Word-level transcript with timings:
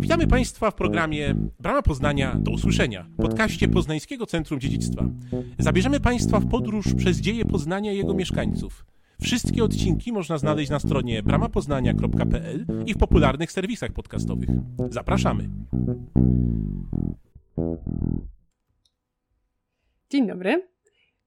Witamy 0.00 0.26
Państwa 0.26 0.70
w 0.70 0.74
programie 0.74 1.34
Brama 1.58 1.82
Poznania 1.82 2.36
do 2.40 2.50
usłyszenia, 2.50 3.06
podcaście 3.16 3.68
Poznańskiego 3.68 4.26
Centrum 4.26 4.60
Dziedzictwa. 4.60 5.04
Zabierzemy 5.58 6.00
Państwa 6.00 6.40
w 6.40 6.48
podróż 6.48 6.94
przez 6.94 7.20
dzieje 7.20 7.44
Poznania 7.44 7.92
i 7.92 7.96
jego 7.96 8.14
mieszkańców. 8.14 8.86
Wszystkie 9.22 9.64
odcinki 9.64 10.12
można 10.12 10.38
znaleźć 10.38 10.70
na 10.70 10.78
stronie 10.78 11.22
bramapoznania.pl 11.22 12.66
i 12.86 12.94
w 12.94 12.98
popularnych 12.98 13.52
serwisach 13.52 13.92
podcastowych. 13.92 14.48
Zapraszamy. 14.90 15.48
Dzień 20.10 20.26
dobry. 20.26 20.68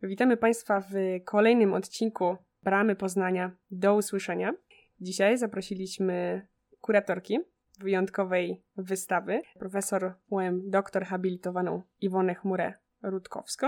Witamy 0.04 0.38
Państwa 0.38 0.82
w 0.82 0.94
kolejnym 1.26 1.74
odcinku 1.74 2.36
Bramy 2.64 2.96
Poznania 2.96 3.52
do 3.72 3.96
usłyszenia. 3.96 4.54
Dzisiaj 5.02 5.38
zaprosiliśmy 5.38 6.48
kuratorki 6.82 7.40
wyjątkowej 7.80 8.64
wystawy, 8.78 9.42
profesor 9.60 10.14
UM 10.30 10.70
doktor 10.70 11.04
habilitowaną 11.04 11.82
Iwonę 12.02 12.34
Chmurę-Rutkowską 12.34 13.68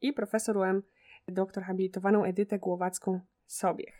i 0.00 0.12
profesor 0.12 0.56
UM 0.56 0.82
doktor 1.28 1.64
habilitowaną 1.64 2.24
Edytę 2.24 2.58
Głowacką-Sobiech. 2.58 3.94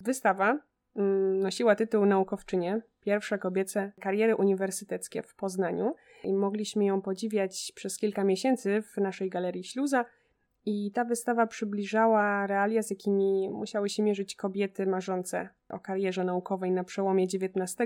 Wystawa 0.00 0.58
mm, 0.96 1.38
nosiła 1.38 1.74
tytuł 1.74 2.06
Naukowczynie, 2.06 2.82
pierwsze 3.00 3.38
kobiece 3.38 3.92
kariery 4.00 4.36
uniwersyteckie 4.36 5.22
w 5.22 5.34
Poznaniu 5.34 5.94
i 6.24 6.34
mogliśmy 6.34 6.84
ją 6.84 7.02
podziwiać 7.02 7.72
przez 7.74 7.98
kilka 7.98 8.24
miesięcy 8.24 8.82
w 8.82 8.96
naszej 8.96 9.30
galerii 9.30 9.64
Śluza. 9.64 10.04
I 10.66 10.92
ta 10.92 11.04
wystawa 11.04 11.46
przybliżała 11.46 12.46
realia, 12.46 12.82
z 12.82 12.90
jakimi 12.90 13.50
musiały 13.50 13.88
się 13.88 14.02
mierzyć 14.02 14.36
kobiety 14.36 14.86
marzące 14.86 15.48
o 15.68 15.78
karierze 15.78 16.24
naukowej 16.24 16.70
na 16.72 16.84
przełomie 16.84 17.24
XIX 17.24 17.76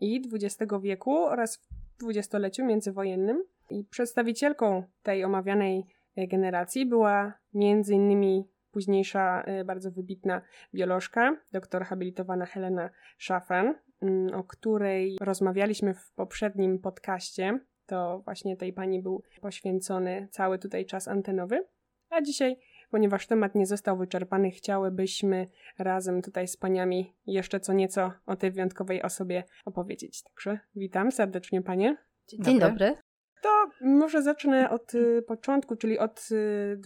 i 0.00 0.22
XX 0.32 0.72
wieku 0.82 1.16
oraz 1.16 1.56
w 1.56 1.98
dwudziestoleciu 1.98 2.64
międzywojennym. 2.64 3.44
I 3.70 3.84
przedstawicielką 3.84 4.82
tej 5.02 5.24
omawianej 5.24 5.86
e, 6.16 6.26
generacji 6.26 6.86
była 6.86 7.32
między 7.54 7.94
innymi 7.94 8.48
późniejsza 8.70 9.42
e, 9.42 9.64
bardzo 9.64 9.90
wybitna 9.90 10.42
biolożka, 10.74 11.36
doktor 11.52 11.84
habilitowana 11.84 12.46
Helena 12.46 12.90
Szafran, 13.18 13.74
mm, 14.02 14.34
o 14.34 14.44
której 14.44 15.16
rozmawialiśmy 15.20 15.94
w 15.94 16.12
poprzednim 16.12 16.78
podcaście. 16.78 17.60
To 17.86 18.20
właśnie 18.24 18.56
tej 18.56 18.72
pani 18.72 19.02
był 19.02 19.22
poświęcony 19.40 20.28
cały 20.30 20.58
tutaj 20.58 20.86
czas 20.86 21.08
antenowy. 21.08 21.66
A 22.10 22.22
dzisiaj, 22.22 22.56
ponieważ 22.90 23.26
temat 23.26 23.54
nie 23.54 23.66
został 23.66 23.98
wyczerpany, 23.98 24.50
chciałybyśmy 24.50 25.48
razem 25.78 26.22
tutaj 26.22 26.48
z 26.48 26.56
paniami 26.56 27.14
jeszcze 27.26 27.60
co 27.60 27.72
nieco 27.72 28.12
o 28.26 28.36
tej 28.36 28.50
wyjątkowej 28.50 29.02
osobie 29.02 29.44
opowiedzieć. 29.64 30.22
Także 30.22 30.58
witam 30.74 31.12
serdecznie 31.12 31.62
panie. 31.62 31.96
Dzień, 32.28 32.42
Dzień 32.42 32.58
dobry. 32.58 32.96
To 33.42 33.70
może 33.80 34.22
zacznę 34.22 34.70
od 34.70 34.94
y, 34.94 35.22
początku, 35.22 35.76
czyli 35.76 35.98
od 35.98 36.28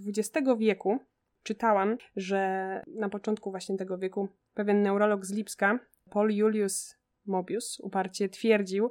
XX 0.06 0.48
y, 0.48 0.56
wieku. 0.56 0.98
Czytałam, 1.42 1.96
że 2.16 2.82
na 2.86 3.08
początku 3.08 3.50
właśnie 3.50 3.76
tego 3.76 3.98
wieku 3.98 4.28
pewien 4.54 4.82
neurolog 4.82 5.26
z 5.26 5.32
Lipska, 5.32 5.78
Paul 6.10 6.30
Julius 6.30 6.96
Mobius, 7.26 7.80
uparcie 7.80 8.28
twierdził, 8.28 8.90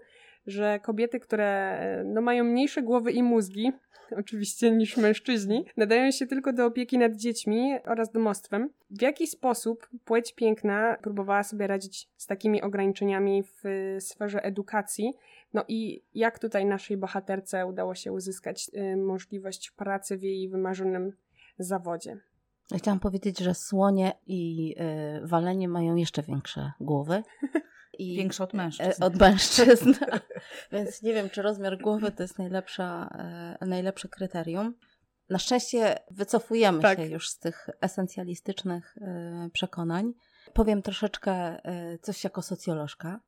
że 0.50 0.80
kobiety, 0.80 1.20
które 1.20 2.04
no, 2.06 2.22
mają 2.22 2.44
mniejsze 2.44 2.82
głowy 2.82 3.12
i 3.12 3.24
mózgi, 3.24 3.72
oczywiście 4.22 4.72
niż 4.72 4.98
mężczyźni, 4.98 5.66
nadają 5.78 6.12
się 6.12 6.28
tylko 6.28 6.54
do 6.54 6.66
opieki 6.66 6.98
nad 6.98 7.16
dziećmi 7.16 7.74
oraz 7.86 8.12
domostwem. 8.12 8.70
W 8.90 9.02
jaki 9.02 9.28
sposób 9.28 9.90
płeć 10.06 10.36
piękna 10.36 10.98
próbowała 11.02 11.44
sobie 11.44 11.68
radzić 11.68 12.10
z 12.18 12.26
takimi 12.26 12.62
ograniczeniami 12.62 13.44
w 13.44 13.64
sferze 14.00 14.44
edukacji? 14.44 15.14
No 15.54 15.66
i 15.68 16.04
jak 16.14 16.40
tutaj 16.40 16.66
naszej 16.66 16.98
bohaterce 16.98 17.66
udało 17.66 17.96
się 17.96 18.12
uzyskać 18.12 18.72
y, 18.74 18.98
możliwość 18.98 19.72
pracy 19.72 20.18
w 20.18 20.24
jej 20.24 20.50
wymarzonym 20.50 21.12
zawodzie? 21.60 22.18
Chciałam 22.78 23.00
powiedzieć, 23.00 23.40
że 23.40 23.54
słonie 23.54 24.12
i 24.28 24.76
walenie 25.24 25.68
mają 25.68 25.96
jeszcze 25.96 26.24
większe 26.24 26.72
głowy. 26.80 27.24
I 27.98 28.16
Większa 28.16 28.44
od 28.44 28.54
mężczyzn. 28.54 29.04
E, 29.04 29.06
od 29.06 29.16
mężczyzn. 29.16 29.94
Więc 30.72 31.02
nie 31.02 31.14
wiem, 31.14 31.30
czy 31.30 31.42
rozmiar 31.42 31.78
głowy 31.78 32.12
to 32.12 32.24
jest 32.24 32.38
najlepsza, 32.38 33.10
e, 33.62 33.66
najlepsze 33.66 34.08
kryterium. 34.08 34.74
Na 35.30 35.40
szczęście 35.40 36.00
wycofujemy 36.12 36.82
tak. 36.82 36.98
się 36.98 37.06
już 37.06 37.30
z 37.30 37.40
tych 37.40 37.70
esencjalistycznych 37.82 38.98
e, 39.02 39.50
przekonań. 39.54 40.14
Powiem 40.54 40.82
troszeczkę 40.82 41.62
coś 42.02 42.24
jako 42.24 42.42
socjolożka, 42.42 43.20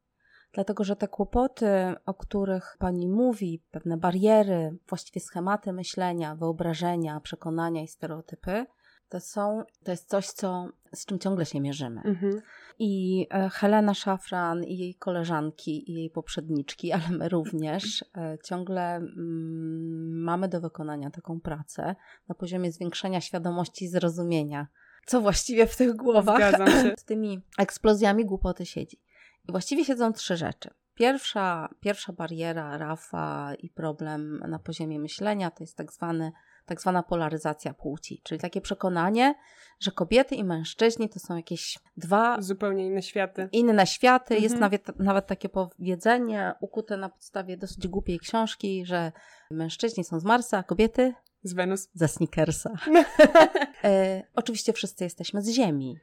dlatego 0.54 0.84
że 0.84 0.96
te 0.96 1.08
kłopoty, 1.08 1.68
o 2.06 2.14
których 2.14 2.76
Pani 2.80 3.08
mówi, 3.08 3.64
pewne 3.72 3.98
bariery, 3.98 4.78
właściwie 4.90 5.22
schematy 5.22 5.74
myślenia, 5.74 6.36
wyobrażenia, 6.36 7.20
przekonania 7.20 7.82
i 7.82 7.88
stereotypy, 7.88 8.66
to 9.12 9.20
są, 9.20 9.64
to 9.84 9.92
jest 9.92 10.10
coś, 10.10 10.28
co, 10.28 10.68
z 10.96 11.06
czym 11.06 11.20
ciągle 11.20 11.46
się 11.46 11.62
mierzymy. 11.62 12.02
Mhm. 12.06 12.42
I 12.80 13.28
e, 13.30 13.50
Helena 13.50 13.94
Szafran 13.94 14.64
i 14.64 14.78
jej 14.78 14.96
koleżanki 14.96 15.92
i 15.92 15.94
jej 15.94 16.10
poprzedniczki, 16.10 16.92
ale 16.92 17.10
my 17.10 17.30
również 17.30 18.06
e, 18.18 18.38
ciągle 18.44 18.96
mm, 18.96 20.24
mamy 20.24 20.48
do 20.48 20.62
wykonania 20.62 21.10
taką 21.10 21.42
pracę 21.42 21.96
na 22.28 22.36
poziomie 22.36 22.72
zwiększenia 22.72 23.22
świadomości 23.22 23.86
i 23.86 23.88
zrozumienia, 23.88 24.68
co 25.06 25.22
właściwie 25.22 25.68
w 25.68 25.78
tych 25.78 25.96
głowach 25.96 26.52
z 27.02 27.04
tymi 27.04 27.42
eksplozjami 27.58 28.26
głupoty 28.26 28.66
siedzi. 28.66 29.02
I 29.50 29.52
właściwie 29.52 29.86
siedzą 29.86 30.14
trzy 30.14 30.38
rzeczy. 30.38 30.70
Pierwsza, 30.94 31.70
pierwsza 31.80 32.14
bariera, 32.14 32.78
rafa 32.78 33.54
i 33.60 33.70
problem 33.70 34.44
na 34.48 34.60
poziomie 34.60 35.00
myślenia 35.00 35.52
to 35.52 35.64
jest 35.64 35.78
tak 35.78 35.92
zwany 35.92 36.32
tak 36.72 36.82
zwana 36.82 37.04
polaryzacja 37.04 37.74
płci, 37.74 38.22
czyli 38.24 38.40
takie 38.40 38.62
przekonanie, 38.62 39.36
że 39.80 39.92
kobiety 39.92 40.36
i 40.36 40.44
mężczyźni 40.44 41.10
to 41.10 41.20
są 41.20 41.36
jakieś 41.36 41.80
dwa 41.98 42.42
zupełnie 42.42 42.86
inne 42.86 43.02
światy. 43.02 43.50
Inne 43.52 43.88
światy. 43.88 44.34
Mhm. 44.34 44.44
Jest 44.44 44.56
nawet, 44.56 45.00
nawet 45.00 45.28
takie 45.28 45.50
powiedzenie 45.50 46.54
ukute 46.62 46.98
na 46.98 47.10
podstawie 47.10 47.58
dosyć 47.58 47.88
głupiej 47.88 48.20
książki, 48.20 48.86
że 48.86 49.12
mężczyźni 49.52 50.04
są 50.04 50.20
z 50.20 50.24
Marsa, 50.24 50.58
a 50.58 50.64
kobiety 50.64 51.14
z 51.44 51.54
Wenus. 51.54 51.90
Ze 51.94 52.08
Snickersa. 52.08 52.72
e, 53.84 54.24
oczywiście 54.36 54.74
wszyscy 54.74 55.04
jesteśmy 55.04 55.42
z 55.42 55.50
Ziemi. 55.50 55.98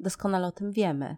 Doskonale 0.00 0.46
o 0.46 0.52
tym 0.52 0.72
wiemy. 0.72 1.16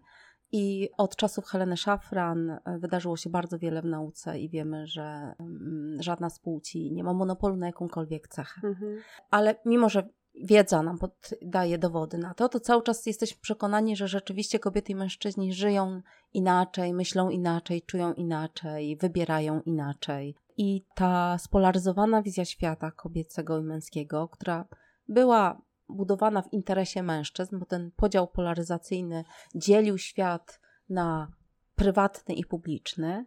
I 0.57 0.89
od 0.97 1.17
czasów 1.17 1.47
Heleny 1.47 1.77
Szafran 1.77 2.51
e, 2.51 2.79
wydarzyło 2.79 3.17
się 3.17 3.31
bardzo 3.31 3.59
wiele 3.59 3.83
w 3.83 3.85
nauce 3.85 4.39
i 4.39 4.49
wiemy, 4.49 4.87
że 4.87 5.35
mm, 5.41 6.03
żadna 6.03 6.31
z 6.31 6.39
płci 6.39 6.93
nie 6.93 7.05
ma 7.05 7.13
monopolu 7.13 7.57
na 7.57 7.67
jakąkolwiek 7.67 8.29
cechę. 8.29 8.61
Mhm. 8.65 8.99
Ale 9.31 9.55
mimo, 9.65 9.89
że 9.89 10.09
wiedza 10.45 10.83
nam 10.83 10.99
daje 11.43 11.79
dowody 11.79 12.19
na 12.19 12.35
to, 12.35 12.49
to 12.49 12.61
cały 12.61 12.83
czas 12.83 13.07
jesteśmy 13.07 13.41
przekonani, 13.41 13.97
że 13.97 14.09
rzeczywiście 14.09 14.59
kobiety 14.59 14.93
i 14.93 14.95
mężczyźni 14.95 15.53
żyją 15.53 16.03
inaczej, 16.33 16.95
myślą 16.95 17.31
inaczej, 17.31 17.83
czują 17.83 18.13
inaczej, 18.13 18.97
wybierają 18.97 19.61
inaczej. 19.61 20.35
I 20.57 20.85
ta 20.95 21.39
spolaryzowana 21.39 22.23
wizja 22.23 22.45
świata 22.45 22.91
kobiecego 22.91 23.59
i 23.59 23.63
męskiego, 23.63 24.29
która 24.29 24.65
była 25.09 25.63
budowana 25.89 26.43
w 26.43 26.53
interesie 26.53 27.03
mężczyzn, 27.03 27.59
bo 27.59 27.67
ten 27.67 27.91
podział 27.97 28.29
polaryzacyjny 28.29 29.25
dzielił 29.55 29.99
świat 29.99 30.61
na 30.89 31.33
prywatny 31.75 32.35
i 32.35 32.45
publiczny. 32.45 33.27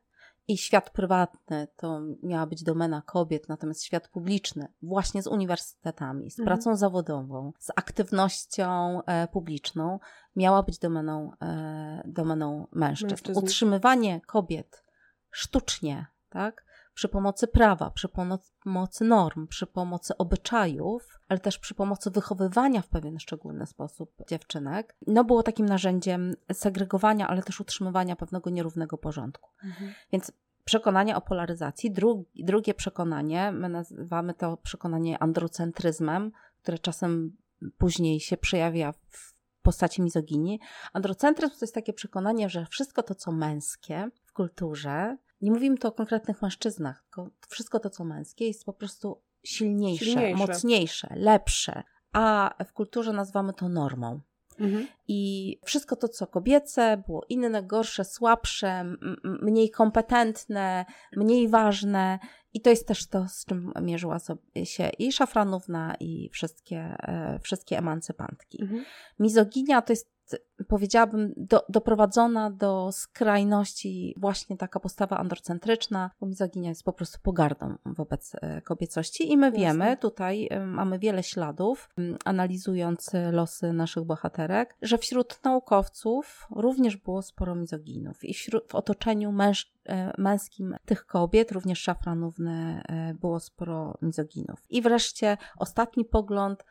I 0.50 0.58
świat 0.58 0.90
prywatny 0.90 1.68
to 1.76 2.02
miała 2.24 2.46
być 2.48 2.64
domena 2.64 3.02
kobiet, 3.02 3.50
natomiast 3.50 3.84
świat 3.84 4.08
publiczny, 4.08 4.68
właśnie 4.82 5.24
z 5.24 5.28
uniwersytetami, 5.28 6.32
z 6.32 6.40
mhm. 6.40 6.46
pracą 6.58 6.76
zawodową, 6.76 7.54
z 7.60 7.70
aktywnością 7.76 9.02
e, 9.06 9.28
publiczną, 9.28 10.00
miała 10.36 10.64
być 10.64 10.80
domeną, 10.80 11.32
e, 11.42 12.04
domeną 12.06 12.68
mężczyzn. 12.72 13.10
mężczyzn. 13.10 13.40
Utrzymywanie 13.40 14.22
kobiet 14.22 14.84
sztucznie, 15.32 16.06
tak, 16.30 16.67
przy 16.98 17.08
pomocy 17.08 17.48
prawa, 17.48 17.90
przy 17.90 18.10
pomocy 18.64 19.06
norm, 19.06 19.48
przy 19.48 19.68
pomocy 19.68 20.18
obyczajów, 20.18 21.20
ale 21.28 21.40
też 21.40 21.60
przy 21.60 21.76
pomocy 21.76 22.12
wychowywania 22.12 22.82
w 22.82 22.88
pewien 22.88 23.20
szczególny 23.20 23.66
sposób 23.66 24.12
dziewczynek, 24.30 24.96
no 25.08 25.24
było 25.24 25.44
takim 25.44 25.66
narzędziem 25.66 26.34
segregowania, 26.54 27.28
ale 27.28 27.44
też 27.44 27.60
utrzymywania 27.60 28.16
pewnego 28.16 28.50
nierównego 28.50 28.98
porządku. 28.98 29.50
Mhm. 29.64 29.94
Więc 30.12 30.32
przekonanie 30.66 31.16
o 31.16 31.22
polaryzacji. 31.22 31.92
Drugi, 31.92 32.46
drugie 32.46 32.74
przekonanie, 32.74 33.52
my 33.52 33.70
nazywamy 33.70 34.34
to 34.34 34.58
przekonanie 34.58 35.20
androcentryzmem, 35.20 36.32
które 36.62 36.80
czasem 36.80 37.38
później 37.78 38.20
się 38.20 38.38
przejawia 38.38 38.92
w 38.92 39.34
postaci 39.62 40.02
mizoginii. 40.02 40.60
Androcentryzm 40.94 41.54
to 41.54 41.66
jest 41.66 41.76
takie 41.76 41.94
przekonanie, 41.94 42.50
że 42.50 42.66
wszystko 42.66 43.04
to, 43.04 43.16
co 43.16 43.32
męskie 43.32 44.10
w 44.26 44.34
kulturze, 44.34 45.18
nie 45.42 45.52
mówimy 45.52 45.78
tu 45.78 45.88
o 45.88 45.92
konkretnych 45.92 46.42
mężczyznach, 46.42 47.04
tylko 47.04 47.30
wszystko 47.50 47.80
to, 47.80 47.90
co 47.90 48.04
męskie, 48.04 48.48
jest 48.48 48.66
po 48.66 48.74
prostu 48.74 49.22
silniejsze, 49.44 50.06
silniejsze, 50.06 50.48
mocniejsze, 50.48 51.08
lepsze. 51.16 51.84
A 52.14 52.56
w 52.68 52.74
kulturze 52.74 53.14
nazywamy 53.14 53.54
to 53.54 53.70
normą. 53.70 54.22
Mhm. 54.60 54.88
I 55.08 55.60
wszystko 55.66 55.96
to, 55.96 56.08
co 56.08 56.28
kobiece, 56.28 57.04
było 57.08 57.26
inne, 57.30 57.64
gorsze, 57.64 58.06
słabsze, 58.06 58.96
mniej 59.24 59.70
kompetentne, 59.70 60.86
mniej 61.16 61.48
ważne. 61.48 62.20
I 62.54 62.62
to 62.62 62.70
jest 62.70 62.88
też 62.88 63.08
to, 63.08 63.28
z 63.28 63.46
czym 63.46 63.72
mierzyła 63.82 64.20
sobie 64.20 64.66
się 64.66 64.90
i 65.00 65.12
Szafranówna, 65.12 65.96
i 66.00 66.30
wszystkie, 66.30 66.80
e, 66.80 67.40
wszystkie 67.44 67.78
emancypantki. 67.78 68.62
Mhm. 68.62 68.86
Mizoginia 69.20 69.82
to 69.82 69.94
jest 69.94 70.17
powiedziałabym, 70.68 71.34
do, 71.38 71.66
doprowadzona 71.70 72.52
do 72.52 72.92
skrajności 72.92 74.16
właśnie 74.18 74.58
taka 74.58 74.80
postawa 74.80 75.18
androcentryczna, 75.18 76.12
bo 76.20 76.28
mizoginia 76.28 76.70
jest 76.70 76.84
po 76.84 76.94
prostu 76.94 77.20
pogardą 77.24 77.76
wobec 77.86 78.36
e, 78.42 78.62
kobiecości 78.62 79.32
i 79.32 79.38
my 79.38 79.46
Jasne. 79.46 79.60
wiemy, 79.60 79.98
tutaj 79.98 80.48
e, 80.52 80.66
mamy 80.66 81.00
wiele 81.00 81.24
śladów, 81.24 81.90
analizując 82.26 83.12
losy 83.32 83.74
naszych 83.74 84.04
bohaterek, 84.04 84.76
że 84.82 84.98
wśród 84.98 85.44
naukowców 85.44 86.48
również 86.56 86.98
było 86.98 87.22
sporo 87.22 87.56
mizoginów 87.56 88.24
i 88.24 88.34
wśród, 88.34 88.64
w 88.72 88.76
otoczeniu 88.76 89.32
męż, 89.32 89.74
e, 89.86 90.14
męskim 90.18 90.76
tych 90.86 91.06
kobiet, 91.06 91.52
również 91.52 91.80
szafranówne, 91.80 92.82
było 93.22 93.40
sporo 93.40 93.98
mizoginów. 94.02 94.60
I 94.70 94.82
wreszcie 94.82 95.38
ostatni 95.58 96.06
pogląd, 96.06 96.64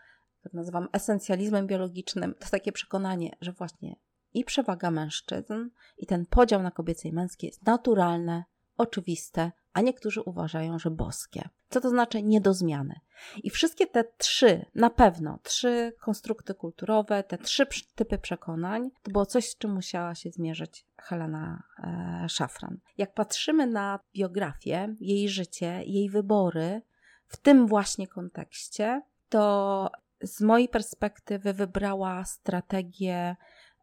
nazywam 0.53 0.89
esencjalizmem 0.93 1.67
biologicznym, 1.67 2.35
to 2.39 2.49
takie 2.51 2.73
przekonanie, 2.73 3.37
że 3.41 3.53
właśnie 3.53 3.97
i 4.35 4.45
przewaga 4.45 4.91
mężczyzn, 4.91 5.71
i 5.99 6.07
ten 6.07 6.27
podział 6.27 6.63
na 6.63 6.71
kobiece 6.71 7.09
i 7.09 7.13
męskie 7.13 7.47
jest 7.47 7.67
naturalne, 7.67 8.45
oczywiste, 8.77 9.53
a 9.73 9.81
niektórzy 9.81 10.21
uważają, 10.23 10.79
że 10.79 10.91
boskie. 10.91 11.49
Co 11.69 11.81
to 11.81 11.89
znaczy 11.89 12.23
nie 12.23 12.41
do 12.41 12.55
zmiany? 12.55 13.01
I 13.43 13.51
wszystkie 13.51 13.87
te 13.87 14.05
trzy, 14.19 14.65
na 14.75 14.91
pewno, 14.91 15.39
trzy 15.43 15.93
konstrukty 16.01 16.55
kulturowe, 16.55 17.23
te 17.23 17.39
trzy 17.39 17.67
typy 17.95 18.19
przekonań, 18.19 18.91
to 19.03 19.11
było 19.11 19.27
coś, 19.27 19.51
z 19.51 19.59
czym 19.59 19.75
musiała 19.75 20.15
się 20.15 20.31
zmierzyć 20.31 20.87
Helena 20.97 21.63
e, 21.79 22.29
Szafran. 22.29 22.79
Jak 22.99 23.15
patrzymy 23.15 23.67
na 23.67 24.01
biografię, 24.15 24.97
jej 25.01 25.29
życie, 25.29 25.83
jej 25.87 26.11
wybory 26.11 26.83
w 27.27 27.37
tym 27.37 27.67
właśnie 27.67 28.09
kontekście, 28.09 29.03
to 29.29 29.91
z 30.23 30.41
mojej 30.41 30.69
perspektywy 30.69 31.53
wybrała 31.53 32.25
strategię 32.25 33.37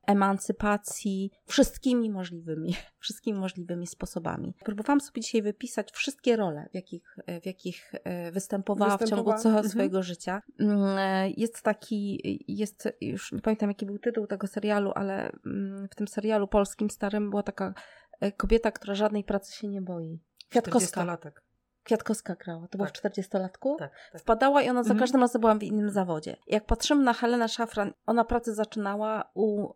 emancypacji 0.07 1.31
wszystkimi 1.45 2.09
możliwymi, 2.09 2.75
wszystkimi 3.03 3.39
możliwymi 3.39 3.87
sposobami. 3.87 4.53
Próbowałam 4.65 5.01
sobie 5.01 5.21
dzisiaj 5.21 5.41
wypisać 5.41 5.91
wszystkie 5.91 6.35
role, 6.35 6.69
w 6.71 6.75
jakich, 6.75 7.17
w 7.41 7.45
jakich 7.45 7.91
e, 8.03 8.31
występowała, 8.31 8.97
w 8.97 9.09
ciągu 9.09 9.33
całego 9.33 9.49
mhm. 9.49 9.69
swojego 9.69 10.03
życia. 10.03 10.41
Mm, 10.59 10.97
e, 10.97 11.29
jest 11.29 11.61
taki, 11.61 12.19
jest, 12.47 12.89
już 13.01 13.31
nie 13.31 13.41
pamiętam 13.41 13.69
jaki 13.69 13.85
był 13.85 13.99
tytuł 13.99 14.27
tego 14.27 14.47
serialu, 14.47 14.91
ale 14.95 15.31
mm, 15.45 15.87
w 15.91 15.95
tym 15.95 16.07
serialu 16.07 16.47
polskim 16.47 16.89
starym 16.89 17.29
była 17.29 17.43
taka 17.43 17.73
e, 18.21 18.31
kobieta, 18.31 18.71
która 18.71 18.95
żadnej 18.95 19.23
pracy 19.23 19.55
się 19.55 19.67
nie 19.67 19.81
boi. 19.81 20.19
Kwiatkowska. 20.49 21.03
latek. 21.03 21.42
Kwiatkowska 21.83 22.35
grała, 22.35 22.67
to 22.67 22.77
była 22.77 22.89
w 22.89 22.91
40-latku. 22.91 23.75
Tak, 23.79 23.91
tak. 24.11 24.21
Wpadała 24.21 24.61
i 24.61 24.69
ona 24.69 24.83
za 24.83 24.87
mhm. 24.87 24.99
każdym 24.99 25.21
razem 25.21 25.41
była 25.41 25.55
w 25.55 25.63
innym 25.63 25.89
zawodzie. 25.89 26.35
Jak 26.47 26.65
patrzymy 26.65 27.03
na 27.03 27.13
Helenę 27.13 27.49
Szafran, 27.49 27.93
ona 28.05 28.23
pracę 28.23 28.53
zaczynała 28.53 29.31
u 29.33 29.69
y, 29.69 29.75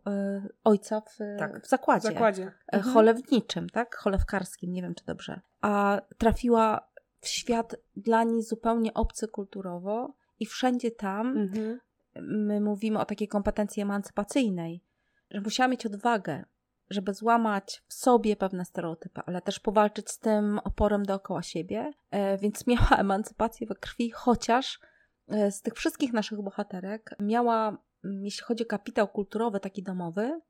ojca 0.64 1.00
w, 1.00 1.18
tak. 1.38 1.62
w 1.62 1.68
zakładzie. 1.68 2.10
W 2.10 2.12
zakładzie. 2.12 2.42
E, 2.42 2.76
mhm. 2.76 2.94
Cholewniczym, 2.94 3.68
tak? 3.68 3.96
Cholewkarskim, 3.96 4.72
nie 4.72 4.82
wiem 4.82 4.94
czy 4.94 5.04
dobrze. 5.04 5.40
A 5.60 6.00
trafiła 6.18 6.88
w 7.20 7.28
świat 7.28 7.76
dla 7.96 8.24
niej 8.24 8.42
zupełnie 8.42 8.94
obcy 8.94 9.28
kulturowo 9.28 10.14
i 10.40 10.46
wszędzie 10.46 10.90
tam 10.90 11.36
mhm. 11.36 11.80
my 12.22 12.60
mówimy 12.60 12.98
o 12.98 13.04
takiej 13.04 13.28
kompetencji 13.28 13.82
emancypacyjnej, 13.82 14.84
że 15.30 15.40
musiała 15.40 15.68
mieć 15.68 15.86
odwagę, 15.86 16.44
żeby 16.90 17.14
złamać 17.14 17.82
w 17.86 17.94
sobie 17.94 18.36
pewne 18.36 18.64
stereotypy, 18.64 19.20
ale 19.26 19.42
też 19.42 19.60
powalczyć 19.60 20.10
z 20.10 20.18
tym 20.18 20.58
oporem 20.58 21.02
dookoła 21.02 21.42
siebie, 21.42 21.92
e, 22.10 22.38
więc 22.38 22.66
miała 22.66 22.88
emancypację 22.90 23.66
we 23.66 23.74
krwi, 23.74 24.10
chociaż 24.10 24.80
e, 25.28 25.50
z 25.50 25.62
tych 25.62 25.74
wszystkich 25.74 26.12
naszych 26.12 26.42
bohaterek 26.42 27.14
miała, 27.20 27.78
jeśli 28.04 28.44
chodzi 28.44 28.64
o 28.64 28.66
kapitał 28.66 29.08
kulturowy, 29.08 29.60
taki 29.60 29.82
domowy, 29.82 30.40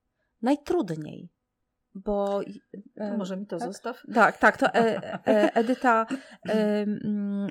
najtrudniej 0.41 1.29
bo... 2.05 2.41
E, 2.97 3.17
może 3.17 3.37
mi 3.37 3.45
to 3.45 3.57
tak? 3.57 3.67
zostaw? 3.67 4.03
Tak, 4.13 4.37
tak, 4.37 4.57
to 4.57 4.73
e, 4.73 5.03
e, 5.27 5.55
Edyta 5.55 6.05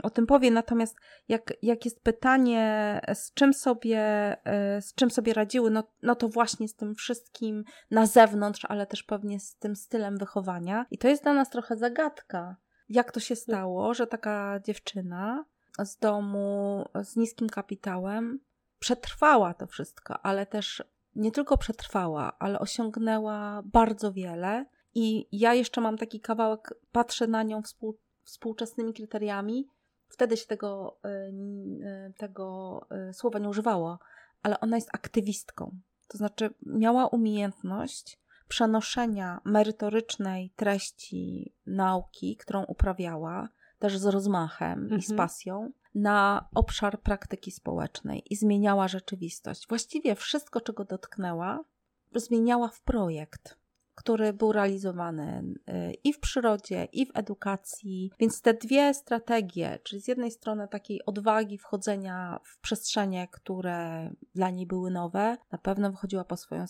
o 0.02 0.10
tym 0.10 0.26
powie, 0.26 0.50
natomiast 0.50 0.96
jak, 1.28 1.52
jak 1.62 1.84
jest 1.84 2.02
pytanie, 2.02 3.00
z 3.14 3.34
czym 3.34 3.54
sobie, 3.54 4.00
e, 4.44 4.82
z 4.82 4.94
czym 4.94 5.10
sobie 5.10 5.34
radziły, 5.34 5.70
no, 5.70 5.84
no 6.02 6.14
to 6.14 6.28
właśnie 6.28 6.68
z 6.68 6.74
tym 6.74 6.94
wszystkim 6.94 7.64
na 7.90 8.06
zewnątrz, 8.06 8.64
ale 8.64 8.86
też 8.86 9.02
pewnie 9.02 9.40
z 9.40 9.56
tym 9.56 9.76
stylem 9.76 10.18
wychowania. 10.18 10.86
I 10.90 10.98
to 10.98 11.08
jest 11.08 11.22
dla 11.22 11.34
nas 11.34 11.50
trochę 11.50 11.76
zagadka, 11.76 12.56
jak 12.88 13.12
to 13.12 13.20
się 13.20 13.36
stało, 13.36 13.94
że 13.94 14.06
taka 14.06 14.60
dziewczyna 14.64 15.44
z 15.84 15.96
domu 15.96 16.84
z 17.02 17.16
niskim 17.16 17.48
kapitałem 17.48 18.40
przetrwała 18.78 19.54
to 19.54 19.66
wszystko, 19.66 20.18
ale 20.22 20.46
też 20.46 20.82
nie 21.14 21.32
tylko 21.32 21.58
przetrwała, 21.58 22.38
ale 22.38 22.58
osiągnęła 22.58 23.62
bardzo 23.64 24.12
wiele. 24.12 24.66
I 24.94 25.28
ja 25.32 25.54
jeszcze 25.54 25.80
mam 25.80 25.98
taki 25.98 26.20
kawałek, 26.20 26.74
patrzę 26.92 27.26
na 27.26 27.42
nią 27.42 27.62
współ, 27.62 27.98
współczesnymi 28.22 28.94
kryteriami. 28.94 29.68
Wtedy 30.08 30.36
się 30.36 30.46
tego, 30.46 30.98
y, 31.04 31.08
y, 31.08 32.14
tego 32.16 32.80
y, 33.10 33.14
słowa 33.14 33.38
nie 33.38 33.48
używało, 33.48 33.98
ale 34.42 34.60
ona 34.60 34.76
jest 34.76 34.88
aktywistką. 34.92 35.78
To 36.08 36.18
znaczy, 36.18 36.50
miała 36.66 37.06
umiejętność 37.06 38.20
przenoszenia 38.48 39.40
merytorycznej 39.44 40.52
treści 40.56 41.54
nauki, 41.66 42.36
którą 42.36 42.64
uprawiała, 42.64 43.48
też 43.78 43.98
z 43.98 44.06
rozmachem 44.06 44.78
mhm. 44.82 45.00
i 45.00 45.02
z 45.02 45.10
mhm. 45.10 45.28
pasją, 45.28 45.72
na 45.94 46.48
obszar 46.54 47.00
praktyki 47.00 47.50
społecznej 47.50 48.22
i 48.30 48.36
zmieniała 48.36 48.88
rzeczywistość. 48.88 49.68
Właściwie 49.68 50.14
wszystko, 50.14 50.60
czego 50.60 50.84
dotknęła, 50.84 51.64
zmieniała 52.14 52.68
w 52.68 52.82
projekt, 52.82 53.58
który 53.98 54.32
był 54.32 54.52
realizowany 54.52 55.54
y, 55.68 55.92
i 56.04 56.12
w 56.12 56.20
przyrodzie, 56.20 56.84
i 56.84 57.06
w 57.06 57.10
edukacji. 57.14 58.10
Więc 58.18 58.42
te 58.42 58.54
dwie 58.54 58.94
strategie, 58.94 59.78
czyli 59.82 60.02
z 60.02 60.08
jednej 60.08 60.30
strony 60.30 60.68
takiej 60.68 61.04
odwagi 61.06 61.58
wchodzenia 61.58 62.40
w 62.44 62.58
przestrzenie, 62.58 63.28
które 63.32 64.10
dla 64.34 64.50
niej 64.50 64.66
były 64.66 64.90
nowe, 64.90 65.36
na 65.52 65.58
pewno 65.58 65.90
wychodziła 65.90 66.24
po 66.24 66.36
swoją, 66.36 66.64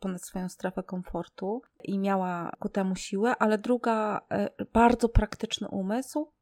ponad 0.00 0.22
swoją 0.22 0.48
strefę 0.48 0.82
komfortu 0.82 1.62
i 1.84 1.98
miała 1.98 2.52
ku 2.58 2.68
temu 2.68 2.96
siłę, 2.96 3.36
ale 3.38 3.58
druga, 3.58 4.20
y, 4.60 4.64
bardzo 4.64 5.08
praktyczny 5.08 5.68
umysł, 5.68 6.32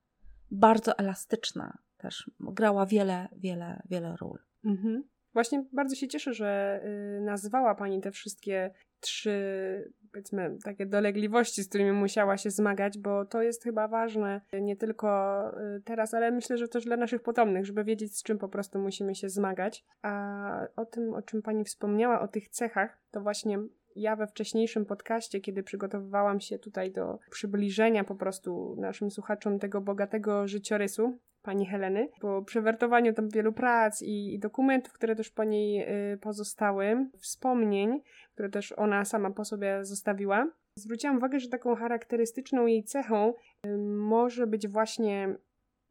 bardzo 0.51 0.99
elastyczna 0.99 1.79
też 2.05 2.31
grała 2.41 2.87
wiele, 2.87 3.29
wiele, 3.37 3.83
wiele 3.91 4.17
ról. 4.21 4.39
Mhm. 4.65 5.05
Właśnie 5.33 5.65
bardzo 5.73 5.97
się 5.97 6.09
cieszę, 6.09 6.35
że 6.35 6.81
y, 7.19 7.21
nazwała 7.21 7.75
Pani 7.75 8.01
te 8.01 8.11
wszystkie 8.11 8.71
trzy, 9.01 9.93
powiedzmy, 10.13 10.57
takie 10.65 10.87
dolegliwości, 10.87 11.63
z 11.63 11.69
którymi 11.69 11.93
musiała 11.93 12.37
się 12.37 12.51
zmagać, 12.51 12.99
bo 12.99 13.25
to 13.25 13.43
jest 13.43 13.63
chyba 13.63 13.89
ważne 13.89 14.41
nie 14.53 14.77
tylko 14.77 15.41
y, 15.77 15.81
teraz, 15.81 16.15
ale 16.15 16.31
myślę, 16.31 16.59
że 16.59 16.69
też 16.69 16.85
dla 16.85 16.97
naszych 16.97 17.23
potomnych, 17.23 17.67
żeby 17.67 17.85
wiedzieć, 17.85 18.19
z 18.19 18.23
czym 18.23 18.39
po 18.39 18.49
prostu 18.49 18.79
musimy 18.79 19.15
się 19.15 19.29
zmagać. 19.29 19.85
A 20.03 20.67
o 20.77 20.85
tym, 20.85 21.15
o 21.15 21.23
czym 21.23 21.43
Pani 21.43 21.65
wspomniała, 21.65 22.21
o 22.21 22.29
tych 22.29 22.49
cechach, 22.49 22.99
to 23.11 23.21
właśnie 23.21 23.59
ja 23.97 24.17
we 24.17 24.27
wcześniejszym 24.27 24.87
podcaście, 24.87 25.41
kiedy 25.41 25.63
przygotowywałam 25.63 26.41
się 26.41 26.59
tutaj 26.59 26.93
do 26.93 27.19
przybliżenia 27.31 28.05
po 28.05 28.15
prostu 28.15 28.77
naszym 28.79 29.11
słuchaczom 29.11 29.59
tego 29.59 29.81
bogatego 29.81 30.49
życiorysu 30.49 31.19
pani 31.45 31.67
Heleny, 31.67 32.09
po 32.21 32.43
przewertowaniu 32.43 33.13
tam 33.13 33.29
wielu 33.29 33.53
prac 33.53 34.03
i, 34.03 34.35
i 34.35 34.39
dokumentów, 34.39 34.93
które 34.93 35.17
też 35.17 35.31
po 35.31 35.45
niej 35.45 35.83
y, 36.13 36.19
pozostały, 36.19 37.11
wspomnień, 37.19 38.01
które 38.33 38.49
też 38.49 38.73
ona 38.73 39.05
sama 39.05 39.31
po 39.31 39.45
sobie 39.45 39.85
zostawiła, 39.85 40.51
zwróciłam 40.79 41.17
uwagę, 41.17 41.41
że 41.41 41.49
taką 41.49 41.75
charakterystyczną 41.75 42.67
jej 42.67 42.85
cechą 42.85 43.35
y, 43.67 43.79
może 43.89 44.47
być 44.47 44.69
właśnie 44.69 45.37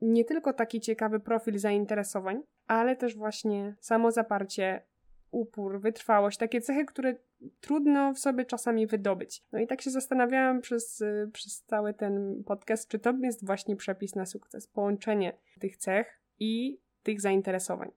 nie 0.02 0.26
tylko 0.26 0.54
taki 0.54 0.80
ciekawy 0.82 1.20
profil 1.20 1.60
zainteresowań, 1.60 2.42
ale 2.68 2.96
też 2.96 3.16
właśnie 3.16 3.76
samozaparcie, 3.80 4.82
upór, 5.34 5.82
wytrwałość, 5.82 6.38
takie 6.38 6.62
cechy, 6.62 6.86
które 6.86 7.16
trudno 7.62 8.14
w 8.14 8.20
sobie 8.20 8.46
czasami 8.46 8.88
wydobyć. 8.88 9.44
No 9.52 9.60
i 9.60 9.68
tak 9.68 9.82
się 9.82 9.90
zastanawiałam 9.90 10.62
przez, 10.62 11.02
y, 11.02 11.30
przez 11.34 11.64
cały 11.64 11.94
ten 11.94 12.44
podcast, 12.44 12.90
czy 12.90 13.00
to 13.00 13.14
jest 13.24 13.46
właśnie 13.46 13.76
przepis 13.76 14.16
na 14.16 14.26
sukces, 14.26 14.68
połączenie 14.68 15.38
tych 15.60 15.78
cech 15.78 16.20
i 16.40 16.80
tych 17.04 17.22
zainteresowań. 17.22 17.92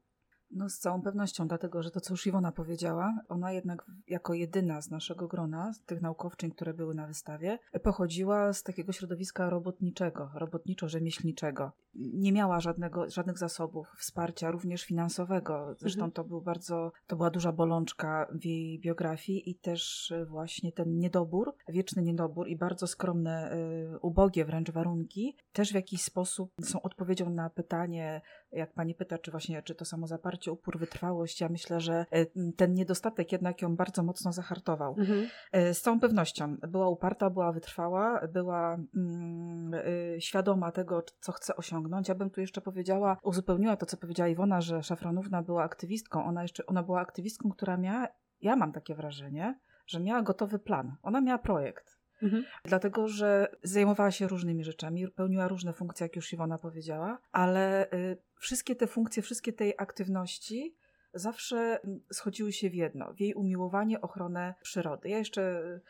No 0.51 0.69
z 0.69 0.79
całą 0.79 1.03
pewnością, 1.03 1.49
dlatego 1.49 1.83
że 1.83 1.91
to, 1.91 2.01
co 2.01 2.13
już 2.15 2.27
Iwona 2.27 2.53
powiedziała, 2.53 3.15
ona 3.29 3.53
jednak 3.53 3.85
jako 4.09 4.35
jedyna 4.35 4.83
z 4.83 4.91
naszego 4.91 5.29
grona, 5.29 5.73
z 5.73 5.83
tych 5.83 6.03
naukowczyń, 6.03 6.51
które 6.51 6.75
były 6.75 6.95
na 6.95 7.07
wystawie, 7.07 7.59
pochodziła 7.83 8.53
z 8.53 8.63
takiego 8.63 8.93
środowiska 8.93 9.51
robotniczego, 9.51 10.31
robotniczo-rzemieślniczego. 10.35 11.71
nie 11.95 12.33
miała 12.33 12.61
żadnego, 12.61 13.11
żadnych 13.11 13.39
zasobów 13.39 13.89
wsparcia, 13.99 14.51
również 14.51 14.85
finansowego. 14.85 15.75
Zresztą 15.79 16.01
Mhm. 16.01 16.13
to 16.13 16.25
był 16.25 16.41
bardzo, 16.41 16.93
to 17.07 17.17
była 17.17 17.31
duża 17.31 17.53
bolączka 17.53 18.27
w 18.31 18.45
jej 18.45 18.81
biografii 18.81 19.51
i 19.51 19.55
też 19.55 20.11
y, 20.11 20.27
właśnie 20.27 20.73
ten 20.73 20.99
niedobór, 20.99 21.55
wieczny 21.69 22.03
niedobór 22.03 22.49
i 22.49 22.57
bardzo 22.57 22.87
skromne, 22.87 23.53
y, 23.95 23.99
ubogie 23.99 24.45
wręcz 24.45 24.71
warunki, 24.71 25.37
też 25.53 25.73
w 25.73 25.75
jakiś 25.75 26.03
sposób 26.03 26.53
są 26.63 26.83
odpowiedzią 26.83 27.31
na 27.31 27.51
pytanie, 27.51 28.21
jak 28.53 28.73
pani 28.73 28.95
pyta, 28.95 29.19
czy 29.19 29.31
właśnie, 29.31 29.63
czy 29.63 29.75
to 29.75 29.85
samozaparcie, 29.85 30.53
upór, 30.53 30.79
wytrwałość. 30.79 31.41
Ja 31.41 31.49
myślę, 31.49 31.81
że 31.81 32.07
y, 32.15 32.53
ten 32.57 32.75
niedostatek 32.75 33.33
jednak 33.33 33.63
ją 33.63 33.77
bardzo 33.77 34.03
mocno 34.03 34.33
zahartował. 34.33 34.95
Mhm. 34.99 35.27
E, 35.53 35.75
Z 35.75 35.81
całą 35.81 36.01
pewnością 36.01 36.57
była 36.57 36.89
uparta, 36.89 37.31
była 37.31 37.53
wytrwała, 37.53 38.27
była 38.29 38.79
mm, 38.97 39.75
y, 39.75 40.17
świadoma 40.21 40.73
tego, 40.73 41.03
co 41.21 41.33
chce 41.33 41.57
osiągnąć. 41.57 42.09
Ja 42.09 42.15
bym 42.15 42.31
tu 42.31 42.41
jeszcze 42.41 42.61
powiedziała, 42.61 43.17
uzupełniła 43.23 43.77
to, 43.77 43.87
co 43.87 43.97
powiedziała 43.97 44.29
Iwona, 44.29 44.61
że 44.61 44.83
Szafranówna 44.83 45.43
była 45.43 45.63
aktywistką. 45.63 46.25
Ona 46.25 46.43
jeszcze, 46.43 46.67
ona 46.67 46.83
była 46.83 47.01
aktywistką, 47.01 47.51
która 47.51 47.77
miała, 47.77 48.09
ja 48.41 48.57
mam 48.57 48.73
takie 48.73 48.95
wrażenie, 48.95 49.59
że 49.87 50.01
miała 50.01 50.23
gotowy 50.23 50.59
plan. 50.59 50.97
Ona 51.03 51.21
miała 51.21 51.39
projekt. 51.39 51.96
Mhm. 52.23 52.45
Dlatego, 52.65 53.09
że 53.09 53.49
zajmowała 53.63 54.11
się 54.11 54.29
różnymi 54.29 54.65
rzeczami, 54.65 55.09
pełniła 55.09 55.49
różne 55.49 55.73
funkcje, 55.73 56.05
jak 56.05 56.17
już 56.17 56.33
Iwona 56.33 56.59
powiedziała, 56.59 57.19
ale 57.33 57.93
y, 57.93 58.19
wszystkie 58.39 58.77
te 58.77 58.87
funkcje, 58.87 59.23
wszystkie 59.23 59.53
tej 59.53 59.75
aktywności 59.79 60.77
zawsze 61.15 61.81
schodziły 62.13 62.53
się 62.53 62.71
w 62.71 62.75
jedno, 62.75 63.15
w 63.15 63.21
jej 63.21 63.35
umiłowanie, 63.35 64.01
ochronę 64.01 64.55
przyrody. 64.63 65.09
Ja 65.09 65.19
jeszcze 65.19 65.43
y, 65.43 65.81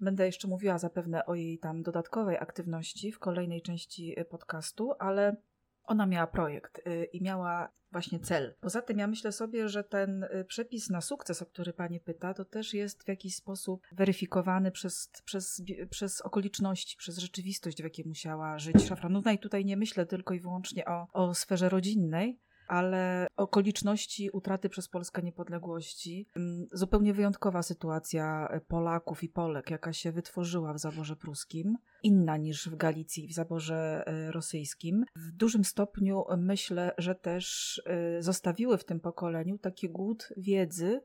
będę 0.00 0.26
jeszcze 0.26 0.48
mówiła 0.48 0.78
zapewne 0.78 1.26
o 1.26 1.34
jej 1.34 1.58
tam 1.58 1.82
dodatkowej 1.82 2.36
aktywności 2.36 3.12
w 3.12 3.18
kolejnej 3.18 3.62
części 3.62 4.20
y, 4.20 4.24
podcastu, 4.24 4.92
ale 4.98 5.36
ona 5.84 6.06
miała 6.06 6.26
projekt 6.26 6.86
y, 6.86 7.04
i 7.04 7.22
miała 7.22 7.68
właśnie 7.92 8.20
cel. 8.20 8.54
Poza 8.60 8.82
tym 8.82 8.98
ja 8.98 9.06
myślę 9.06 9.32
sobie, 9.32 9.68
że 9.68 9.84
ten 9.84 10.24
y, 10.24 10.44
przepis 10.48 10.90
na 10.90 11.00
sukces, 11.00 11.42
o 11.42 11.46
który 11.46 11.72
pani 11.72 12.00
pyta, 12.00 12.34
to 12.34 12.44
też 12.44 12.74
jest 12.74 13.04
w 13.04 13.08
jakiś 13.08 13.36
sposób 13.36 13.82
weryfikowany 13.92 14.70
przez, 14.70 15.10
przez, 15.24 15.62
przez 15.90 16.20
okoliczności, 16.20 16.96
przez 16.96 17.18
rzeczywistość, 17.18 17.80
w 17.80 17.84
jakiej 17.84 18.04
musiała 18.04 18.58
żyć 18.58 18.86
Szafranówna. 18.88 19.32
I 19.32 19.38
tutaj 19.38 19.64
nie 19.64 19.76
myślę 19.76 20.06
tylko 20.06 20.34
i 20.34 20.40
wyłącznie 20.40 20.84
o, 20.84 21.06
o 21.12 21.34
sferze 21.34 21.68
rodzinnej, 21.68 22.38
ale 22.68 23.26
okoliczności 23.36 24.30
utraty 24.30 24.68
przez 24.68 24.88
Polskę 24.88 25.22
niepodległości, 25.22 26.26
mm, 26.36 26.66
zupełnie 26.72 27.14
wyjątkowa 27.14 27.62
sytuacja 27.62 28.48
Polaków 28.68 29.22
i 29.24 29.28
Polek, 29.28 29.70
jaka 29.70 29.92
się 29.92 30.12
wytworzyła 30.12 30.72
w 30.72 30.78
zaborze 30.78 31.16
pruskim, 31.16 31.76
inna 32.02 32.36
niż 32.36 32.68
w 32.68 32.76
Galicji, 32.76 33.28
w 33.28 33.32
zaborze 33.32 34.02
e, 34.06 34.32
rosyjskim. 34.32 35.04
W 35.16 35.32
dużym 35.32 35.64
stopniu 35.64 36.24
myślę, 36.38 36.94
że 36.98 37.14
też 37.14 37.78
e, 37.86 38.22
zostawiły 38.22 38.78
w 38.78 38.84
tym 38.84 39.00
pokoleniu 39.00 39.58
taki 39.58 39.88
głód 39.88 40.28
wiedzy, 40.36 41.00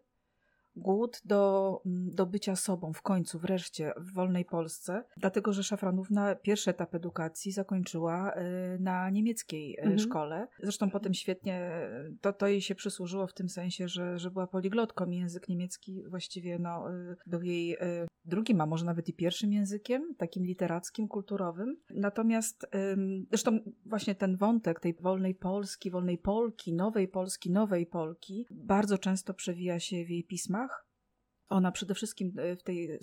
głód 0.78 1.22
do, 1.26 1.82
mm, 1.86 2.12
do 2.16 2.26
bycia 2.26 2.56
sobą 2.56 2.94
w 2.94 3.02
końcu, 3.02 3.40
wreszcie 3.40 3.94
w 3.98 4.14
wolnej 4.14 4.46
Polsce, 4.46 5.04
dlatego 5.18 5.54
że 5.54 5.64
Szafranówna 5.64 6.36
pierwszy 6.36 6.70
etap 6.70 6.96
edukacji 6.96 7.52
zakończyła 7.52 8.34
y, 8.34 8.80
na 8.80 9.10
niemieckiej 9.10 9.74
y, 9.74 9.82
Mhm. 9.82 10.00
szkole. 10.00 10.48
Zresztą 10.64 10.90
potem 10.90 11.14
świetnie 11.14 11.72
y, 12.12 12.18
to, 12.22 12.34
to 12.34 12.48
jej 12.48 12.62
się 12.62 12.76
przysłużyło 12.76 13.28
w 13.28 13.34
tym 13.34 13.50
sensie, 13.50 13.88
że, 13.88 14.20
że 14.20 14.32
była 14.32 14.48
poliglotką 14.48 15.06
i 15.10 15.18
język 15.18 15.50
niemiecki 15.50 16.04
właściwie 16.10 16.60
no, 16.60 16.86
był 17.26 17.42
jej 17.42 17.78
drugim, 18.26 18.62
a 18.62 18.66
może 18.66 18.86
nawet 18.86 19.10
i 19.10 19.14
pierwszym 19.14 19.54
językiem, 19.54 20.16
takim 20.18 20.46
literackim, 20.46 21.08
kulturowym. 21.08 21.78
Natomiast 21.90 22.68
zresztą 23.30 23.60
właśnie 23.86 24.16
ten 24.16 24.36
wątek 24.38 24.80
tej 24.80 24.94
wolnej 24.94 25.36
Polski, 25.36 25.92
wolnej 25.92 26.18
Polki, 26.18 26.74
nowej 26.74 27.08
Polski, 27.08 27.52
nowej 27.52 27.86
Polki 27.86 28.46
bardzo 28.52 28.98
często 28.98 29.34
przewija 29.34 29.80
się 29.80 30.06
w 30.06 30.10
jej 30.10 30.24
pismach. 30.24 30.67
Ona 31.50 31.72
przede 31.72 31.94
wszystkim 31.94 32.34
e, 32.38 32.56
w 32.56 32.64
tej, 32.64 33.00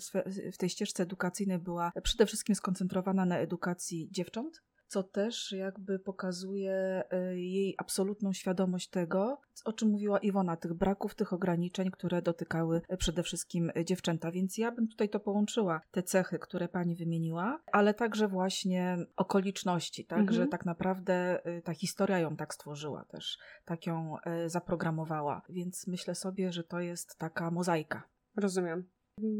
w 0.53 0.57
tej 0.57 0.69
ścieżce 0.69 1.03
edukacyjnej 1.03 1.59
była 1.59 1.91
przede 2.03 2.25
wszystkim 2.25 2.55
skoncentrowana 2.55 3.25
na 3.25 3.37
edukacji 3.37 4.09
dziewcząt, 4.11 4.61
co 4.87 5.03
też 5.03 5.51
jakby 5.51 5.99
pokazuje 5.99 7.03
e, 7.09 7.39
jej 7.39 7.75
absolutną 7.77 8.33
świadomość 8.33 8.89
tego, 8.89 9.41
o 9.65 9.73
czym 9.73 9.89
mówiła 9.89 10.19
Iwona, 10.19 10.57
tych 10.57 10.73
braków, 10.73 11.15
tych 11.15 11.33
ograniczeń, 11.33 11.91
które 11.91 12.21
dotykały 12.21 12.81
e, 12.89 12.97
przede 12.97 13.23
wszystkim 13.23 13.71
dziewczęta. 13.85 14.31
Więc 14.31 14.57
ja 14.57 14.71
bym 14.71 14.87
tutaj 14.87 15.09
to 15.09 15.19
połączyła, 15.19 15.81
te 15.91 16.03
cechy, 16.03 16.39
które 16.39 16.67
pani 16.67 16.95
wymieniła, 16.95 17.59
ale 17.71 17.93
także 17.93 18.27
właśnie 18.27 18.97
okoliczności, 19.15 20.05
tak, 20.05 20.19
Mhm. 20.19 20.35
że 20.35 20.47
tak 20.47 20.65
naprawdę 20.65 21.39
ta 21.63 21.73
historia 21.73 22.19
ją 22.19 22.35
tak 22.35 22.53
stworzyła 22.53 23.05
też, 23.05 23.37
tak 23.65 23.87
ją 23.87 24.15
zaprogramowała. 24.45 25.41
Więc 25.49 25.87
myślę 25.87 26.15
sobie, 26.15 26.51
że 26.51 26.63
to 26.63 26.79
jest 26.79 27.17
taka 27.17 27.51
mozaika. 27.51 28.03
Rozumiem. 28.37 28.89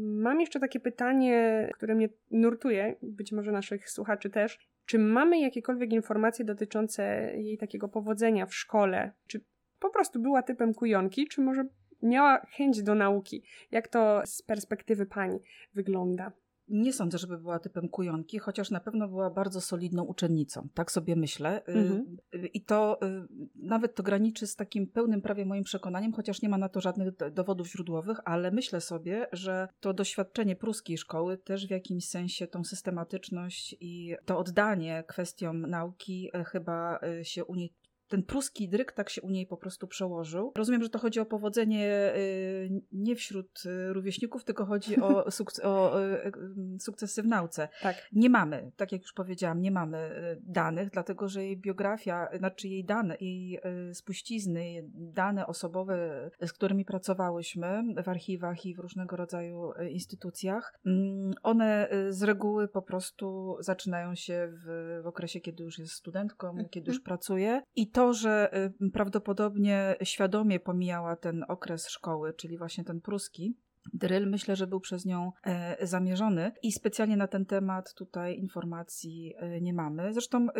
Mam 0.02 0.40
jeszcze 0.40 0.60
takie 0.60 0.80
pytanie, 0.80 1.68
które 1.74 1.94
mnie 1.94 2.08
nurtuje, 2.30 2.96
być 3.02 3.32
może 3.32 3.52
naszych 3.52 3.90
słuchaczy 3.90 4.30
też. 4.30 4.58
Czy 4.86 4.98
mamy 4.98 5.40
jakiekolwiek 5.40 5.92
informacje 5.92 6.44
dotyczące 6.44 7.32
jej 7.36 7.58
takiego 7.58 7.88
powodzenia 7.88 8.46
w 8.46 8.54
szkole? 8.54 9.12
Czy 9.26 9.40
po 9.78 9.90
prostu 9.90 10.20
była 10.20 10.42
typem 10.42 10.74
kujonki, 10.74 11.28
czy 11.28 11.40
może 11.40 11.64
miała 12.02 12.46
chęć 12.46 12.82
do 12.82 12.94
nauki? 12.94 13.42
Jak 13.70 13.88
to 13.88 14.22
z 14.24 14.42
perspektywy 14.42 15.06
pani 15.06 15.38
wygląda? 15.74 16.32
Nie 16.68 16.92
sądzę, 16.92 17.18
żeby 17.18 17.38
była 17.38 17.58
typem 17.58 17.88
kujonki, 17.88 18.38
chociaż 18.38 18.70
na 18.70 18.80
pewno 18.80 19.08
była 19.08 19.30
bardzo 19.30 19.60
solidną 19.60 20.04
uczennicą. 20.04 20.68
Tak 20.74 20.92
sobie 20.92 21.16
myślę. 21.16 21.62
Y, 21.68 21.72
Mhm. 21.72 22.16
y, 22.34 22.46
I 22.46 22.64
to 22.64 22.98
y, 23.02 23.26
nawet 23.54 23.94
to 23.94 24.02
graniczy 24.02 24.46
z 24.46 24.56
takim 24.56 24.86
pełnym 24.86 25.22
prawie 25.22 25.46
moim 25.46 25.64
przekonaniem, 25.64 26.12
chociaż 26.12 26.42
nie 26.42 26.48
ma 26.48 26.58
na 26.58 26.68
to 26.68 26.80
żadnych 26.80 27.16
do- 27.16 27.30
dowodów 27.30 27.68
źródłowych, 27.70 28.18
ale 28.24 28.50
myślę 28.50 28.80
sobie, 28.80 29.26
że 29.32 29.68
to 29.80 29.94
doświadczenie 29.94 30.56
pruskiej 30.56 30.98
szkoły 30.98 31.38
też 31.38 31.66
w 31.66 31.70
jakimś 31.70 32.04
sensie 32.08 32.46
tą 32.46 32.64
systematyczność 32.64 33.76
i 33.80 34.14
to 34.24 34.38
oddanie 34.38 35.04
kwestiom 35.08 35.60
nauki 35.60 36.30
y, 36.40 36.44
chyba 36.44 36.98
y, 37.20 37.24
się 37.24 37.44
u 37.44 37.54
niej 37.54 37.72
ten 38.08 38.22
pruski 38.22 38.68
dryk 38.68 38.92
tak 38.92 39.10
się 39.10 39.22
u 39.22 39.30
niej 39.30 39.46
po 39.46 39.56
prostu 39.56 39.86
przełożył. 39.86 40.52
Rozumiem, 40.56 40.82
że 40.82 40.88
to 40.88 40.98
chodzi 40.98 41.20
o 41.20 41.26
powodzenie 41.26 42.14
y, 42.16 42.82
nie 42.92 43.16
wśród 43.16 43.62
y, 43.66 43.92
rówieśników, 43.92 44.44
tylko 44.44 44.64
chodzi 44.64 45.00
o, 45.00 45.22
suk- 45.38 45.64
o 45.64 46.02
y, 46.02 46.32
sukcesy 46.80 47.22
w 47.22 47.26
nauce. 47.26 47.68
Tak. 47.82 48.08
Nie 48.12 48.30
mamy, 48.30 48.72
tak 48.76 48.92
jak 48.92 49.02
już 49.02 49.12
powiedziałam, 49.12 49.60
nie 49.60 49.70
mamy 49.70 50.10
danych, 50.40 50.90
dlatego 50.90 51.28
że 51.28 51.44
jej 51.44 51.56
biografia, 51.56 52.28
znaczy 52.38 52.68
jej 52.68 52.84
dane, 52.84 53.16
jej 53.20 53.60
spuścizny, 53.92 54.70
jej 54.72 54.82
dane 54.94 55.46
osobowe, 55.46 56.30
z 56.42 56.52
którymi 56.52 56.84
pracowałyśmy 56.84 57.82
w 58.04 58.08
archiwach 58.08 58.66
i 58.66 58.74
w 58.74 58.78
różnego 58.78 59.16
rodzaju 59.16 59.72
instytucjach, 59.90 60.74
mm, 60.86 61.34
one 61.42 61.88
z 62.08 62.22
reguły 62.22 62.68
po 62.68 62.82
prostu 62.82 63.56
zaczynają 63.60 64.14
się 64.14 64.52
w, 64.52 65.00
w 65.02 65.06
okresie, 65.06 65.40
kiedy 65.40 65.64
już 65.64 65.78
jest 65.78 65.92
studentką, 65.92 66.56
kiedy 66.70 66.90
już 66.90 67.00
pracuje. 67.00 67.62
I 67.76 67.90
to, 67.96 68.12
że 68.14 68.50
y, 68.82 68.90
prawdopodobnie 68.90 69.96
świadomie 70.02 70.60
pomijała 70.60 71.16
ten 71.16 71.44
okres 71.48 71.88
szkoły, 71.88 72.34
czyli 72.34 72.58
właśnie 72.58 72.84
ten 72.84 73.00
pruski, 73.00 73.56
Dryl 73.94 74.30
myślę, 74.30 74.56
że 74.56 74.66
był 74.66 74.80
przez 74.80 75.04
nią 75.04 75.32
e, 75.46 75.86
zamierzony 75.86 76.52
i 76.62 76.72
specjalnie 76.72 77.16
na 77.16 77.28
ten 77.28 77.46
temat 77.46 77.94
tutaj 77.94 78.38
informacji 78.38 79.34
e, 79.36 79.60
nie 79.60 79.72
mamy. 79.72 80.12
Zresztą 80.12 80.38
e, 80.38 80.52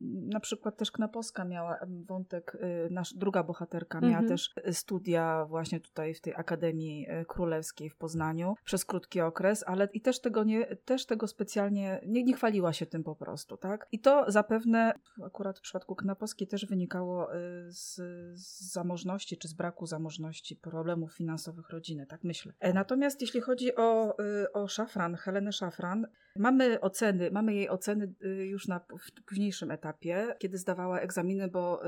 na 0.00 0.40
przykład 0.40 0.76
też 0.76 0.90
Knapowska 0.90 1.44
miała 1.44 1.76
em, 1.76 2.04
wątek, 2.04 2.56
e, 2.60 2.90
nasz, 2.90 3.14
druga 3.14 3.42
bohaterka 3.42 4.00
miała 4.00 4.16
Mhm. 4.16 4.28
też 4.28 4.50
e, 4.64 4.72
studia 4.72 5.46
właśnie 5.48 5.80
tutaj 5.80 6.14
w 6.14 6.20
tej 6.20 6.34
Akademii 6.34 7.06
e, 7.08 7.24
Królewskiej 7.24 7.90
w 7.90 7.96
Poznaniu 7.96 8.54
przez 8.64 8.84
krótki 8.84 9.20
okres, 9.20 9.64
ale 9.66 9.88
i 9.92 10.00
też 10.00 10.20
tego, 10.20 10.44
nie, 10.44 10.76
też 10.76 11.06
tego 11.06 11.26
specjalnie, 11.26 12.00
nie, 12.06 12.24
nie 12.24 12.34
chwaliła 12.34 12.72
się 12.72 12.86
tym 12.86 13.04
po 13.04 13.16
prostu, 13.16 13.56
tak? 13.56 13.88
I 13.92 13.98
to 14.00 14.24
zapewne 14.28 14.92
akurat 15.24 15.58
w 15.58 15.62
przypadku 15.62 15.94
Knapowskiej 15.94 16.48
też 16.48 16.66
wynikało 16.66 17.34
e, 17.34 17.38
z, 17.68 17.94
z 18.34 18.72
zamożności 18.72 19.36
czy 19.36 19.48
z 19.48 19.54
braku 19.54 19.86
zamożności, 19.86 20.56
problemów 20.56 21.12
finansowych 21.12 21.70
rodziny, 21.70 22.06
tak 22.06 22.24
myślę. 22.26 22.52
E, 22.60 22.72
Natomiast 22.72 23.20
jeśli 23.20 23.40
chodzi 23.40 23.76
o, 23.76 24.16
y, 24.44 24.52
o 24.52 24.68
Szafran, 24.68 25.14
Helenę 25.14 25.52
Szafran, 25.52 26.06
mamy 26.38 26.80
oceny, 26.80 27.30
mamy 27.30 27.54
jej 27.54 27.68
oceny 27.68 28.14
y, 28.24 28.46
już 28.46 28.68
na 28.68 28.78
w 28.80 29.24
późniejszym 29.24 29.70
etapie, 29.70 30.34
kiedy 30.38 30.58
zdawała 30.58 31.00
egzaminy, 31.00 31.48
bo 31.48 31.82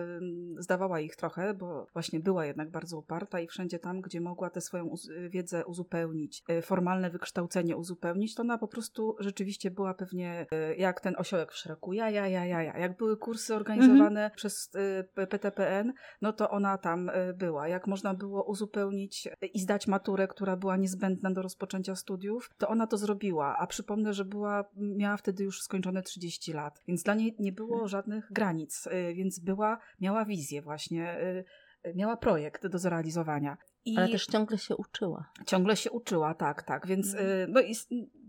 zdawała 0.59 1.01
ich 1.01 1.17
trochę, 1.17 1.55
bo 1.55 1.87
właśnie 1.93 2.21
była 2.21 2.47
jednak 2.47 2.71
bardzo 2.71 2.99
uparta 2.99 3.41
i 3.41 3.47
wszędzie 3.49 3.79
tam, 3.79 4.01
gdzie 4.01 4.21
mogła 4.21 4.51
tę 4.51 4.61
swoją 4.61 4.95
wiedzę 5.31 5.67
uzupełnić, 5.67 6.43
formalne 6.63 7.11
wykształcenie 7.11 7.77
uzupełnić, 7.77 8.35
to 8.35 8.43
ona 8.43 8.59
po 8.59 8.69
prostu 8.69 9.17
rzeczywiście 9.21 9.71
była 9.71 9.95
pewnie 9.95 10.47
jak 10.77 11.01
ten 11.01 11.15
osiołek 11.19 11.53
w 11.53 11.57
szeregu. 11.57 11.93
Ja, 11.93 12.11
ja, 12.11 12.29
ja, 12.29 12.47
ja, 12.47 12.63
ja. 12.63 12.79
Jak 12.79 12.97
były 12.97 13.17
kursy 13.17 13.55
organizowane 13.55 14.31
przez 14.37 14.75
y, 14.75 15.05
P- 15.15 15.27
PTPN, 15.27 15.93
no 16.23 16.33
to 16.33 16.51
ona 16.51 16.79
tam 16.79 17.11
była. 17.35 17.69
Jak 17.69 17.87
można 17.87 18.15
było 18.15 18.45
uzupełnić 18.45 19.29
i 19.55 19.61
zdać 19.61 19.87
maturę, 19.87 20.28
która 20.29 20.57
była 20.57 20.77
niezbędna 20.77 21.31
do 21.31 21.43
rozpoczęcia 21.43 21.97
studiów, 21.97 22.51
to 22.59 22.69
ona 22.69 22.87
to 22.87 22.97
zrobiła. 22.97 23.57
A 23.59 23.67
przypomnę, 23.67 24.13
że 24.13 24.25
była, 24.25 24.65
miała 24.77 25.17
wtedy 25.17 25.45
już 25.45 25.63
skończone 25.63 26.03
30 26.03 26.53
lat, 26.53 26.83
więc 26.89 27.03
dla 27.03 27.15
niej 27.15 27.37
nie 27.39 27.53
było 27.53 27.89
żadnych 27.89 28.33
granic, 28.33 28.87
y, 28.87 29.15
więc 29.15 29.39
była, 29.39 29.79
miała 30.01 30.25
wizję 30.25 30.63
właśnie, 30.63 31.21
y, 31.21 31.45
y, 31.89 31.95
miała 31.95 32.17
projekt 32.17 32.67
do 32.67 32.79
zrealizowania. 32.79 33.57
I 33.85 33.97
Ale 33.97 34.09
też 34.09 34.27
ciągle 34.27 34.59
się 34.59 34.77
uczyła. 34.77 35.31
Ciągle 35.47 35.77
się 35.77 35.91
uczyła, 35.91 36.35
tak, 36.35 36.63
tak. 36.63 36.87
Więc 36.87 37.15
mm. 37.15 37.53
no 37.53 37.61
i 37.61 37.75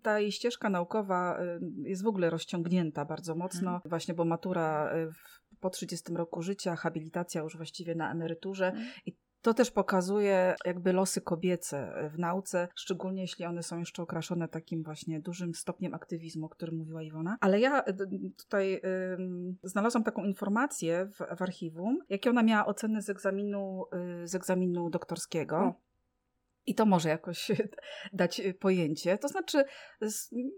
ta 0.01 0.19
jej 0.19 0.31
ścieżka 0.31 0.69
naukowa 0.69 1.39
jest 1.83 2.03
w 2.03 2.07
ogóle 2.07 2.29
rozciągnięta 2.29 3.05
bardzo 3.05 3.35
mocno, 3.35 3.69
mm. 3.69 3.81
właśnie 3.85 4.13
bo 4.13 4.25
matura 4.25 4.93
w 5.13 5.39
po 5.59 5.69
30 5.69 6.13
roku 6.13 6.41
życia, 6.41 6.75
habilitacja 6.75 7.41
już 7.41 7.57
właściwie 7.57 7.95
na 7.95 8.11
emeryturze. 8.11 8.73
I 9.05 9.17
to 9.41 9.53
też 9.53 9.71
pokazuje 9.71 10.55
jakby 10.65 10.93
losy 10.93 11.21
kobiece 11.21 11.93
w 12.13 12.19
nauce, 12.19 12.67
szczególnie 12.75 13.21
jeśli 13.21 13.45
one 13.45 13.63
są 13.63 13.79
jeszcze 13.79 14.03
okraszone 14.03 14.47
takim 14.47 14.83
właśnie 14.83 15.19
dużym 15.19 15.55
stopniem 15.55 15.93
aktywizmu, 15.93 16.45
o 16.45 16.49
którym 16.49 16.75
mówiła 16.75 17.03
Iwona. 17.03 17.37
Ale 17.41 17.59
ja 17.59 17.83
y, 17.87 17.95
tutaj 18.37 18.81
znalazłam 19.63 20.03
taką 20.03 20.23
informację 20.23 21.05
w, 21.05 21.37
w, 21.37 21.41
archiwum, 21.41 21.99
jakie 22.09 22.29
ona 22.29 22.43
miała 22.43 22.65
oceny 22.65 23.01
z 23.01 23.09
egzaminu, 23.09 23.85
y, 24.23 24.27
z 24.27 24.35
egzaminu 24.35 24.89
doktorskiego. 24.89 25.75
I 26.65 26.75
to 26.75 26.85
może 26.85 27.09
jakoś 27.09 27.51
dać 28.13 28.41
pojęcie. 28.59 29.17
To 29.17 29.27
znaczy, 29.27 29.63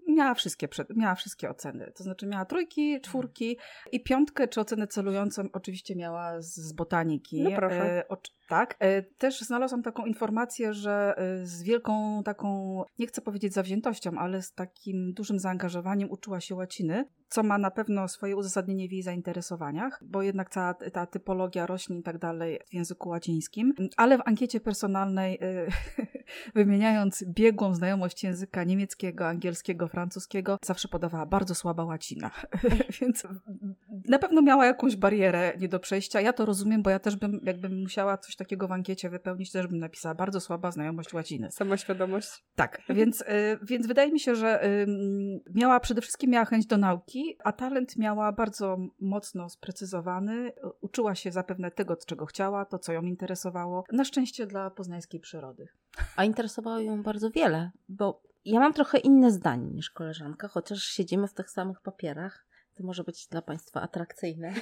miała 0.07 0.33
wszystkie, 0.33 0.67
miała 0.95 1.15
wszystkie 1.15 1.49
oceny. 1.49 1.91
To 1.95 2.03
znaczy, 2.03 2.27
miała 2.27 2.45
trójki, 2.45 2.85
mhm. 2.85 3.01
czwórki 3.01 3.57
i 3.91 4.03
piątkę, 4.03 4.47
czy 4.47 4.61
ocenę 4.61 4.87
celującą, 4.87 5.43
oczywiście 5.53 5.95
miała 5.95 6.41
z 6.41 6.73
botaniki. 6.73 7.41
No 7.43 7.51
proszę. 7.55 7.97
E, 7.97 8.07
tak. 8.51 8.75
E, 8.79 9.01
też 9.01 9.41
znalazłam 9.41 9.83
taką 9.83 10.05
informację, 10.05 10.73
że 10.73 11.13
e, 11.17 11.45
z 11.45 11.63
wielką 11.63 12.23
taką, 12.23 12.83
nie 12.99 13.07
chcę 13.07 13.21
powiedzieć 13.21 13.53
zawziętością, 13.53 14.11
ale 14.17 14.41
z 14.41 14.53
takim 14.53 15.13
dużym 15.13 15.39
zaangażowaniem 15.39 16.11
uczyła 16.11 16.41
się 16.41 16.55
łaciny, 16.55 17.05
co 17.31 17.43
ma 17.43 17.57
na 17.57 17.71
pewno 17.71 18.07
swoje 18.07 18.35
uzasadnienie 18.35 18.87
w 18.87 18.91
jej 18.91 19.01
zainteresowaniach, 19.03 19.99
bo 20.05 20.21
jednak 20.21 20.49
cała 20.49 20.73
ta 20.73 21.05
typologia 21.05 21.65
roślin 21.65 21.99
i 21.99 22.03
tak 22.03 22.17
dalej 22.17 22.59
w 22.69 22.73
języku 22.73 23.09
łacińskim. 23.09 23.73
Ale 23.97 24.17
w 24.17 24.21
ankiecie 24.25 24.59
personalnej, 24.59 25.39
e, 25.41 25.67
wymieniając 26.55 27.23
biegłą 27.27 27.75
znajomość 27.75 28.23
języka 28.23 28.63
niemieckiego, 28.63 29.27
angielskiego, 29.27 29.87
francuskiego, 29.87 30.57
zawsze 30.65 30.87
podawała 30.87 31.25
bardzo 31.25 31.55
słaba 31.55 31.83
łacina. 31.83 32.31
Więc 33.01 33.27
na 34.11 34.19
pewno 34.19 34.41
miała 34.41 34.65
jakąś 34.65 34.95
barierę 34.95 35.53
nie 35.59 35.67
do 35.67 35.79
przejścia. 35.79 36.21
Ja 36.21 36.33
to 36.33 36.45
rozumiem, 36.45 36.81
bo 36.81 36.89
ja 36.89 36.99
też 36.99 37.15
bym, 37.15 37.39
jakbym 37.43 37.81
musiała 37.81 38.17
coś 38.17 38.35
takiego 38.35 38.67
w 38.67 38.71
ankiecie 38.71 39.09
wypełnić, 39.09 39.51
też 39.51 39.67
bym 39.67 39.79
napisała 39.79 40.15
bardzo 40.15 40.39
słaba 40.39 40.71
znajomość 40.71 41.13
łaciny. 41.13 41.51
Samoświadomość. 41.51 42.45
Tak, 42.55 42.81
więc, 42.89 43.21
y, 43.21 43.25
więc 43.61 43.87
wydaje 43.87 44.11
mi 44.11 44.19
się, 44.19 44.35
że 44.35 44.65
y, 44.65 44.87
miała 45.55 45.79
przede 45.79 46.01
wszystkim 46.01 46.31
miała 46.31 46.45
chęć 46.45 46.65
do 46.65 46.77
nauki, 46.77 47.37
a 47.43 47.51
talent 47.51 47.97
miała 47.97 48.31
bardzo 48.31 48.77
mocno 48.99 49.49
sprecyzowany. 49.49 50.51
Uczyła 50.81 51.15
się 51.15 51.31
zapewne 51.31 51.71
tego, 51.71 51.95
czego 52.07 52.25
chciała, 52.25 52.65
to, 52.65 52.79
co 52.79 52.93
ją 52.93 53.01
interesowało. 53.01 53.83
Na 53.91 54.03
szczęście 54.03 54.45
dla 54.45 54.69
poznańskiej 54.69 55.19
przyrody. 55.19 55.67
A 56.15 56.25
interesowało 56.25 56.79
ją 56.79 57.03
bardzo 57.03 57.29
wiele, 57.29 57.71
bo 57.89 58.23
ja 58.45 58.59
mam 58.59 58.73
trochę 58.73 58.97
inne 58.97 59.31
zdanie 59.31 59.71
niż 59.71 59.89
koleżanka, 59.89 60.47
chociaż 60.47 60.83
siedzimy 60.83 61.27
w 61.27 61.33
tych 61.33 61.49
samych 61.49 61.81
papierach. 61.81 62.50
To 62.75 62.83
może 62.83 63.03
być 63.03 63.27
dla 63.27 63.41
Państwa 63.41 63.81
atrakcyjne. 63.81 64.53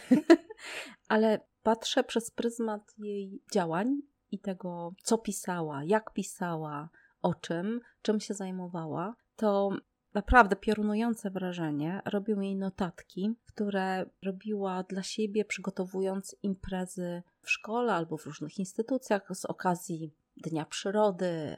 Ale 1.07 1.39
patrzę 1.63 2.03
przez 2.03 2.31
pryzmat 2.31 2.93
jej 2.97 3.41
działań 3.53 4.01
i 4.31 4.39
tego, 4.39 4.93
co 5.03 5.17
pisała, 5.17 5.83
jak 5.83 6.13
pisała, 6.13 6.89
o 7.21 7.35
czym, 7.35 7.81
czym 8.01 8.19
się 8.19 8.33
zajmowała, 8.33 9.15
to 9.35 9.69
naprawdę 10.13 10.55
piorunujące 10.55 11.29
wrażenie 11.29 12.01
robią 12.05 12.39
jej 12.39 12.55
notatki, 12.55 13.35
które 13.45 14.05
robiła 14.23 14.83
dla 14.83 15.03
siebie, 15.03 15.45
przygotowując 15.45 16.35
imprezy 16.43 17.23
w 17.41 17.51
szkole 17.51 17.93
albo 17.93 18.17
w 18.17 18.25
różnych 18.25 18.59
instytucjach 18.59 19.27
z 19.33 19.45
okazji 19.45 20.13
Dnia 20.37 20.65
Przyrody, 20.65 21.57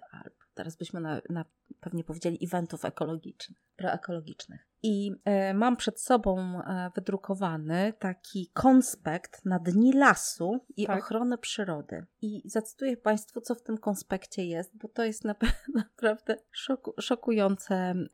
teraz 0.53 0.75
byśmy 0.75 1.01
na, 1.01 1.21
na 1.29 1.45
pewnie 1.79 2.03
powiedzieli 2.03 2.45
eventów 2.45 2.85
ekologicznych, 2.85 3.57
proekologicznych. 3.75 4.67
I 4.83 5.11
e, 5.25 5.53
mam 5.53 5.77
przed 5.77 6.01
sobą 6.01 6.61
e, 6.61 6.91
wydrukowany 6.95 7.93
taki 7.99 8.51
konspekt 8.53 9.45
na 9.45 9.59
dni 9.59 9.93
lasu 9.93 10.65
i 10.77 10.85
tak. 10.85 10.99
ochrony 10.99 11.37
przyrody. 11.37 12.05
I 12.21 12.41
zacytuję 12.45 12.97
Państwu, 12.97 13.41
co 13.41 13.55
w 13.55 13.63
tym 13.63 13.77
konspekcie 13.77 14.45
jest, 14.45 14.77
bo 14.77 14.87
to 14.87 15.03
jest 15.03 15.23
naprawdę 15.75 16.37
szoku, 16.51 16.93
szokujący 16.99 17.73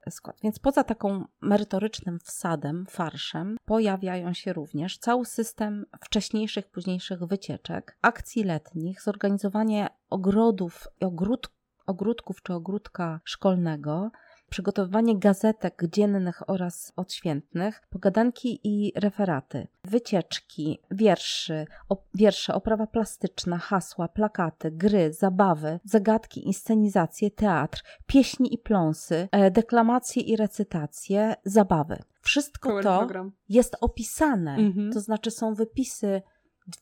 skład. 0.10 0.38
Więc 0.44 0.60
poza 0.60 0.84
taką 0.84 1.26
merytorycznym 1.42 2.20
wsadem, 2.20 2.86
farszem, 2.90 3.58
pojawiają 3.66 4.34
się 4.34 4.54
również 4.54 4.98
cały 4.98 5.26
system 5.26 5.86
wcześniejszych, 6.06 6.68
późniejszych 6.68 7.24
wycieczek, 7.24 7.98
akcji 8.02 8.44
letnich, 8.44 9.02
zorganizowanie 9.02 9.90
ogrodów 10.10 10.88
i 11.02 11.06
ogródków 11.06 11.57
ogródków 11.88 12.44
czy 12.44 12.54
ogródka 12.54 13.20
szkolnego, 13.24 14.12
przygotowywanie 14.50 15.20
gazetek 15.20 15.84
dziennych 15.94 16.50
oraz 16.50 16.94
odświętnych, 16.96 17.82
pogadanki 17.90 18.60
i 18.64 18.92
referaty, 18.96 19.68
wycieczki, 19.84 20.80
wierszy, 20.92 21.66
op 21.90 22.06
wiersze, 22.14 22.54
oprawa 22.54 22.88
plastyczna, 22.88 23.58
hasła, 23.58 24.08
plakaty, 24.08 24.72
gry, 24.72 25.14
zabawy, 25.14 25.80
zagadki, 25.84 26.48
inscenizacje, 26.48 27.32
teatr, 27.32 27.84
pieśni 28.06 28.54
i 28.54 28.58
pląsy, 28.58 29.28
e, 29.32 29.52
deklamacje 29.52 30.24
i 30.24 30.36
recytacje, 30.36 31.36
zabawy. 31.44 31.98
Wszystko 32.22 32.82
to 32.82 32.98
program. 32.98 33.32
jest 33.50 33.78
opisane, 33.82 34.56
mhm. 34.56 34.92
to 34.92 35.00
znaczy 35.00 35.32
są 35.32 35.54
wypisy 35.54 36.22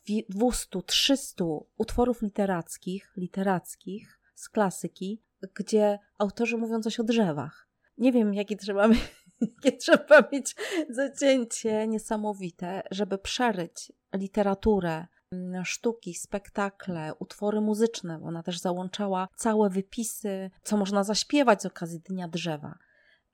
200-300 0.09 1.59
utworów 1.77 2.21
literackich, 2.21 3.13
literackich 3.17 4.19
z 4.35 4.49
klasyki, 4.49 5.23
gdzie 5.53 5.99
autorzy 6.17 6.57
mówią 6.57 6.81
coś 6.81 6.99
o 6.99 7.03
drzewach. 7.03 7.67
Nie 7.97 8.11
wiem, 8.11 8.33
jakie 8.33 8.57
trzeba, 8.57 8.87
jakie 9.41 9.77
trzeba 9.77 10.23
mieć 10.31 10.55
zacięcie 10.89 11.87
niesamowite, 11.87 12.83
żeby 12.91 13.17
przeryć 13.17 13.91
literaturę, 14.13 15.07
mm, 15.31 15.65
sztuki, 15.65 16.13
spektakle, 16.13 17.13
utwory 17.19 17.61
muzyczne, 17.61 18.19
ona 18.23 18.43
też 18.43 18.59
załączała 18.59 19.27
całe 19.35 19.69
wypisy, 19.69 20.51
co 20.63 20.77
można 20.77 21.03
zaśpiewać 21.03 21.61
z 21.61 21.65
okazji 21.65 21.99
Dnia 21.99 22.27
Drzewa. 22.27 22.77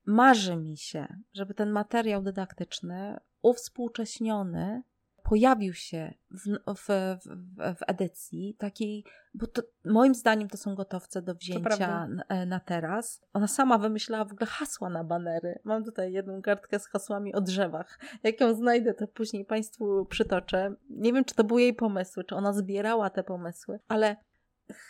Marzy 0.06 0.56
mi 0.56 0.78
się, 0.78 1.08
żeby 1.34 1.54
ten 1.54 1.72
materiał 1.72 2.22
dydaktyczny 2.22 3.20
uwspółcześniony 3.42 4.84
pojawił 5.32 5.74
się 5.74 6.14
w, 6.32 6.44
w, 6.68 6.88
w, 6.88 7.78
w, 7.78 7.82
edycji 7.88 8.56
takiej, 8.60 9.04
bo 9.34 9.48
to, 9.48 9.62
moim 9.86 10.16
zdaniem 10.16 10.50
to 10.50 10.58
są 10.58 10.76
gotowce 10.76 11.22
do 11.22 11.36
wzięcia 11.36 12.08
na, 12.08 12.24
e, 12.30 12.46
na, 12.46 12.60
teraz. 12.60 13.22
Ona 13.34 13.48
sama 13.48 13.78
wymyślała 13.78 14.26
w 14.26 14.32
ogóle 14.32 14.46
hasła 14.48 14.90
na 14.90 15.04
banery. 15.04 15.60
Mam 15.64 15.84
tutaj 15.84 16.14
jedną 16.14 16.42
kartkę 16.42 16.80
z 16.80 16.88
hasłami 16.88 17.34
o 17.34 17.42
drzewach. 17.42 18.00
Jak 18.24 18.42
ją 18.42 18.54
znajdę, 18.54 18.94
to 18.94 19.08
później 19.08 19.46
Państwu 19.46 20.06
przytoczę. 20.06 20.76
Nie 20.90 21.14
wiem, 21.14 21.26
czy 21.26 21.36
to 21.36 21.44
były 21.44 21.62
jej 21.62 21.74
pomysły, 21.74 22.24
czy 22.24 22.36
ona 22.36 22.54
zbierała 22.54 23.10
te 23.10 23.24
pomysły, 23.24 23.80
ale 23.88 24.16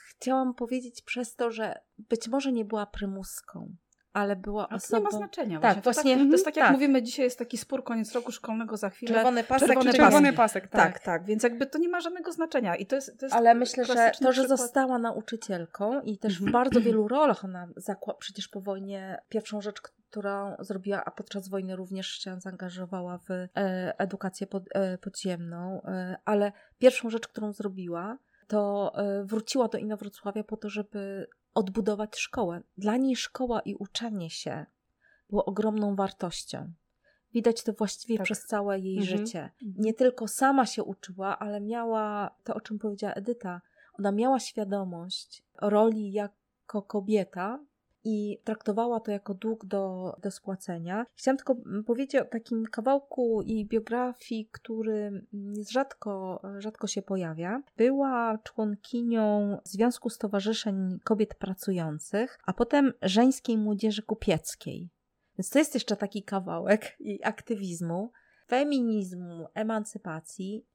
chciałam 0.10 0.54
powiedzieć 0.54 1.02
przez 1.02 1.36
to, 1.36 1.52
że 1.52 1.82
być 1.98 2.28
może 2.28 2.52
nie 2.52 2.66
była 2.66 2.86
prymuską 2.86 3.76
ale 4.14 4.36
była 4.36 4.70
ale 4.70 4.78
osobą... 4.78 5.04
To 5.04 5.10
nie 5.10 5.12
ma 5.12 5.18
znaczenia. 5.18 5.60
Tak, 5.60 5.84
właśnie. 5.84 6.14
To, 6.14 6.20
tak, 6.20 6.28
to 6.28 6.32
jest 6.32 6.46
tak 6.46 6.56
jak 6.56 6.66
tak. 6.66 6.74
mówimy, 6.74 7.04
dzisiaj 7.04 7.26
jest 7.26 7.40
taki 7.40 7.58
spór, 7.58 7.84
koniec 7.84 8.12
roku 8.12 8.32
szkolnego 8.32 8.78
za 8.78 8.90
chwilę. 8.90 9.14
Czerwony 9.14 9.44
pasek 9.44 9.68
czerwony, 9.68 9.94
czerwony 9.94 10.34
pasek. 10.34 10.68
tak. 10.68 10.94
tak. 10.94 11.04
tak, 11.04 11.26
więc 11.26 11.44
jakby 11.44 11.66
to 11.66 11.78
nie 11.78 11.90
ma 11.90 12.02
żadnego 12.02 12.32
znaczenia. 12.32 12.76
I 12.76 12.86
to 12.86 12.96
jest, 12.96 13.20
to 13.20 13.26
jest 13.26 13.36
ale 13.36 13.56
myślę, 13.56 13.86
że 13.86 14.12
to, 14.22 14.32
że 14.32 14.42
przykład... 14.42 14.60
została 14.60 14.98
nauczycielką 14.98 16.02
i 16.02 16.18
też 16.18 16.38
w 16.38 16.48
mhm. 16.48 16.52
bardzo 16.52 16.82
wielu 16.82 17.08
rolach 17.08 17.46
ona 17.46 17.68
zakła... 17.76 18.14
przecież 18.14 18.48
po 18.48 18.62
wojnie 18.62 19.22
pierwszą 19.30 19.62
rzecz, 19.62 19.82
którą 19.82 20.56
zrobiła, 20.60 21.06
a 21.06 21.12
podczas 21.12 21.50
wojny 21.50 21.76
również 21.76 22.08
się 22.08 22.40
zaangażowała 22.40 23.18
w 23.18 23.32
e, 23.32 23.48
edukację 23.98 24.48
pod, 24.48 24.64
e, 24.74 24.98
podziemną, 24.98 25.82
e, 25.84 26.18
ale 26.26 26.52
pierwszą 26.80 27.10
rzecz, 27.10 27.28
którą 27.28 27.54
zrobiła, 27.54 28.18
to 28.48 28.94
wróciła 29.24 29.68
do 29.68 29.78
Inowrocławia 29.78 30.44
po 30.44 30.58
to, 30.58 30.70
żeby 30.70 31.28
odbudować 31.54 32.18
szkołę. 32.18 32.62
Dla 32.78 32.98
niej 32.98 33.16
szkoła 33.16 33.60
i 33.60 33.76
uczenie 33.76 34.30
się 34.30 34.66
było 35.30 35.46
ogromną 35.46 35.96
wartością. 35.96 36.74
Widać 37.34 37.64
to 37.64 37.74
właściwie 37.74 38.18
tak. 38.18 38.26
przez 38.26 38.46
całe 38.46 38.80
jej 38.80 38.98
mhm. 38.98 39.18
życie. 39.18 39.40
Mhm. 39.44 39.74
Nie 39.78 39.94
tylko 39.94 40.28
sama 40.28 40.66
się 40.66 40.84
uczyła, 40.84 41.40
ale 41.40 41.62
miała 41.62 42.36
to, 42.44 42.54
o 42.54 42.62
czym 42.62 42.80
powiedziała 42.80 43.14
Edyta. 43.14 43.62
Ona 44.00 44.12
miała 44.12 44.40
świadomość 44.40 45.44
roli 45.62 46.12
jako 46.12 46.82
kobieta 46.82 47.60
i 48.04 48.38
traktowała 48.44 49.00
to 49.00 49.12
jako 49.12 49.34
dług 49.34 49.66
do, 49.66 50.16
do 50.22 50.32
spłacenia. 50.32 51.06
Chciałam 51.16 51.38
tylko 51.38 51.56
powiedzieć 51.86 52.22
o 52.22 52.26
takim 52.26 52.66
kawałku 52.66 53.42
i 53.42 53.66
biografii, 53.66 54.50
który 54.52 55.26
rzadko, 55.70 56.42
rzadko 56.58 56.88
się 56.88 57.02
pojawia. 57.02 57.62
Była 57.78 58.38
członkinią 58.44 59.58
Związku 59.64 60.10
Stowarzyszeń 60.10 61.00
Kobiet 61.04 61.36
Pracujących, 61.36 62.40
a 62.46 62.54
potem 62.54 62.94
Żeńskiej 63.02 63.58
Młodzieży 63.58 64.02
Kupieckiej. 64.02 64.90
Więc 65.38 65.50
to 65.50 65.60
jest 65.60 65.74
jeszcze 65.74 65.96
taki 65.96 66.24
kawałek 66.24 66.96
i 67.00 67.24
aktywizmu, 67.24 68.12
feminizmu, 68.48 69.48
emancypacji. 69.54 70.66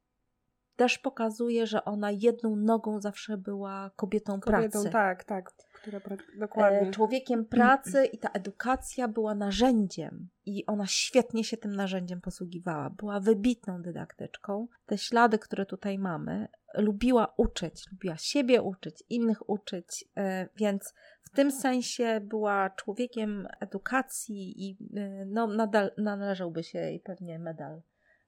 Też 0.77 0.99
pokazuje, 0.99 1.67
że 1.67 1.85
ona 1.85 2.11
jedną 2.11 2.57
nogą 2.57 3.01
zawsze 3.01 3.37
była 3.37 3.91
kobietą, 3.97 4.41
kobietą 4.41 4.71
pracy. 4.71 4.91
Tak, 4.91 5.25
tak 5.25 5.53
która 5.87 6.01
dokładnie. 6.39 6.81
E, 6.81 6.91
człowiekiem 6.91 7.45
pracy 7.57 8.07
i 8.07 8.19
ta 8.19 8.29
edukacja 8.29 9.09
była 9.09 9.35
narzędziem 9.35 10.29
i 10.47 10.67
ona 10.67 10.87
świetnie 10.87 11.45
się 11.45 11.57
tym 11.57 11.77
narzędziem 11.77 12.21
posługiwała. 12.21 12.91
Była 12.91 13.21
wybitną 13.21 13.83
dydaktyczką. 13.83 14.69
Te 14.87 14.99
ślady, 14.99 15.39
które 15.39 15.67
tutaj 15.67 15.99
mamy, 15.99 16.49
lubiła 16.75 17.35
uczyć, 17.37 17.85
lubiła 17.93 18.17
siebie 18.17 18.62
uczyć, 18.62 19.05
innych 19.11 19.49
uczyć, 19.51 20.05
e, 20.17 20.49
więc 20.57 20.95
w 21.23 21.31
tym 21.31 21.51
sensie 21.53 22.21
była 22.21 22.71
człowiekiem 22.71 23.49
edukacji 23.61 24.69
i 24.69 24.79
e, 24.97 25.25
no, 25.27 25.47
nadal 25.47 25.91
należałby 25.99 26.62
się 26.62 26.79
jej 26.79 27.01
pewnie 27.01 27.39
medal. 27.39 27.83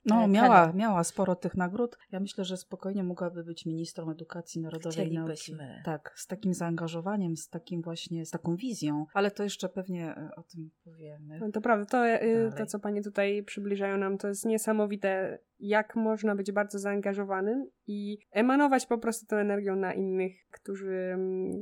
No, 0.08 0.24
e, 0.24 0.28
miała, 0.28 0.72
miała 0.72 1.04
sporo 1.04 1.36
tych 1.36 1.54
nagród. 1.54 1.98
Ja 2.12 2.20
myślę, 2.20 2.44
że 2.44 2.56
spokojnie 2.56 3.04
mogłaby 3.04 3.44
być 3.44 3.66
ministrą 3.66 4.10
edukacji 4.10 4.60
narodowej 4.60 5.12
i 5.12 5.14
nauki. 5.14 5.56
Tak, 5.84 6.12
z 6.16 6.26
takim 6.26 6.54
zaangażowaniem, 6.54 7.36
z 7.36 7.48
takim 7.48 7.82
właśnie, 7.82 8.26
z 8.26 8.30
taką 8.30 8.56
wizją, 8.56 9.06
ale 9.14 9.30
to 9.30 9.42
jeszcze 9.42 9.68
pewnie 9.68 10.16
e, 10.16 10.30
o 10.36 10.42
tym 10.42 10.70
powiemy. 10.84 11.38
No 11.38 11.50
to 11.52 11.60
prawda, 11.60 11.86
to, 11.86 12.06
e, 12.06 12.52
to 12.52 12.66
co 12.66 12.78
Panie 12.78 13.02
tutaj 13.02 13.42
przybliżają 13.42 13.98
nam, 13.98 14.18
to 14.18 14.28
jest 14.28 14.44
niesamowite, 14.44 15.38
jak 15.58 15.96
można 15.96 16.34
być 16.34 16.52
bardzo 16.52 16.78
zaangażowanym 16.78 17.66
i 17.86 18.18
emanować 18.30 18.86
po 18.86 18.98
prostu 18.98 19.26
tą 19.26 19.36
energią 19.36 19.76
na 19.76 19.94
innych, 19.94 20.32
którzy, 20.50 21.18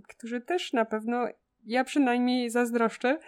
którzy 0.09 0.41
też 0.41 0.73
na 0.73 0.85
pewno 0.85 1.29
ja 1.67 1.85
przynajmniej 1.85 2.51
zazdroszczę. 2.51 3.19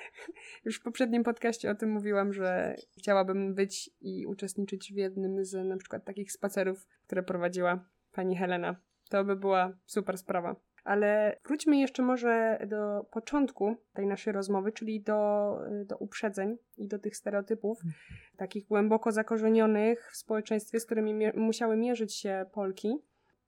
Już 0.65 0.81
w 0.81 0.83
poprzednim 0.83 1.25
podcaście 1.25 1.71
o 1.71 1.75
tym 1.75 1.91
mówiłam, 1.91 2.33
że 2.33 2.77
chciałabym 2.99 3.55
być 3.55 3.91
i 4.01 4.27
uczestniczyć 4.27 4.93
w 4.93 4.97
jednym 4.97 5.45
z 5.45 5.69
na 5.69 5.77
przykład 5.77 6.05
takich 6.05 6.33
spacerów, 6.33 6.87
które 7.07 7.23
prowadziła 7.23 7.85
pani 8.13 8.37
Helena. 8.37 8.77
To 9.11 9.25
by 9.25 9.37
była 9.37 9.79
super 9.87 10.19
sprawa. 10.19 10.57
Ale 10.85 11.39
wróćmy 11.45 11.79
jeszcze 11.79 12.03
może 12.03 12.59
do 12.67 13.05
początku 13.11 13.77
tej 13.93 14.07
naszej 14.07 14.33
rozmowy, 14.33 14.73
czyli 14.73 15.03
do, 15.03 15.53
do 15.85 15.97
uprzedzeń 15.97 16.57
i 16.77 16.89
do 16.89 16.99
tych 16.99 17.17
stereotypów, 17.17 17.79
hmm. 17.79 17.95
takich 18.37 18.67
głęboko 18.67 19.13
zakorzenionych 19.13 20.11
w 20.13 20.17
społeczeństwie, 20.17 20.81
z 20.81 20.87
którymi 20.87 21.15
mi 21.15 21.27
musiały 21.35 21.77
mierzyć 21.77 22.15
się 22.15 22.47
Polki 22.53 22.99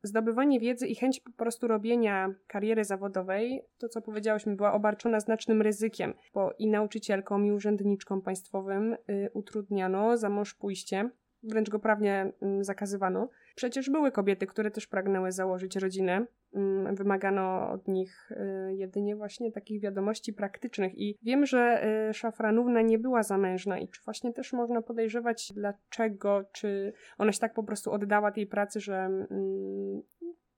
zdobywanie 0.03 0.61
wiedzy 0.61 0.87
i 0.87 0.95
chęć 0.95 1.21
po 1.21 1.33
prostu 1.33 1.69
robienia 1.69 2.35
kariery 2.47 2.85
zawodowej, 2.85 3.63
to 3.79 3.89
co 3.89 4.03
powiedziałyśmy, 4.03 4.57
była 4.57 4.73
obarczona 4.73 5.21
znacznym 5.21 5.63
ryzykiem, 5.63 6.15
bo 6.35 6.53
i 6.59 6.67
nauczycielkom, 6.67 7.47
i 7.47 7.53
urzędniczkom 7.53 8.23
państwowym 8.23 8.93
y, 8.93 9.31
utrudniano 9.35 10.17
za 10.17 10.29
mąż 10.29 10.55
pójście, 10.55 11.11
wręcz 11.43 11.71
go 11.71 11.79
prawnie 11.79 12.33
y, 12.61 12.65
zakazywano. 12.65 13.29
Przecież 13.55 13.91
były 13.91 14.13
kobiety, 14.13 14.47
które 14.47 14.71
też 14.71 14.87
pragnęły 14.87 15.33
założyć 15.33 15.77
rodzinę. 15.77 16.27
Mm, 16.55 16.95
wymagano 16.95 17.71
od 17.71 17.89
nich 17.89 18.31
y, 18.31 18.75
jedynie 18.75 19.17
właśnie 19.17 19.53
takich 19.53 19.83
wiadomości 19.83 20.33
praktycznych. 20.33 20.99
I 20.99 21.19
wiem, 21.23 21.47
że 21.47 21.87
y, 22.11 22.15
Szafranówna 22.15 22.83
nie 22.83 22.99
była 22.99 23.23
zamężna 23.23 23.79
i 23.79 23.89
czy 23.89 24.01
właśnie 24.05 24.33
też 24.33 24.53
można 24.53 24.83
podejrzewać, 24.83 25.53
dlaczego, 25.55 26.45
czy 26.53 26.93
ona 27.19 27.33
się 27.33 27.41
tak 27.41 27.55
po 27.55 27.63
prostu 27.63 27.93
oddała 27.93 28.33
tej 28.33 28.47
pracy, 28.47 28.81
że 28.81 28.97
mm, 28.97 30.03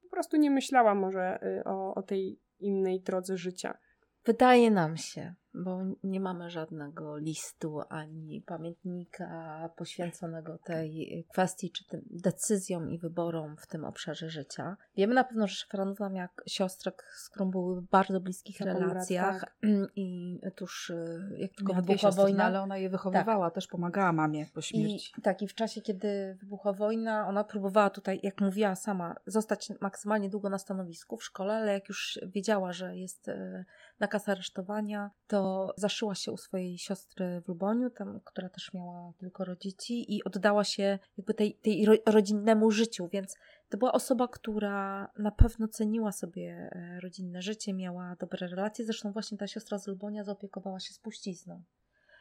po 0.03 0.09
prostu 0.11 0.37
nie 0.37 0.51
myślała 0.51 0.95
może 0.95 1.38
y, 1.61 1.64
o, 1.64 1.95
o 1.95 2.03
tej 2.03 2.40
innej 2.61 3.01
drodze 3.01 3.37
życia. 3.37 3.79
Wydaje 4.25 4.71
nam 4.71 4.97
się, 4.97 5.35
bo 5.55 5.81
nie 6.05 6.21
mamy 6.21 6.51
żadnego 6.51 7.17
listu 7.17 7.81
ani 7.88 8.43
pamiętnika 8.47 9.69
poświęconego 9.77 10.59
tej 10.59 11.25
kwestii, 11.33 11.71
czy 11.71 11.85
tym 11.85 12.03
decyzjom 12.11 12.91
i 12.91 12.99
wyborom 12.99 13.57
w 13.57 13.67
tym 13.67 13.85
obszarze 13.85 14.31
życia. 14.31 14.77
Wiemy 14.97 15.15
na 15.15 15.25
pewno, 15.25 15.47
że 15.47 15.55
Szafranówna 15.55 16.09
miała 16.09 16.29
siostrę, 16.47 16.93
z 17.17 17.29
którą 17.29 17.51
były 17.51 17.81
w 17.81 17.85
bardzo 17.85 18.21
bliskich 18.21 18.61
relacjach 18.61 19.41
tak. 19.41 19.55
i 19.97 20.38
tuż 20.57 20.91
y, 20.91 21.37
jak 21.38 21.53
tylko 21.53 21.73
miała 21.73 21.83
wybuchła 21.83 22.11
wojna... 22.11 22.45
ale 22.45 22.61
ona 22.61 22.79
je 22.79 22.91
wychowywała, 22.91 23.47
tak. 23.47 23.55
też 23.55 23.67
pomagała 23.67 24.12
mamie 24.12 24.47
po 24.55 24.62
śmierci. 24.62 25.12
I, 25.19 25.23
tak, 25.23 25.43
i 25.43 25.49
w 25.49 25.55
czasie, 25.55 25.81
kiedy 25.81 26.37
wybuchła 26.41 26.73
wojna, 26.73 27.29
ona 27.29 27.45
próbowała 27.45 27.91
tutaj, 27.91 28.21
jak 28.23 28.41
mówiła 28.41 28.75
sama, 28.75 29.15
zostać 29.27 29.73
maksymalnie 29.81 30.31
długo 30.31 30.49
na 30.49 30.59
stanowisku 30.59 31.17
w 31.17 31.25
szkole, 31.25 31.55
ale 31.55 31.73
jak 31.73 31.88
już 31.88 32.19
wiedziała, 32.27 32.73
że 32.73 32.97
jest 32.97 33.29
y, 33.29 33.65
nakaz 34.03 34.29
aresztowania, 34.29 35.11
to 35.27 35.73
zaszyła 35.77 36.15
się 36.15 36.33
u 36.33 36.37
swojej 36.37 36.79
siostry 36.79 37.41
w 37.45 37.49
Luboniu, 37.49 37.91
tam, 37.91 38.21
która 38.25 38.49
też 38.49 38.75
miała 38.75 39.12
tylko 39.19 39.57
dzieci 39.57 40.17
i 40.17 40.25
oddała 40.25 40.65
się 40.65 40.99
jakby 41.19 41.35
tej, 41.35 41.55
tej 41.55 41.87
rodzinnemu 42.07 42.71
życiu, 42.71 43.09
więc 43.09 43.37
to 43.69 43.79
była 43.79 43.93
osoba, 43.93 44.29
która 44.29 45.09
na 45.19 45.31
pewno 45.31 45.69
ceniła 45.69 46.12
sobie 46.12 46.71
e, 46.73 47.01
rodzinne 47.01 47.43
życie, 47.43 47.73
miała 47.75 48.17
dobre 48.21 48.47
relacje, 48.49 48.85
zresztą 48.85 49.12
właśnie 49.12 49.38
ta 49.38 49.47
siostra 49.47 49.79
z 49.79 49.87
Lubonia 49.87 50.25
zaopiekowała 50.25 50.81
się 50.81 50.95
spuścizną. 50.95 51.62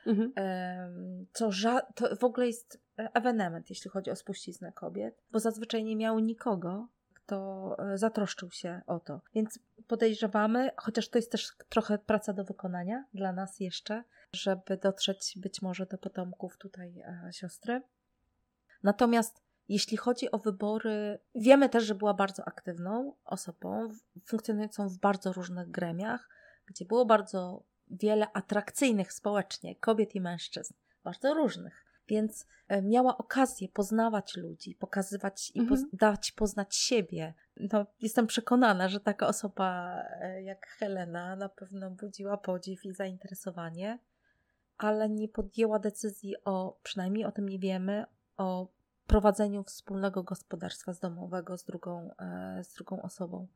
Mhm. 0.05 0.33
Co 1.33 1.49
to 1.95 2.15
w 2.15 2.23
ogóle 2.23 2.47
jest 2.47 2.81
ewenement, 2.97 3.69
jeśli 3.69 3.91
chodzi 3.91 4.11
o 4.11 4.15
spuściznę 4.15 4.71
kobiet, 4.71 5.23
bo 5.31 5.39
zazwyczaj 5.39 5.83
nie 5.83 5.95
miały 5.95 6.21
nikogo, 6.21 6.87
to 7.25 7.75
e, 7.79 7.97
zatroszczył 7.97 8.51
się 8.51 8.81
o 8.87 8.99
to. 8.99 9.21
Więc 9.33 9.59
podejrzewamy, 9.87 10.71
chociaż 10.77 11.09
to 11.09 11.17
jest 11.17 11.31
też 11.31 11.51
trochę 11.69 11.97
praca 11.97 12.33
do 12.33 12.43
wykonania 12.43 13.05
dla 13.13 13.33
nas 13.33 13.59
jeszcze, 13.59 14.03
żeby 14.33 14.77
dotrzeć 14.77 15.33
być 15.37 15.61
może 15.61 15.85
do 15.85 15.97
potomków 15.97 16.57
tutaj 16.57 16.99
e, 16.99 17.29
siostry. 17.33 17.81
Natomiast 18.83 19.41
jeśli 19.69 19.97
chodzi 19.97 20.31
o 20.31 20.37
wybory, 20.37 21.19
wiemy 21.35 21.69
też, 21.69 21.83
że 21.83 21.95
była 21.95 22.13
bardzo 22.13 22.43
aktywną 22.47 23.15
osobą, 23.25 23.89
funkcjonującą 24.25 24.89
w 24.89 24.97
bardzo 24.97 25.33
różnych 25.33 25.71
gremiach, 25.71 26.29
gdzie 26.65 26.85
było 26.85 27.05
bardzo 27.05 27.63
wiele 27.87 28.27
atrakcyjnych 28.33 29.13
społecznie 29.13 29.75
kobiet 29.75 30.15
i 30.15 30.21
mężczyzn, 30.21 30.73
bardzo 31.03 31.33
różnych 31.33 31.90
więc 32.07 32.47
e, 32.67 32.81
miała 32.81 33.17
okazję 33.17 33.69
poznawać 33.69 34.37
ludzi, 34.37 34.75
pokazywać 34.75 35.51
i 35.55 35.59
mhm. 35.59 35.89
dać 35.93 36.31
poznać 36.31 36.75
siebie. 36.75 37.33
No, 37.73 37.85
jestem 38.01 38.27
przekonana, 38.27 38.89
że 38.89 38.99
taka 38.99 39.27
osoba 39.27 39.97
e, 40.21 40.43
jak 40.43 40.67
Helena 40.67 41.35
na 41.35 41.49
pewno 41.49 41.91
budziła 41.91 42.37
podziw 42.37 42.85
i 42.85 42.93
zainteresowanie, 42.93 43.99
ale 44.77 45.09
nie 45.09 45.27
podjęła 45.27 45.79
decyzji 45.79 46.35
o, 46.45 46.79
przynajmniej 46.83 47.25
o 47.25 47.31
tym 47.31 47.49
nie 47.49 47.59
wiemy, 47.59 48.05
o 48.37 48.67
prowadzeniu 49.07 49.63
wspólnego 49.63 50.23
gospodarstwa 50.23 50.93
z 50.93 50.99
domowego 50.99 51.57
z 51.57 51.63
drugą, 51.63 52.09
e, 52.19 52.63
z 52.63 52.73
drugą 52.73 53.01
osobą. 53.01 53.47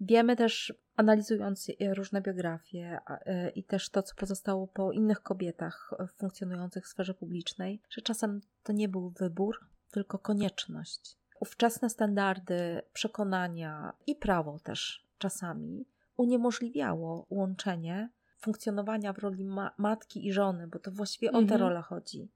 Wiemy 0.00 0.36
też, 0.36 0.74
analizując 0.96 1.66
różne 1.94 2.20
biografie 2.20 2.98
e, 3.08 3.50
i 3.50 3.64
też 3.64 3.90
to, 3.90 4.02
co 4.02 4.14
pozostało 4.14 4.66
po 4.66 4.92
innych 4.92 5.22
kobietach 5.22 5.90
funkcjonujących 6.16 6.84
w 6.84 6.88
sferze 6.88 7.14
publicznej, 7.14 7.82
że 7.90 8.02
czasem 8.02 8.40
to 8.62 8.72
nie 8.72 8.88
był 8.88 9.10
wybór, 9.10 9.56
tylko 9.90 10.18
konieczność. 10.18 11.18
Ówczesne 11.40 11.90
standardy, 11.90 12.82
przekonania 12.92 13.92
i 14.06 14.16
prawo 14.16 14.58
też 14.58 15.06
czasami 15.18 15.86
uniemożliwiało 16.16 17.26
łączenie 17.30 18.10
funkcjonowania 18.38 19.12
w 19.12 19.18
roli 19.18 19.44
ma 19.44 19.74
matki 19.78 20.26
i 20.26 20.32
żony, 20.32 20.66
bo 20.66 20.78
to 20.78 20.90
właściwie 20.90 21.30
o 21.30 21.32
tę 21.32 21.38
mhm. 21.38 21.60
rolę 21.60 21.82
chodzi. 21.82 22.28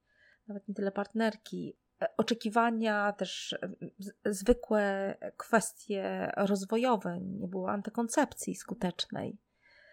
Nawet 0.48 0.68
nie 0.68 0.74
tyle 0.74 0.92
partnerki, 0.92 1.76
oczekiwania, 2.16 3.12
też 3.12 3.56
zwykłe 4.24 5.14
kwestie 5.36 6.32
rozwojowe, 6.36 7.20
nie 7.20 7.48
było 7.48 7.70
antykoncepcji 7.70 8.54
skutecznej. 8.54 9.38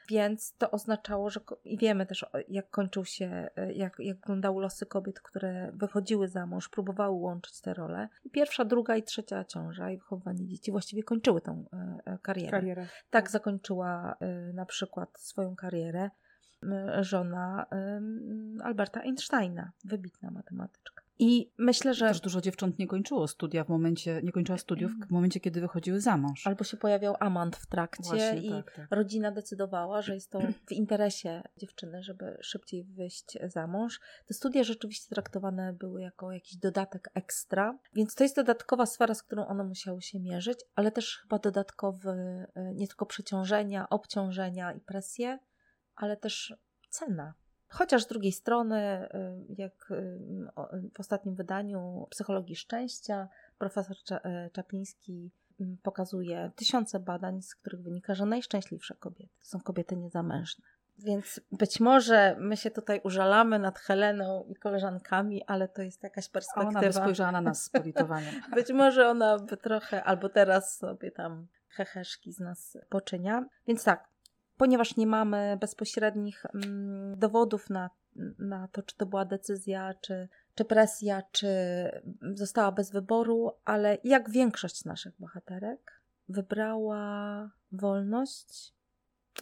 Więc 0.09 0.53
to 0.57 0.71
oznaczało, 0.71 1.29
że 1.29 1.39
i 1.63 1.77
wiemy 1.77 2.05
też, 2.05 2.25
jak 2.47 2.69
kończył 2.69 3.05
się, 3.05 3.49
jak, 3.73 3.95
jak 3.99 4.17
wyglądały 4.17 4.61
losy 4.61 4.85
kobiet, 4.85 5.19
które 5.19 5.71
wychodziły 5.73 6.27
za 6.27 6.45
mąż, 6.45 6.69
próbowały 6.69 7.15
łączyć 7.15 7.61
te 7.61 7.73
role. 7.73 8.09
I 8.23 8.29
pierwsza, 8.29 8.65
druga 8.65 8.95
i 8.95 9.03
trzecia 9.03 9.45
ciąża 9.45 9.91
i 9.91 9.97
wychowanie 9.97 10.47
dzieci 10.47 10.71
właściwie 10.71 11.03
kończyły 11.03 11.41
tą 11.41 11.65
e, 11.73 11.99
e, 12.05 12.17
karierę. 12.21 12.51
karierę. 12.51 12.87
Tak 13.09 13.29
zakończyła 13.29 14.15
e, 14.19 14.53
na 14.53 14.65
przykład 14.65 15.19
swoją 15.19 15.55
karierę 15.55 16.09
żona 17.01 17.65
Alberta 18.63 19.01
Einsteina, 19.01 19.71
wybitna 19.85 20.31
matematyczka. 20.31 21.03
I 21.19 21.51
myślę, 21.57 21.93
że. 21.93 22.07
Też 22.07 22.21
dużo 22.21 22.41
dziewcząt 22.41 22.79
nie 22.79 22.87
kończyło 22.87 23.27
studia 23.27 23.63
w 23.63 23.69
momencie, 23.69 24.21
nie 24.23 24.31
kończyła 24.31 24.57
studiów 24.57 24.91
w 25.07 25.11
momencie, 25.11 25.39
kiedy 25.39 25.61
wychodziły 25.61 26.01
za 26.01 26.17
mąż. 26.17 26.47
Albo 26.47 26.63
się 26.63 26.77
pojawiał 26.77 27.15
amant 27.19 27.55
w 27.55 27.65
trakcie 27.65 28.03
Właśnie, 28.03 28.41
i 28.41 28.49
tak, 28.49 28.75
tak. 28.75 28.87
rodzina 28.91 29.31
decydowała, 29.31 30.01
że 30.01 30.13
jest 30.15 30.31
to 30.31 30.39
w 30.67 30.71
interesie 30.71 31.43
dziewczyny, 31.57 32.03
żeby 32.03 32.37
szybciej 32.41 32.83
wyjść 32.83 33.37
za 33.47 33.67
mąż. 33.67 33.99
Te 34.27 34.33
studia 34.33 34.63
rzeczywiście 34.63 35.09
traktowane 35.09 35.73
były 35.73 36.01
jako 36.01 36.31
jakiś 36.31 36.57
dodatek 36.57 37.09
ekstra, 37.13 37.79
więc 37.93 38.15
to 38.15 38.23
jest 38.23 38.35
dodatkowa 38.35 38.85
sfera, 38.85 39.13
z 39.13 39.23
którą 39.23 39.47
one 39.47 39.63
musiały 39.63 40.01
się 40.01 40.19
mierzyć, 40.19 40.59
ale 40.75 40.91
też 40.91 41.17
chyba 41.21 41.39
dodatkowy 41.39 42.09
y, 42.09 42.73
nie 42.75 42.87
tylko 42.87 43.05
przeciążenia, 43.05 43.89
obciążenia 43.89 44.73
i 44.73 44.81
presje, 44.81 45.39
ale 45.95 46.17
też 46.17 46.53
cena. 46.89 47.33
Chociaż 47.69 48.03
z 48.03 48.07
drugiej 48.07 48.31
strony, 48.31 49.09
y, 49.49 49.55
jak 49.57 49.91
y, 49.91 50.19
w 50.93 50.99
ostatnim 50.99 51.35
wydaniu 51.35 52.07
Psychologii 52.09 52.55
Szczęścia, 52.55 53.27
profesor 53.57 53.95
y, 54.11 54.49
Czapliński 54.51 55.31
pokazuje 55.83 56.51
tysiące 56.55 56.99
badań, 56.99 57.41
z 57.41 57.55
których 57.55 57.81
wynika, 57.81 58.15
że 58.15 58.25
najszczęśliwsze 58.25 58.95
kobiety 58.95 59.35
są 59.41 59.59
kobiety 59.59 59.97
niezamężne. 59.97 60.65
Więc 60.99 61.41
być 61.51 61.79
może 61.79 62.35
my 62.39 62.57
się 62.57 62.71
tutaj 62.71 63.01
użalamy 63.03 63.59
nad 63.59 63.79
Heleną 63.79 64.45
i 64.47 64.55
koleżankami, 64.55 65.43
ale 65.47 65.67
to 65.67 65.81
jest 65.81 66.03
jakaś 66.03 66.29
perspektywa. 66.29 66.69
ona 66.69 66.81
by 66.81 66.93
spojrzała 66.93 67.31
na 67.31 67.41
nas 67.41 67.63
z 67.63 67.69
politowaniem. 67.69 68.35
Być 68.55 68.71
może 68.71 69.09
ona 69.09 69.39
by 69.39 69.57
trochę, 69.57 70.03
albo 70.03 70.29
teraz 70.29 70.77
sobie 70.77 71.11
tam 71.11 71.47
heheszki 71.69 72.33
z 72.33 72.39
nas 72.39 72.77
poczynia. 72.89 73.45
Więc 73.67 73.83
tak, 73.83 74.08
ponieważ 74.59 74.97
nie 74.97 75.07
mamy 75.07 75.57
bezpośrednich 75.61 76.45
mm, 76.45 77.19
dowodów 77.19 77.69
na, 77.69 77.89
na 78.39 78.67
to, 78.67 78.83
czy 78.83 78.97
to 78.97 79.05
była 79.05 79.25
decyzja, 79.25 79.93
czy, 80.01 80.29
czy 80.55 80.65
presja, 80.65 81.21
czy 81.31 81.47
została 82.33 82.71
bez 82.71 82.91
wyboru, 82.91 83.51
ale 83.65 83.97
jak 84.03 84.29
większość 84.29 84.85
naszych 84.85 85.13
bohaterek, 85.19 86.01
wybrała 86.29 87.51
wolność, 87.71 88.73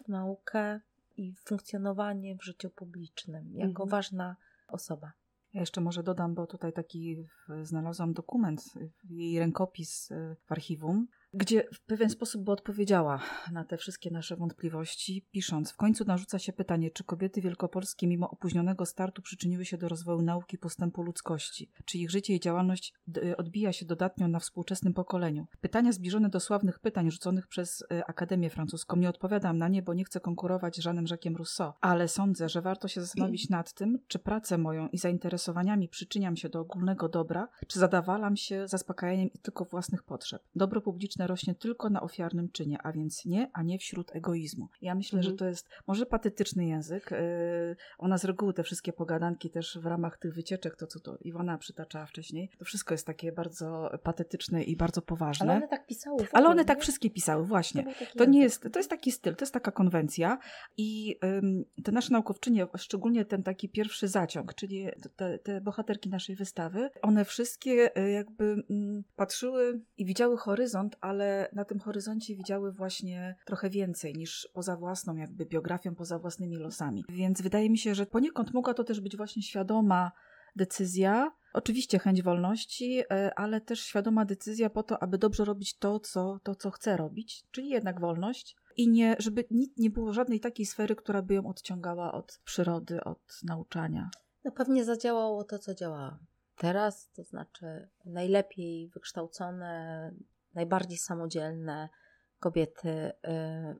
naukę 0.08 0.80
i 1.18 1.36
funkcjonowanie 1.46 2.36
w 2.36 2.44
życiu 2.44 2.70
publicznym 2.70 3.54
jako 3.54 3.84
Mhm. 3.84 3.90
ważna 3.90 4.36
osoba. 4.68 5.12
Ja 5.54 5.60
jeszcze 5.60 5.82
może 5.82 6.04
dodam, 6.04 6.36
bo 6.36 6.48
tutaj 6.48 6.74
taki 6.74 7.28
znalazłam 7.64 8.14
dokument, 8.14 8.64
jej 9.10 9.40
rękopis 9.40 10.12
y, 10.12 10.36
w 10.46 10.52
archiwum, 10.52 11.08
gdzie 11.34 11.64
w 11.74 11.82
pewien 11.82 12.10
sposób 12.10 12.44
by 12.44 12.52
odpowiedziała 12.52 13.20
na 13.52 13.66
te 13.66 13.78
wszystkie 13.78 14.12
nasze 14.12 14.36
wątpliwości, 14.36 15.26
pisząc: 15.32 15.72
W 15.72 15.78
końcu 15.78 16.06
narzuca 16.06 16.40
się 16.40 16.54
pytanie, 16.54 16.92
czy 16.92 17.04
kobiety 17.04 17.42
wielkopolskie, 17.42 18.08
mimo 18.08 18.30
opóźnionego 18.30 18.86
startu, 18.86 19.22
przyczyniły 19.22 19.66
się 19.66 19.78
do 19.78 19.90
rozwoju 19.90 20.22
nauki 20.22 20.58
postępu 20.58 21.02
ludzkości? 21.04 21.72
Czy 21.86 21.98
ich 21.98 22.12
życie 22.12 22.36
i 22.36 22.40
działalność 22.40 22.94
d- 23.08 23.38
odbija 23.38 23.74
się 23.74 23.86
dodatnio 23.86 24.28
na 24.28 24.40
współczesnym 24.40 24.94
pokoleniu? 24.94 25.48
Pytania 25.62 25.92
zbliżone 25.92 26.30
do 26.30 26.40
sławnych 26.40 26.80
pytań 26.80 27.12
rzuconych 27.12 27.48
przez 27.48 27.82
y, 27.82 28.06
Akademię 28.06 28.50
Francuską. 28.50 28.96
Nie 28.98 29.10
odpowiadam 29.10 29.58
na 29.58 29.68
nie, 29.68 29.82
bo 29.82 29.94
nie 29.94 30.04
chcę 30.04 30.20
konkurować 30.20 30.76
z 30.76 30.86
Jeanem 30.86 31.06
Jacques'em 31.06 31.36
Rousseau, 31.36 31.74
ale 31.82 32.08
sądzę, 32.08 32.50
że 32.50 32.62
warto 32.62 32.88
się 32.88 33.02
zastanowić 33.02 33.50
nad 33.58 33.74
tym, 33.74 34.00
czy 34.08 34.20
pracę 34.20 34.58
moją 34.58 34.88
i 34.88 34.98
zainteresowaniami 34.98 35.90
przyczyniam 35.90 36.36
się 36.38 36.50
do 36.50 36.60
ogólnego 36.60 37.10
dobra, 37.10 37.48
czy 37.68 37.80
zadawalam 37.80 38.38
się 38.38 38.68
zaspokajaniem 38.68 39.30
tylko 39.42 39.66
własnych 39.66 40.04
potrzeb. 40.04 40.42
Dobro 40.56 40.82
publiczne 40.82 41.17
rośnie 41.26 41.56
tylko 41.56 41.90
na 41.90 42.02
ofiarnym 42.02 42.50
czynie, 42.52 42.78
a 42.84 42.92
więc 42.92 43.26
nie, 43.26 43.50
a 43.54 43.64
nie 43.64 43.80
wśród 43.80 44.16
egoizmu. 44.16 44.68
Ja 44.82 44.96
myślę, 44.96 45.18
Mhm. 45.20 45.34
że 45.34 45.38
to 45.38 45.46
jest 45.48 45.70
może 45.88 46.06
patetyczny 46.06 46.66
język. 46.66 47.12
Yy, 47.12 47.76
ona 47.98 48.18
z 48.18 48.26
reguły 48.26 48.54
te 48.54 48.64
wszystkie 48.64 48.94
pogadanki 48.94 49.50
też 49.50 49.80
w 49.82 49.86
ramach 49.86 50.18
tych 50.18 50.34
wycieczek, 50.34 50.76
to 50.76 50.88
co 50.88 51.00
to 51.00 51.18
Iwona 51.22 51.58
przytaczała 51.58 52.06
wcześniej, 52.06 52.50
to 52.60 52.66
wszystko 52.66 52.94
jest 52.94 53.08
takie 53.08 53.32
bardzo 53.32 53.90
patetyczne 54.04 54.64
i 54.64 54.76
bardzo 54.76 55.02
poważne. 55.02 55.46
Ale 55.46 55.56
one 55.58 55.68
tak 55.68 55.86
pisały. 55.88 56.26
w 56.26 56.36
Ale 56.36 56.46
ogóle, 56.46 56.52
one 56.52 56.66
tak 56.66 56.82
wszystkie 56.82 57.10
pisały, 57.10 57.46
właśnie. 57.46 57.86
To 58.18 58.26
nie 58.26 58.42
jest, 58.42 58.68
to 58.74 58.80
jest 58.80 58.90
taki 58.90 59.12
styl, 59.12 59.36
to 59.36 59.44
jest 59.46 59.54
taka 59.54 59.72
konwencja 59.72 60.38
i 60.78 61.20
ym, 61.24 61.66
te 61.84 61.92
nasze 61.92 62.14
naukowczynie, 62.14 62.68
szczególnie 62.78 63.26
ten 63.26 63.44
taki 63.44 63.70
pierwszy 63.70 64.08
zaciąg, 64.08 64.54
czyli 64.54 64.88
te, 65.16 65.40
te 65.40 65.62
bohaterki 65.62 66.10
naszej 66.10 66.36
wystawy, 66.36 66.90
one 67.02 67.26
wszystkie 67.26 67.98
y, 67.98 68.12
jakby 68.12 68.44
mm, 68.70 69.04
patrzyły 69.16 69.82
i 69.98 70.06
widziały 70.06 70.38
horyzont, 70.38 70.98
ale 71.08 71.50
na 71.54 71.66
tym 71.66 71.80
horyzoncie 71.80 72.36
widziały 72.36 72.72
właśnie 72.72 73.36
trochę 73.46 73.70
więcej 73.70 74.14
niż 74.14 74.50
poza 74.54 74.78
własną 74.78 75.16
jakby 75.16 75.46
biografią, 75.46 75.96
poza 75.96 76.20
własnymi 76.20 76.58
losami. 76.58 77.06
Więc 77.10 77.42
wydaje 77.42 77.70
mi 77.70 77.78
się, 77.78 77.96
że 77.96 78.06
poniekąd 78.06 78.54
mogła 78.54 78.74
to 78.74 78.84
też 78.84 79.02
być 79.02 79.18
właśnie 79.18 79.44
świadoma 79.44 80.12
decyzja, 80.56 81.32
oczywiście 81.54 82.00
chęć 82.00 82.22
wolności, 82.22 83.04
e, 83.12 83.40
ale 83.40 83.62
też 83.62 83.80
świadoma 83.80 84.26
decyzja 84.26 84.70
po 84.70 84.84
to, 84.84 85.04
aby 85.04 85.18
dobrze 85.18 85.46
robić 85.46 85.78
to, 85.78 86.00
co, 86.00 86.40
to, 86.44 86.56
co 86.56 86.72
chce 86.72 86.98
robić, 86.98 87.44
czyli 87.52 87.70
jednak 87.70 88.00
wolność. 88.00 88.56
I 88.78 88.90
nie, 88.90 89.16
żeby 89.20 89.46
nie 89.78 89.90
było 89.90 90.14
żadnej 90.14 90.40
takiej 90.40 90.66
sfery, 90.66 90.96
która 90.96 91.22
by 91.22 91.34
ją 91.34 91.48
odciągała 91.48 92.12
od 92.12 92.40
przyrody, 92.44 93.04
od 93.04 93.40
nauczania. 93.44 94.10
No 94.44 94.52
pewnie 94.52 94.86
zadziałało 94.86 95.44
to, 95.44 95.60
co 95.60 95.76
działa 95.76 96.20
teraz, 96.58 97.12
to 97.12 97.24
znaczy 97.24 97.90
najlepiej 98.06 98.90
wykształcone, 98.90 100.12
najbardziej 100.58 100.98
samodzielne 100.98 101.90
kobiety 102.40 102.90
y, 102.90 103.12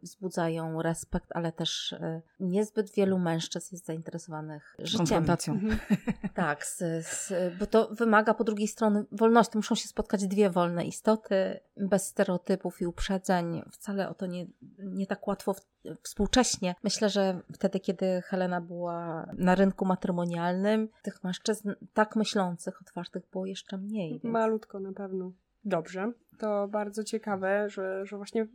wzbudzają 0.04 0.82
respekt, 0.82 1.28
ale 1.30 1.52
też 1.52 1.92
y, 1.92 2.22
niezbyt 2.40 2.94
wielu 2.94 3.20
mężczyzn 3.20 3.68
jest 3.72 3.86
zainteresowanych 3.86 4.76
życiem. 4.80 4.98
Konfrontacją. 4.98 5.54
Mhm. 5.54 5.80
Tak, 6.34 6.66
z, 6.66 6.78
z, 7.08 7.34
bo 7.60 7.66
to 7.66 7.90
wymaga 7.92 8.34
po 8.34 8.44
drugiej 8.44 8.68
stronie 8.68 9.04
wolności. 9.12 9.58
Muszą 9.58 9.76
się 9.76 9.88
spotkać 9.88 10.28
dwie 10.28 10.50
wolne 10.50 10.86
istoty, 10.86 11.60
bez 11.78 12.08
stereotypów 12.08 12.82
i 12.82 12.86
uprzedzeń. 12.86 13.62
Wcale 13.72 14.10
o 14.10 14.14
to 14.14 14.26
nie, 14.26 14.48
nie 14.78 15.08
tak 15.08 15.28
łatwo 15.28 15.54
w, 15.54 15.62
współcześnie. 16.04 16.76
Myślę, 16.84 17.10
że 17.10 17.42
wtedy, 17.54 17.80
kiedy 17.80 18.22
Helena 18.22 18.62
była 18.62 19.28
na 19.34 19.56
rynku 19.56 19.86
matrymonialnym, 19.86 20.90
tych 21.04 21.24
mężczyzn 21.24 21.72
tak 21.94 22.16
myślących, 22.16 22.82
otwartych 22.82 23.24
było 23.32 23.46
jeszcze 23.46 23.78
mniej. 23.78 24.12
Więc... 24.12 24.34
Malutko 24.34 24.80
na 24.80 24.94
pewno. 24.94 25.32
Dobrze. 25.66 26.12
To 26.38 26.68
bardzo 26.68 27.04
ciekawe, 27.04 27.70
że, 27.70 28.06
że 28.06 28.18
właśnie 28.18 28.48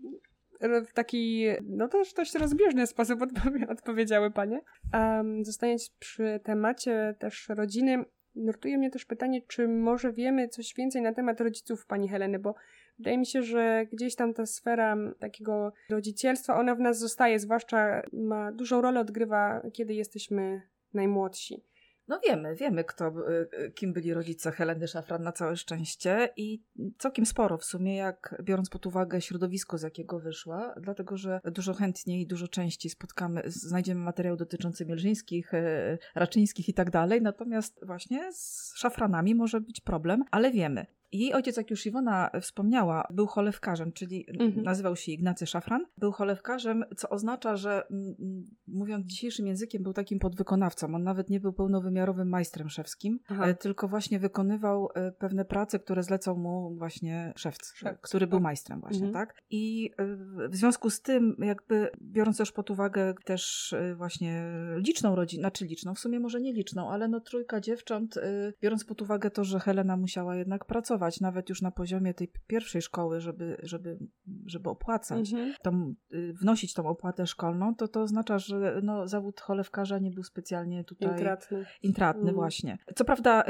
w 0.86 0.92
taki, 0.94 1.46
no 1.62 1.88
też 1.88 2.14
dość 2.14 2.34
rozbieżny 2.34 2.86
sposób 2.86 3.20
odpowie- 3.22 3.68
odpowiedziały 3.68 4.30
panie. 4.30 4.60
Um, 4.92 5.44
zostając 5.44 5.90
przy 5.98 6.40
temacie 6.44 7.14
też 7.18 7.48
rodziny, 7.48 8.04
nurtuje 8.34 8.78
mnie 8.78 8.90
też 8.90 9.04
pytanie, 9.04 9.42
czy 9.48 9.68
może 9.68 10.12
wiemy 10.12 10.48
coś 10.48 10.74
więcej 10.74 11.02
na 11.02 11.12
temat 11.12 11.40
rodziców 11.40 11.86
pani 11.86 12.08
Heleny, 12.08 12.38
bo 12.38 12.54
wydaje 12.98 13.18
mi 13.18 13.26
się, 13.26 13.42
że 13.42 13.86
gdzieś 13.92 14.16
tam 14.16 14.34
ta 14.34 14.46
sfera 14.46 14.96
takiego 15.18 15.72
rodzicielstwa, 15.90 16.60
ona 16.60 16.74
w 16.74 16.80
nas 16.80 16.98
zostaje, 16.98 17.38
zwłaszcza 17.38 18.02
ma 18.12 18.52
dużą 18.52 18.80
rolę 18.80 19.00
odgrywa, 19.00 19.62
kiedy 19.72 19.94
jesteśmy 19.94 20.62
najmłodsi. 20.94 21.64
No 22.08 22.20
wiemy, 22.28 22.54
wiemy, 22.54 22.84
kto, 22.84 23.08
y, 23.08 23.48
y, 23.64 23.70
kim 23.70 23.92
byli 23.92 24.14
rodzice 24.14 24.52
Heleny 24.52 24.88
Szafran 24.88 25.22
na 25.22 25.32
całe 25.32 25.56
szczęście 25.56 26.28
i 26.36 26.62
całkiem 26.98 27.26
sporo 27.26 27.58
w 27.58 27.64
sumie, 27.64 27.96
jak 27.96 28.42
biorąc 28.42 28.70
pod 28.70 28.86
uwagę 28.86 29.20
środowisko, 29.20 29.78
z 29.78 29.82
jakiego 29.82 30.20
wyszła, 30.20 30.74
dlatego, 30.80 31.16
że 31.16 31.40
dużo 31.44 31.74
chętniej, 31.74 32.26
dużo 32.26 32.48
częściej 32.48 32.90
spotkamy, 32.90 33.42
znajdziemy 33.46 34.00
materiał 34.00 34.36
dotyczący 34.36 34.86
Mielżyńskich, 34.86 35.54
y, 35.54 35.98
Raczyńskich 36.14 36.68
i 36.68 36.74
tak 36.74 36.90
dalej, 36.90 37.22
natomiast 37.22 37.86
właśnie 37.86 38.32
z 38.32 38.72
Szafranami 38.76 39.34
może 39.34 39.60
być 39.60 39.80
problem, 39.80 40.24
ale 40.30 40.50
wiemy. 40.50 40.86
Jej 41.12 41.32
ojciec, 41.34 41.56
jak 41.56 41.70
już 41.70 41.86
Iwona 41.86 42.30
wspomniała, 42.40 43.06
był 43.10 43.26
cholewkarzem, 43.26 43.92
czyli 43.92 44.26
Mhm. 44.40 44.62
nazywał 44.62 44.96
się 44.96 45.12
Ignacy 45.12 45.46
Szafran. 45.46 45.86
Był 45.98 46.12
cholewkarzem, 46.12 46.84
co 46.96 47.08
oznacza, 47.08 47.56
że 47.56 47.82
mm, 47.90 48.14
mm, 48.20 48.44
mówiąc 48.66 49.06
dzisiejszym 49.06 49.46
językiem, 49.46 49.82
był 49.82 49.92
takim 49.92 50.18
podwykonawcą. 50.18 50.94
On 50.94 51.02
nawet 51.02 51.30
nie 51.30 51.40
był 51.40 51.52
pełnowymiarowym 51.52 52.28
majstrem 52.28 52.68
szewskim, 52.68 53.18
Aha. 53.28 53.46
e, 53.46 53.54
tylko 53.54 53.88
właśnie 53.88 54.18
wykonywał 54.18 54.88
e, 54.94 55.12
pewne 55.12 55.44
prace, 55.44 55.78
które 55.78 56.02
zlecał 56.02 56.36
mu 56.36 56.74
właśnie 56.76 57.32
szewc, 57.36 57.72
Szewc, 57.74 58.00
który 58.02 58.26
był 58.26 58.38
tak. 58.38 58.42
majstrem 58.42 58.80
właśnie, 58.80 59.06
Mhm. 59.06 59.26
tak? 59.26 59.42
I 59.50 59.90
e, 59.98 60.06
w 60.48 60.56
związku 60.56 60.90
z 60.90 61.02
tym, 61.02 61.36
jakby 61.38 61.90
biorąc 62.02 62.38
też 62.38 62.52
pod 62.52 62.70
uwagę 62.70 63.14
też 63.24 63.72
e, 63.72 63.94
właśnie 63.94 64.44
liczną 64.76 65.16
rodzinę, 65.16 65.40
znaczy 65.40 65.64
liczną, 65.64 65.94
w 65.94 65.98
sumie 65.98 66.20
może 66.20 66.40
nie 66.40 66.52
liczną, 66.52 66.90
ale 66.90 67.08
no 67.08 67.20
trójka 67.20 67.60
dziewcząt, 67.60 68.16
e, 68.16 68.52
biorąc 68.62 68.84
pod 68.84 69.02
uwagę 69.02 69.30
to, 69.30 69.44
że 69.44 69.60
Helena 69.60 69.96
musiała 69.96 70.36
jednak 70.36 70.64
pracować, 70.64 71.01
nawet 71.20 71.48
już 71.48 71.62
na 71.62 71.70
poziomie 71.70 72.14
tej 72.14 72.32
pierwszej 72.46 72.82
szkoły, 72.82 73.20
żeby, 73.20 73.56
żeby, 73.62 73.98
żeby 74.46 74.70
opłacać, 74.70 75.32
Mhm. 75.32 75.54
tą, 75.62 75.94
y, 76.14 76.32
wnosić 76.32 76.74
tą 76.74 76.86
opłatę 76.86 77.26
szkolną, 77.26 77.74
to 77.74 77.88
to 77.88 78.00
oznacza, 78.02 78.38
że 78.38 78.80
no, 78.82 79.08
zawód 79.08 79.40
cholewkarza 79.40 79.98
nie 79.98 80.10
był 80.10 80.22
specjalnie 80.22 80.84
tutaj 80.84 81.08
Intratny. 81.08 81.64
intratny 81.82 82.22
Mm. 82.22 82.34
właśnie. 82.34 82.78
Co 82.94 83.04
prawda 83.04 83.44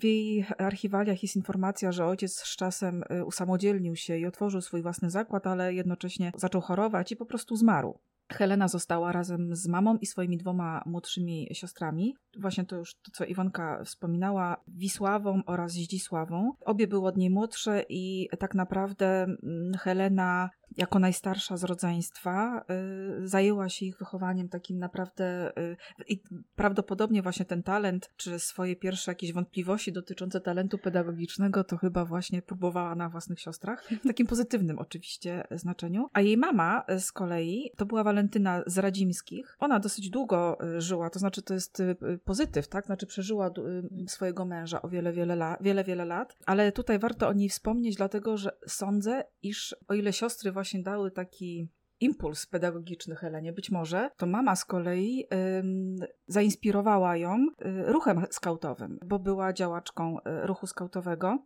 w 0.00 0.04
jej 0.04 0.44
archiwaliach 0.58 1.22
jest 1.22 1.36
informacja, 1.36 1.92
że 1.92 2.06
ojciec 2.06 2.36
z 2.36 2.56
czasem 2.56 3.02
y, 3.12 3.24
usamodzielnił 3.24 3.96
się 3.96 4.16
i 4.18 4.26
otworzył 4.26 4.60
swój 4.60 4.82
własny 4.82 5.10
zakład, 5.10 5.46
ale 5.46 5.74
jednocześnie 5.74 6.32
zaczął 6.36 6.60
chorować 6.60 7.12
i 7.12 7.16
po 7.16 7.26
prostu 7.26 7.56
zmarł. 7.56 7.98
Helena 8.32 8.68
została 8.68 9.12
razem 9.12 9.56
z 9.56 9.68
mamą 9.68 9.96
i 9.96 10.06
swoimi 10.06 10.36
dwoma 10.36 10.82
młodszymi 10.86 11.48
siostrami. 11.52 12.14
Właśnie 12.40 12.64
to 12.64 12.76
już 12.76 12.94
to, 12.94 13.10
co 13.12 13.24
Iwonka 13.24 13.84
wspominała, 13.84 14.56
Wisławą 14.68 15.42
oraz 15.46 15.72
Zdzisławą. 15.72 16.52
Obie 16.60 16.86
były 16.86 17.08
od 17.08 17.16
niej 17.16 17.30
młodsze 17.30 17.84
i 17.88 18.28
tak 18.38 18.54
naprawdę 18.54 19.22
mm, 19.22 19.72
Helena 19.78 20.50
jako 20.76 20.98
najstarsza 20.98 21.56
z 21.56 21.64
rodzeństwa 21.64 22.64
y, 23.20 23.28
zajęła 23.28 23.68
się 23.68 23.86
ich 23.86 23.98
wychowaniem 23.98 24.48
takim 24.48 24.78
naprawdę 24.78 25.52
y, 25.58 25.76
i 26.08 26.22
prawdopodobnie 26.56 27.22
właśnie 27.22 27.44
ten 27.44 27.62
talent, 27.62 28.10
czy 28.16 28.38
swoje 28.38 28.76
pierwsze 28.76 29.10
jakieś 29.10 29.32
wątpliwości 29.32 29.92
dotyczące 29.92 30.40
talentu 30.40 30.78
pedagogicznego, 30.78 31.64
to 31.64 31.76
chyba 31.76 32.04
właśnie 32.04 32.42
próbowała 32.42 32.94
na 32.94 33.08
własnych 33.08 33.40
siostrach, 33.40 33.84
w 34.04 34.06
takim 34.06 34.26
pozytywnym 34.26 34.78
oczywiście 34.78 35.44
znaczeniu. 35.50 36.08
A 36.12 36.20
jej 36.20 36.36
mama 36.36 36.84
z 36.98 37.12
kolei 37.12 37.70
to 37.76 37.86
była 37.86 38.04
Walentyna 38.04 38.62
z 38.66 38.78
Radzimskich. 38.78 39.56
Ona 39.58 39.80
dosyć 39.80 40.10
długo 40.10 40.58
y, 40.76 40.80
żyła, 40.80 41.10
to 41.10 41.18
znaczy 41.18 41.42
to 41.42 41.54
jest 41.54 41.82
pozytyw, 42.24 42.68
tak? 42.68 42.86
Znaczy 42.86 43.06
przeżyła 43.06 43.50
swojego 44.06 44.44
męża 44.44 44.82
o 44.82 44.88
wiele, 44.88 45.12
wiele, 45.12 45.34
la, 45.34 45.56
wiele, 45.60 45.84
wiele 45.84 46.04
lat, 46.04 46.36
ale 46.46 46.72
tutaj 46.72 46.98
warto 46.98 47.28
o 47.28 47.32
niej 47.32 47.48
wspomnieć, 47.48 47.96
dlatego 47.96 48.36
że 48.36 48.50
sądzę, 48.66 49.24
iż 49.42 49.76
o 49.88 49.94
ile 49.94 50.12
siostry 50.12 50.52
właśnie 50.52 50.65
dały 50.74 51.10
taki 51.10 51.68
impuls 52.00 52.46
pedagogiczny 52.46 53.16
Helenie, 53.16 53.52
być 53.52 53.70
może, 53.70 54.10
to 54.16 54.26
mama 54.26 54.56
z 54.56 54.64
kolei 54.64 55.26
ym, 55.58 55.96
zainspirowała 56.26 57.16
ją 57.16 57.36
y, 57.36 57.92
ruchem 57.92 58.26
skautowym, 58.30 58.98
bo 59.06 59.18
była 59.18 59.52
działaczką 59.52 60.18
y, 60.18 60.46
ruchu 60.46 60.66
skautowego. 60.66 61.38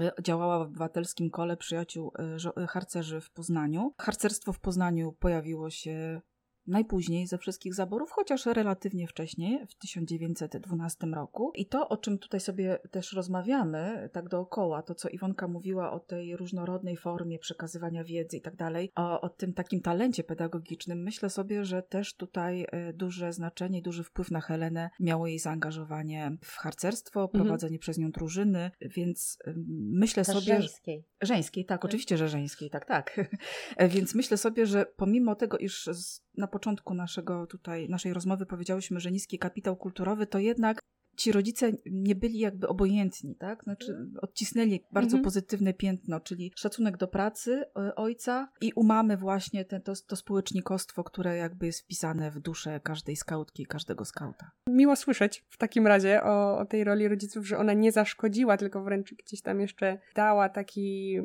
Y, 0.00 0.22
Działała 0.22 0.58
w 0.58 0.62
obywatelskim 0.62 1.30
kole 1.30 1.56
przyjaciół 1.56 2.12
y, 2.56 2.62
y, 2.62 2.66
harcerzy 2.66 3.20
w 3.20 3.30
Poznaniu. 3.30 3.94
Harcerstwo 4.00 4.52
w 4.52 4.60
Poznaniu 4.60 5.12
pojawiło 5.12 5.70
się 5.70 6.20
najpóźniej 6.66 7.26
ze 7.26 7.38
wszystkich 7.38 7.74
zaborów, 7.74 8.10
chociaż 8.10 8.46
relatywnie 8.46 9.06
wcześniej, 9.08 9.66
w 9.66 9.74
1912 9.74 11.06
roku. 11.06 11.52
I 11.54 11.66
to, 11.66 11.88
o 11.88 11.96
czym 11.96 12.18
tutaj 12.18 12.40
sobie 12.40 12.78
też 12.90 13.12
rozmawiamy, 13.12 14.10
tak 14.12 14.28
dookoła, 14.28 14.82
to 14.82 14.94
co 14.94 15.08
Iwonka 15.08 15.48
mówiła 15.48 15.92
o 15.92 16.00
tej 16.00 16.36
różnorodnej 16.36 16.96
formie 16.96 17.38
przekazywania 17.38 18.04
wiedzy 18.04 18.36
i 18.36 18.40
tak 18.40 18.56
dalej, 18.56 18.92
o, 18.94 19.28
tym 19.28 19.52
takim 19.52 19.80
talencie 19.80 20.24
pedagogicznym, 20.24 21.02
myślę 21.02 21.30
sobie, 21.30 21.64
że 21.64 21.82
też 21.82 22.14
tutaj 22.14 22.66
e, 22.70 22.92
duże 22.92 23.32
znaczenie 23.32 23.82
duży 23.82 24.04
wpływ 24.04 24.30
na 24.30 24.40
Helenę 24.40 24.90
miało 25.00 25.26
jej 25.26 25.38
zaangażowanie 25.38 26.36
w 26.44 26.56
harcerstwo, 26.56 27.28
prowadzenie 27.28 27.78
przez 27.78 27.98
nią 27.98 28.10
drużyny, 28.10 28.70
więc 28.80 29.38
ym, 29.46 29.64
myślę 29.92 30.24
Też 30.24 30.34
sobie... 30.34 30.46
żeńskiej. 30.46 31.04
Żeńskiej, 31.22 31.64
tak, 31.64 31.84
oczywiście, 31.84 32.16
że 32.18 32.28
żeńskiej, 32.28 32.70
tak, 32.70 32.84
tak. 32.84 33.12
E, 33.76 33.88
Więc 33.88 34.14
myślę 34.14 34.36
sobie, 34.36 34.66
że 34.66 34.86
pomimo 34.96 35.34
tego, 35.34 35.58
iż 35.58 35.84
z, 35.86 36.22
na 36.36 36.46
początku 36.46 36.94
naszego 36.94 37.46
tutaj, 37.46 37.88
naszej 37.88 38.12
rozmowy 38.14 38.46
powiedziałyśmy, 38.46 39.00
że 39.00 39.10
niski 39.10 39.38
kapitał 39.38 39.76
kulturowy, 39.76 40.26
to 40.26 40.38
jednak 40.38 40.78
ci 41.16 41.32
rodzice 41.32 41.72
nie 41.86 42.14
byli 42.14 42.38
jakby 42.38 42.68
obojętni, 42.68 43.36
tak? 43.36 43.64
Znaczy 43.64 44.10
odcisnęli 44.22 44.80
bardzo 44.92 45.16
Mhm. 45.16 45.24
pozytywne 45.24 45.74
piętno, 45.74 46.20
czyli 46.20 46.52
szacunek 46.56 46.96
do 46.96 47.08
pracy 47.08 47.64
e, 47.76 47.94
ojca 47.94 48.48
i 48.60 48.72
u 48.76 48.84
mamy 48.84 49.16
właśnie 49.16 49.64
te, 49.64 49.80
to, 49.80 49.92
to 50.06 50.16
społecznikostwo, 50.16 51.04
które 51.04 51.36
jakby 51.36 51.66
jest 51.66 51.80
wpisane 51.80 52.30
w 52.30 52.40
duszę 52.40 52.80
każdej 52.80 53.16
skautki, 53.16 53.66
każdego 53.66 54.04
skauta. 54.04 54.50
Miło 54.68 54.96
słyszeć 54.96 55.44
w 55.50 55.56
takim 55.58 55.86
razie 55.86 56.22
o, 56.22 56.58
o 56.58 56.64
tej 56.64 56.84
roli 56.84 57.08
rodziców, 57.08 57.46
że 57.46 57.58
ona 57.58 57.72
nie 57.72 57.92
zaszkodziła, 57.92 58.56
tylko 58.56 58.82
wręcz 58.82 59.14
gdzieś 59.14 59.42
tam 59.42 59.60
jeszcze 59.60 59.98
dała 60.14 60.48
taki. 60.48 61.18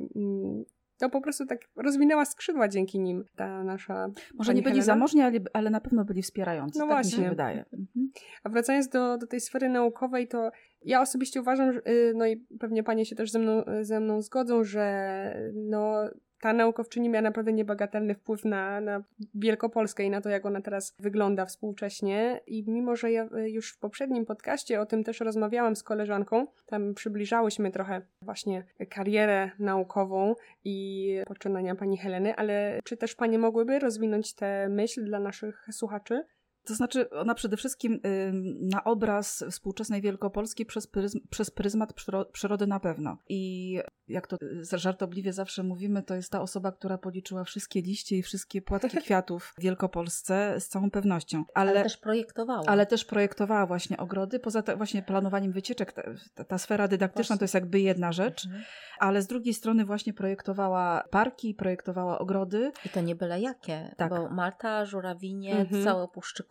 To 0.97 1.09
po 1.09 1.21
prostu 1.21 1.45
tak 1.45 1.59
rozwinęła 1.75 2.25
skrzydła 2.25 2.67
dzięki 2.67 2.99
nim 2.99 3.25
ta 3.35 3.63
nasza. 3.63 4.09
Może 4.33 4.53
nie 4.53 4.61
byli 4.61 4.73
Helena. 4.73 4.85
zamożni, 4.85 5.21
ale, 5.21 5.39
ale 5.53 5.69
na 5.69 5.81
pewno 5.81 6.05
byli 6.05 6.21
wspierający. 6.21 6.79
No 6.79 6.87
tak 6.87 6.97
mi 6.97 7.11
się 7.11 7.17
właśnie. 7.17 7.29
wydaje. 7.29 7.65
Mhm. 7.73 8.11
A 8.43 8.49
wracając 8.49 8.89
do, 8.89 9.17
do 9.17 9.27
tej 9.27 9.39
sfery 9.39 9.69
naukowej, 9.69 10.27
to 10.27 10.51
ja 10.81 11.01
osobiście 11.01 11.41
uważam, 11.41 11.69
y, 11.69 12.13
no 12.15 12.27
i 12.27 12.37
pewnie 12.59 12.83
panie 12.83 13.05
się 13.05 13.15
też 13.15 13.31
ze 13.31 13.39
mną, 13.39 13.63
ze 13.81 13.99
mną 13.99 14.21
zgodzą, 14.21 14.63
że 14.63 15.51
no, 15.53 16.09
ta 16.41 16.53
naukowczyni 16.53 17.09
miała 17.09 17.21
naprawdę 17.21 17.53
niebagatelny 17.53 18.15
wpływ 18.15 18.45
na, 18.45 18.81
na 18.81 19.03
Wielkopolskę 19.35 20.03
i 20.03 20.09
na 20.09 20.21
to, 20.21 20.29
jak 20.29 20.45
ona 20.45 20.61
teraz 20.61 20.95
wygląda 20.99 21.45
współcześnie. 21.45 22.41
I 22.47 22.63
mimo, 22.67 22.95
że 22.95 23.11
ja 23.11 23.29
y, 23.37 23.49
już 23.49 23.73
w 23.73 23.79
poprzednim 23.79 24.25
podcaście 24.25 24.81
o 24.81 24.85
tym 24.85 25.03
też 25.03 25.19
rozmawiałam 25.19 25.75
z 25.75 25.83
koleżanką, 25.83 26.47
tam 26.65 26.93
przybliżałyśmy 26.93 27.71
trochę 27.71 28.01
właśnie 28.21 28.63
karierę 28.89 29.51
naukową 29.59 30.35
i 30.63 31.07
poczynania 31.27 31.75
pani 31.75 31.97
Heleny, 31.97 32.35
ale 32.35 32.79
czy 32.83 32.97
też 32.97 33.15
panie 33.15 33.39
mogłyby 33.39 33.79
rozwinąć 33.79 34.33
tę 34.33 34.69
myśl 34.69 35.05
dla 35.05 35.19
naszych 35.19 35.67
słuchaczy? 35.71 36.23
To 36.67 36.75
znaczy, 36.75 37.09
ona 37.09 37.35
przede 37.35 37.57
wszystkim 37.57 37.93
ym, 37.93 38.67
na 38.67 38.83
obraz 38.83 39.45
współczesnej 39.51 40.01
Wielkopolski 40.01 40.65
przez, 40.65 40.87
pryzm, 40.87 41.19
przez 41.29 41.51
pryzmat 41.51 41.93
przyro, 41.93 42.25
przyrody 42.25 42.67
na 42.67 42.79
pewno. 42.79 43.17
I 43.29 43.79
jak 44.07 44.27
to 44.27 44.37
y, 44.73 44.77
żartobliwie 44.77 45.33
zawsze 45.33 45.63
mówimy, 45.63 46.03
to 46.03 46.15
jest 46.15 46.31
ta 46.31 46.41
osoba, 46.41 46.71
która 46.71 46.97
policzyła 46.97 47.43
wszystkie 47.43 47.81
liście 47.81 48.17
i 48.17 48.23
wszystkie 48.23 48.61
płatki 48.61 48.97
kwiatów 49.05 49.53
w 49.57 49.61
Wielkopolsce 49.61 50.55
z 50.59 50.67
całą 50.67 50.91
pewnością. 50.91 51.43
Ale, 51.53 51.71
Ale, 51.71 51.83
też 51.83 51.97
projektowała. 51.97 52.63
ale 52.67 52.85
też 52.85 53.05
projektowała 53.05 53.65
właśnie 53.65 53.97
ogrody. 53.97 54.39
Poza 54.39 54.61
te, 54.61 54.75
właśnie 54.75 55.01
planowaniem 55.03 55.51
wycieczek, 55.51 55.93
ta, 56.35 56.43
ta, 56.43 56.57
sfera 56.57 56.87
dydaktyczna 56.87 57.37
to 57.37 57.43
jest 57.43 57.53
jakby 57.53 57.79
jedna 57.79 58.11
rzecz, 58.11 58.45
Mhm. 58.45 58.63
ale 58.99 59.21
z 59.21 59.27
drugiej 59.27 59.53
strony 59.53 59.85
właśnie 59.85 60.13
projektowała 60.13 61.03
parki, 61.11 61.53
projektowała 61.53 62.19
ogrody. 62.19 62.71
I 62.85 62.89
to 62.89 63.01
nie 63.01 63.15
byle 63.15 63.39
jakie, 63.41 63.93
Tak. 63.97 64.09
bo 64.09 64.29
Malta, 64.29 64.85
Żurawinie, 64.85 65.55
Mhm. 65.59 65.83
całe 65.83 66.07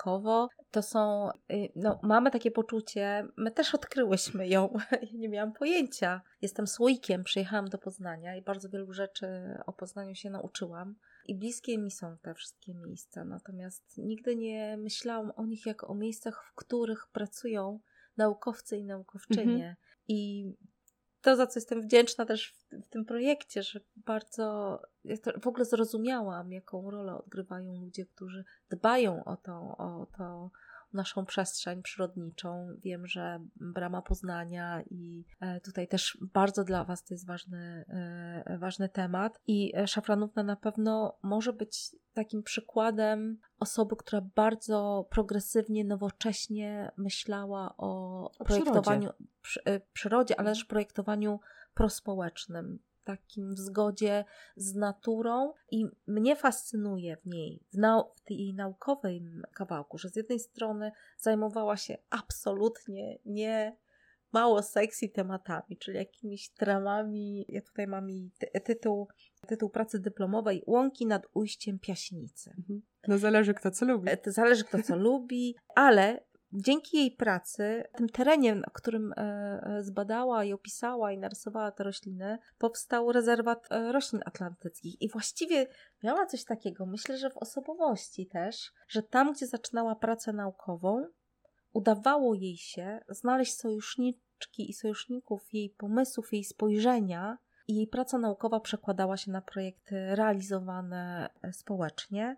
Puszczykowo, 0.06 0.48
to 0.70 0.82
są, 0.82 1.30
y, 1.52 1.72
no 1.76 2.00
mamy 2.02 2.30
takie 2.30 2.50
poczucie, 2.50 3.26
my 3.36 3.50
też 3.50 3.74
odkryłyśmy 3.74 4.48
ją, 4.48 4.78
ja 5.02 5.18
nie 5.18 5.28
miałam 5.28 5.52
pojęcia. 5.52 6.22
Jestem 6.42 6.66
słoikiem, 6.66 7.24
przyjechałam 7.24 7.68
do 7.68 7.78
Poznania 7.78 8.36
i 8.36 8.42
bardzo 8.42 8.68
wielu 8.68 8.92
rzeczy 8.92 9.26
o 9.66 9.72
Poznaniu 9.72 10.14
się 10.14 10.30
nauczyłam. 10.30 10.94
I 11.26 11.34
bliskie 11.34 11.78
mi 11.78 11.90
są 11.90 12.16
te 12.22 12.34
wszystkie 12.34 12.74
miejsca, 12.74 13.24
natomiast 13.24 13.98
nigdy 13.98 14.36
nie 14.36 14.76
myślałam 14.76 15.32
o 15.36 15.46
nich 15.46 15.66
jako 15.66 15.86
o 15.86 15.94
miejscach, 15.94 16.44
w 16.44 16.54
których 16.54 17.06
pracują 17.12 17.80
naukowcy 18.16 18.76
i 18.76 18.84
naukowczynie. 18.84 19.76
I 20.08 20.52
to, 21.22 21.36
za 21.36 21.46
co 21.46 21.58
jestem 21.58 21.82
wdzięczna 21.82 22.26
też 22.26 22.52
w, 22.52 22.86
w 22.86 22.88
tym 22.88 23.04
projekcie, 23.04 23.62
że 23.62 23.80
bardzo 23.96 24.80
ja 25.06 25.16
w 25.40 25.46
ogóle 25.46 25.64
zrozumiałam, 25.64 26.52
jaką 26.52 26.90
rolę 26.90 27.14
odgrywają 27.14 27.80
ludzie, 27.80 28.06
którzy 28.06 28.44
dbają 28.70 29.24
o 29.24 29.36
tą, 29.36 29.76
o 29.76 30.06
to 30.18 30.50
naszą 30.92 31.26
przestrzeń 31.26 31.82
przyrodniczą. 31.82 32.68
Wiem, 32.82 33.06
że 33.06 33.40
Brama 33.56 34.02
Poznania 34.02 34.82
i 34.90 35.24
e, 35.40 35.60
tutaj 35.60 35.88
też 35.88 36.18
bardzo 36.20 36.64
dla 36.64 36.84
Was 36.84 37.04
to 37.04 37.14
jest 37.14 37.26
ważny, 37.26 37.84
e, 37.88 38.58
ważny 38.58 38.88
temat. 38.88 39.40
I 39.46 39.72
e, 39.76 39.86
Szafranówna 39.86 40.42
na 40.42 40.56
pewno 40.56 41.18
może 41.22 41.52
być 41.52 41.96
takim 42.14 42.42
przykładem 42.42 43.38
osoby, 43.58 43.96
która 43.96 44.20
bardzo 44.20 45.06
progresywnie, 45.10 45.84
nowocześnie 45.84 46.92
myślała 46.96 47.74
o, 47.76 48.22
O 48.38 48.44
projektowaniu 48.44 49.10
przy, 49.42 49.64
e, 49.64 49.80
przyrodzie, 49.80 50.40
ale 50.40 50.50
też 50.50 50.64
projektowaniu 50.64 51.40
prospołecznym. 51.74 52.78
Takim 53.06 53.54
w 53.54 53.58
zgodzie 53.58 54.24
z 54.56 54.74
naturą 54.74 55.52
i 55.70 55.86
mnie 56.06 56.36
fascynuje 56.36 57.16
w 57.16 57.26
niej, 57.26 57.62
w, 57.72 57.78
nau- 57.78 58.04
w 58.16 58.20
tej 58.20 58.38
jej 58.38 58.54
naukowym 58.54 59.42
kawałku, 59.54 59.98
że 59.98 60.08
z 60.08 60.16
jednej 60.16 60.38
strony 60.40 60.92
zajmowała 61.18 61.76
się 61.76 61.98
absolutnie 62.10 63.18
nie 63.24 63.76
mało 64.32 64.62
sexy 64.62 65.08
tematami, 65.08 65.76
czyli 65.78 65.96
jakimiś 65.96 66.50
dramami. 66.58 67.46
Ja 67.48 67.62
tutaj 67.62 67.86
mam 67.86 68.10
jej 68.10 68.30
ty- 68.38 68.60
tytuł, 68.60 69.08
tytuł 69.46 69.70
pracy 69.70 69.98
dyplomowej 70.00 70.62
Łąki 70.66 71.06
nad 71.06 71.26
ujściem 71.34 71.78
Piaśnicy. 71.78 72.54
No 73.08 73.18
zależy 73.18 73.54
kto 73.54 73.70
co 73.70 73.86
lubi. 73.86 74.10
E, 74.10 74.16
To 74.16 74.32
zależy 74.32 74.64
kto 74.64 74.82
co 74.82 74.96
lubi, 74.96 75.56
ale 75.74 76.25
dzięki 76.52 76.96
jej 76.96 77.10
pracy, 77.10 77.84
tym 77.96 78.08
terenie, 78.08 78.54
na 78.54 78.68
którym 78.72 79.12
e, 79.12 79.16
e, 79.16 79.82
zbadała 79.82 80.44
i 80.44 80.52
opisała 80.52 81.12
i 81.12 81.18
narysowała 81.18 81.70
te 81.70 81.84
rośliny, 81.84 82.38
powstał 82.58 83.12
rezerwat 83.12 83.72
e, 83.72 83.92
roślin 83.92 84.20
atlantyckich. 84.24 85.02
I 85.02 85.08
właściwie 85.08 85.66
miała 86.02 86.26
coś 86.26 86.44
takiego, 86.44 86.86
myślę, 86.86 87.18
że 87.18 87.30
w 87.30 87.36
osobowości 87.36 88.26
też, 88.26 88.72
że 88.88 89.02
tam, 89.02 89.32
gdzie 89.32 89.46
zaczynała 89.46 89.94
pracę 89.94 90.32
naukową, 90.32 91.06
udawało 91.72 92.34
jej 92.34 92.56
się 92.56 93.00
znaleźć 93.08 93.56
sojuszniczki 93.56 94.70
i 94.70 94.72
sojuszników 94.72 95.42
jej 95.52 95.70
pomysłów, 95.70 96.32
jej 96.32 96.44
spojrzenia. 96.44 97.38
I 97.68 97.76
jej 97.76 97.86
praca 97.86 98.18
naukowa 98.18 98.60
przekładała 98.60 99.16
się 99.16 99.30
na 99.30 99.42
projekty 99.42 100.16
realizowane 100.16 101.28
społecznie. 101.52 102.36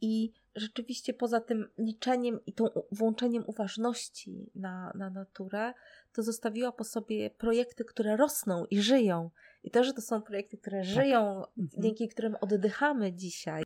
I 0.00 0.32
rzeczywiście 0.56 1.14
poza 1.14 1.40
tym 1.40 1.68
liczeniem 1.78 2.40
i 2.46 2.52
tą 2.52 2.64
włączeniem 2.92 3.44
uważności 3.46 4.50
na, 4.54 4.92
na 4.94 5.10
naturę, 5.10 5.72
to 6.12 6.22
zostawiła 6.22 6.72
po 6.72 6.84
sobie 6.84 7.30
projekty, 7.30 7.84
które 7.84 8.16
rosną 8.16 8.64
i 8.70 8.82
żyją. 8.82 9.30
I 9.64 9.70
to, 9.70 9.84
że 9.84 9.92
to 9.92 10.00
są 10.00 10.22
projekty, 10.22 10.56
które 10.56 10.84
żyją, 10.84 11.44
Mhm. 11.58 11.82
dzięki 11.82 12.08
którym 12.08 12.36
oddychamy 12.40 13.12
dzisiaj, 13.12 13.62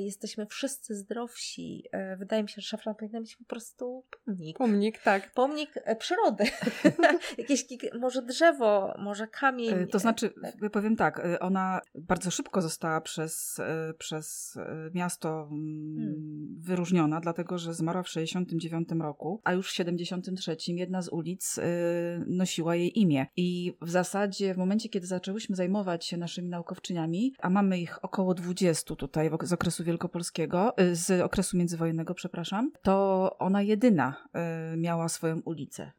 jesteśmy 0.00 0.46
wszyscy 0.46 0.94
zdrowsi. 0.94 1.84
E, 1.92 2.16
wydaje 2.16 2.42
mi 2.42 2.48
się, 2.48 2.60
że 2.60 2.68
szafran 2.68 2.94
powinna 2.94 3.20
być 3.20 3.36
po 3.36 3.44
prostu 3.44 4.04
pomnik. 4.24 4.58
Pomnik, 4.58 5.02
tak. 5.02 5.32
Pomnik 5.32 5.70
e, 5.74 5.96
przyrody. 5.96 6.44
Jakieś 7.38 7.66
może 8.00 8.22
drzewo, 8.22 8.94
może 8.98 9.26
kamień. 9.26 9.74
E, 9.74 9.86
To 9.86 9.98
znaczy, 9.98 10.30
E, 10.62 10.70
powiem 10.70 10.96
tak, 10.96 11.20
e, 11.20 11.40
ona 11.40 11.80
bardzo 11.94 12.30
szybko 12.30 12.62
została 12.62 13.00
przez, 13.00 13.58
e, 13.58 13.94
przez 13.98 14.56
e, 14.56 14.90
miasto 14.94 15.48
mm, 15.50 15.78
Hmm. 15.98 16.56
wyróżniona, 16.60 17.20
dlatego 17.20 17.58
że 17.58 17.74
zmarła 17.74 18.02
w 18.02 18.08
69 18.08 18.88
roku, 19.00 19.40
a 19.44 19.52
już 19.52 19.70
w 19.70 19.74
73 19.74 20.56
jedna 20.68 21.02
z 21.02 21.08
ulic 21.08 21.58
e, 21.58 21.62
nosiła 22.26 22.76
jej 22.76 22.98
imię. 23.00 23.26
I 23.36 23.76
w 23.82 23.90
zasadzie 23.90 24.54
w 24.54 24.56
momencie, 24.56 24.88
kiedy 24.88 25.06
zaczęłyśmy 25.06 25.56
zajmować 25.56 26.06
się 26.06 26.16
naszymi 26.16 26.48
naukowczyniami, 26.48 27.34
a 27.38 27.50
mamy 27.50 27.78
ich 27.78 28.04
około 28.04 28.34
20 28.34 28.94
tutaj 28.96 29.30
z 29.42 29.52
okresu 29.52 29.67
wielkopolskiego, 29.84 30.76
e, 30.76 30.94
z 30.94 31.20
okresu 31.20 31.56
międzywojennego, 31.56 32.14
przepraszam, 32.14 32.70
to 32.82 33.36
ona 33.38 33.62
jedyna 33.62 34.14
e, 34.34 34.76
miała 34.76 35.08
swoją 35.08 35.40
ulicę. 35.40 35.92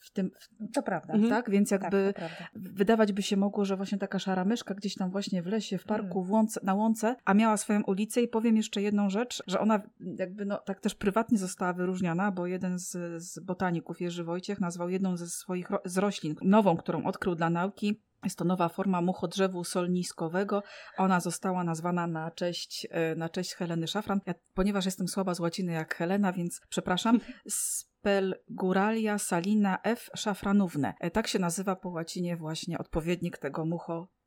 W 0.00 0.10
tym, 0.10 0.30
w, 0.40 0.72
To 0.72 0.82
prawda. 0.82 1.14
Mhm. 1.14 1.30
tak? 1.32 1.50
Więc 1.50 1.70
Tak, 1.70 1.82
jakby 1.82 2.12
prawda. 2.16 2.48
wydawać 2.54 3.12
by 3.12 3.22
się 3.22 3.36
mogło, 3.36 3.64
że 3.64 3.76
właśnie 3.76 3.98
taka 3.98 4.18
szara 4.18 4.44
myszka 4.44 4.74
gdzieś 4.74 4.94
tam 4.94 5.10
właśnie 5.10 5.42
w 5.42 5.46
lesie, 5.46 5.78
w 5.78 5.84
parku, 5.84 6.18
Mm. 6.18 6.24
w 6.24 6.30
łące, 6.30 6.60
na 6.62 6.74
łące, 6.74 7.16
a 7.24 7.34
miała 7.34 7.56
swoją 7.56 7.82
ulicę 7.82 8.22
i 8.22 8.28
powiem 8.28 8.56
jeszcze 8.56 8.82
jedną 8.82 9.10
rzecz, 9.10 9.42
że 9.46 9.60
ona 9.60 9.80
jakby 10.18 10.44
no 10.44 10.58
tak 10.58 10.80
też 10.80 10.94
prywatnie 10.94 11.38
została 11.38 11.72
wyróżniona, 11.72 12.32
bo 12.32 12.46
jeden 12.46 12.78
z, 12.78 13.22
z 13.22 13.38
botaników, 13.38 14.00
Jerzy 14.00 14.24
Wojciech, 14.24 14.60
nazwał 14.60 14.88
jedną 14.88 15.16
ze 15.16 15.26
swoich 15.26 15.68
z 15.84 15.98
roślin, 15.98 16.34
nową, 16.42 16.76
którą 16.76 17.04
odkrył 17.04 17.34
dla 17.34 17.50
nauki, 17.50 18.00
jest 18.24 18.38
to 18.38 18.44
nowa 18.44 18.68
forma 18.68 19.00
muchodrzewu 19.00 19.64
solniskowego. 19.64 20.62
Ona 20.98 21.20
została 21.20 21.64
nazwana 21.64 22.06
na 22.06 22.30
cześć, 22.30 22.86
e, 22.90 23.14
na 23.14 23.28
cześć 23.28 23.54
Heleny 23.54 23.86
Szafran. 23.86 24.20
Ja, 24.26 24.34
ponieważ 24.54 24.84
jestem 24.84 25.08
słaba 25.08 25.34
z 25.34 25.40
łaciny 25.40 25.72
jak 25.72 25.94
Helena, 25.94 26.32
więc 26.32 26.60
przepraszam. 26.68 27.20
Spelguralia 27.48 29.18
salina 29.18 29.78
F. 29.82 30.10
szafranówne. 30.16 30.94
E, 31.00 31.10
Tak 31.10 31.26
się 31.28 31.38
nazywa 31.38 31.76
po 31.76 31.88
łacinie 31.88 32.36
właśnie 32.36 32.78
odpowiednik 32.78 33.38
tego 33.38 33.64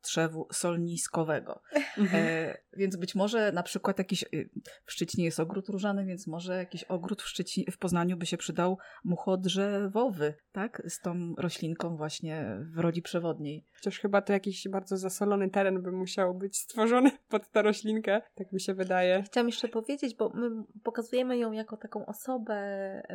muchodrzewu 0.07 0.47
solniskowego. 0.51 1.61
Mhm. 1.97 2.25
E, 2.27 2.57
więc 2.77 2.95
być 2.95 3.15
może 3.15 3.51
na 3.51 3.63
przykład 3.63 3.97
jakiś, 3.97 4.23
y, 4.33 4.49
w 4.85 4.91
Szczecinie 4.91 5.25
jest 5.25 5.39
ogród 5.39 5.69
różany, 5.69 6.05
więc 6.05 6.27
może 6.27 6.57
jakiś 6.57 6.83
ogród 6.83 7.21
w, 7.21 7.25
w 7.71 7.77
Poznaniu 7.77 8.17
by 8.17 8.25
się 8.25 8.37
przydał 8.37 8.77
muchodrzewowy, 9.03 10.33
tak? 10.51 10.81
Z 10.85 10.99
tą 11.01 11.33
roślinką 11.37 11.97
właśnie 11.97 12.57
w 12.75 12.79
roli 12.79 13.01
przewodniej. 13.01 13.65
Chociaż 13.75 13.99
chyba 13.99 14.21
to 14.21 14.33
jakiś 14.33 14.67
bardzo 14.67 14.97
zasolony 14.97 15.49
teren 15.49 15.81
by 15.81 15.91
musiał 15.91 16.35
być 16.35 16.57
stworzony 16.57 17.11
pod 17.29 17.51
tę 17.51 17.61
roślinkę, 17.61 18.21
tak 18.35 18.51
mi 18.51 18.61
się 18.61 18.73
wydaje. 18.73 19.23
Chciałam 19.23 19.47
jeszcze 19.47 19.67
powiedzieć, 19.67 20.15
bo 20.15 20.29
my 20.29 20.63
pokazujemy 20.83 21.37
ją 21.37 21.51
jako 21.51 21.77
taką 21.77 22.05
osobę 22.05 22.57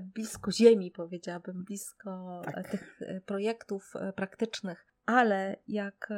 blisko 0.03 0.53
ziemi, 0.53 0.91
powiedziałabym, 0.91 1.65
blisko 1.65 2.43
Tak. 2.45 2.71
tych 2.71 2.99
e, 3.01 3.21
projektów 3.21 3.93
e, 3.97 4.13
praktycznych. 4.13 4.92
Ale 5.07 5.57
jak 5.69 6.13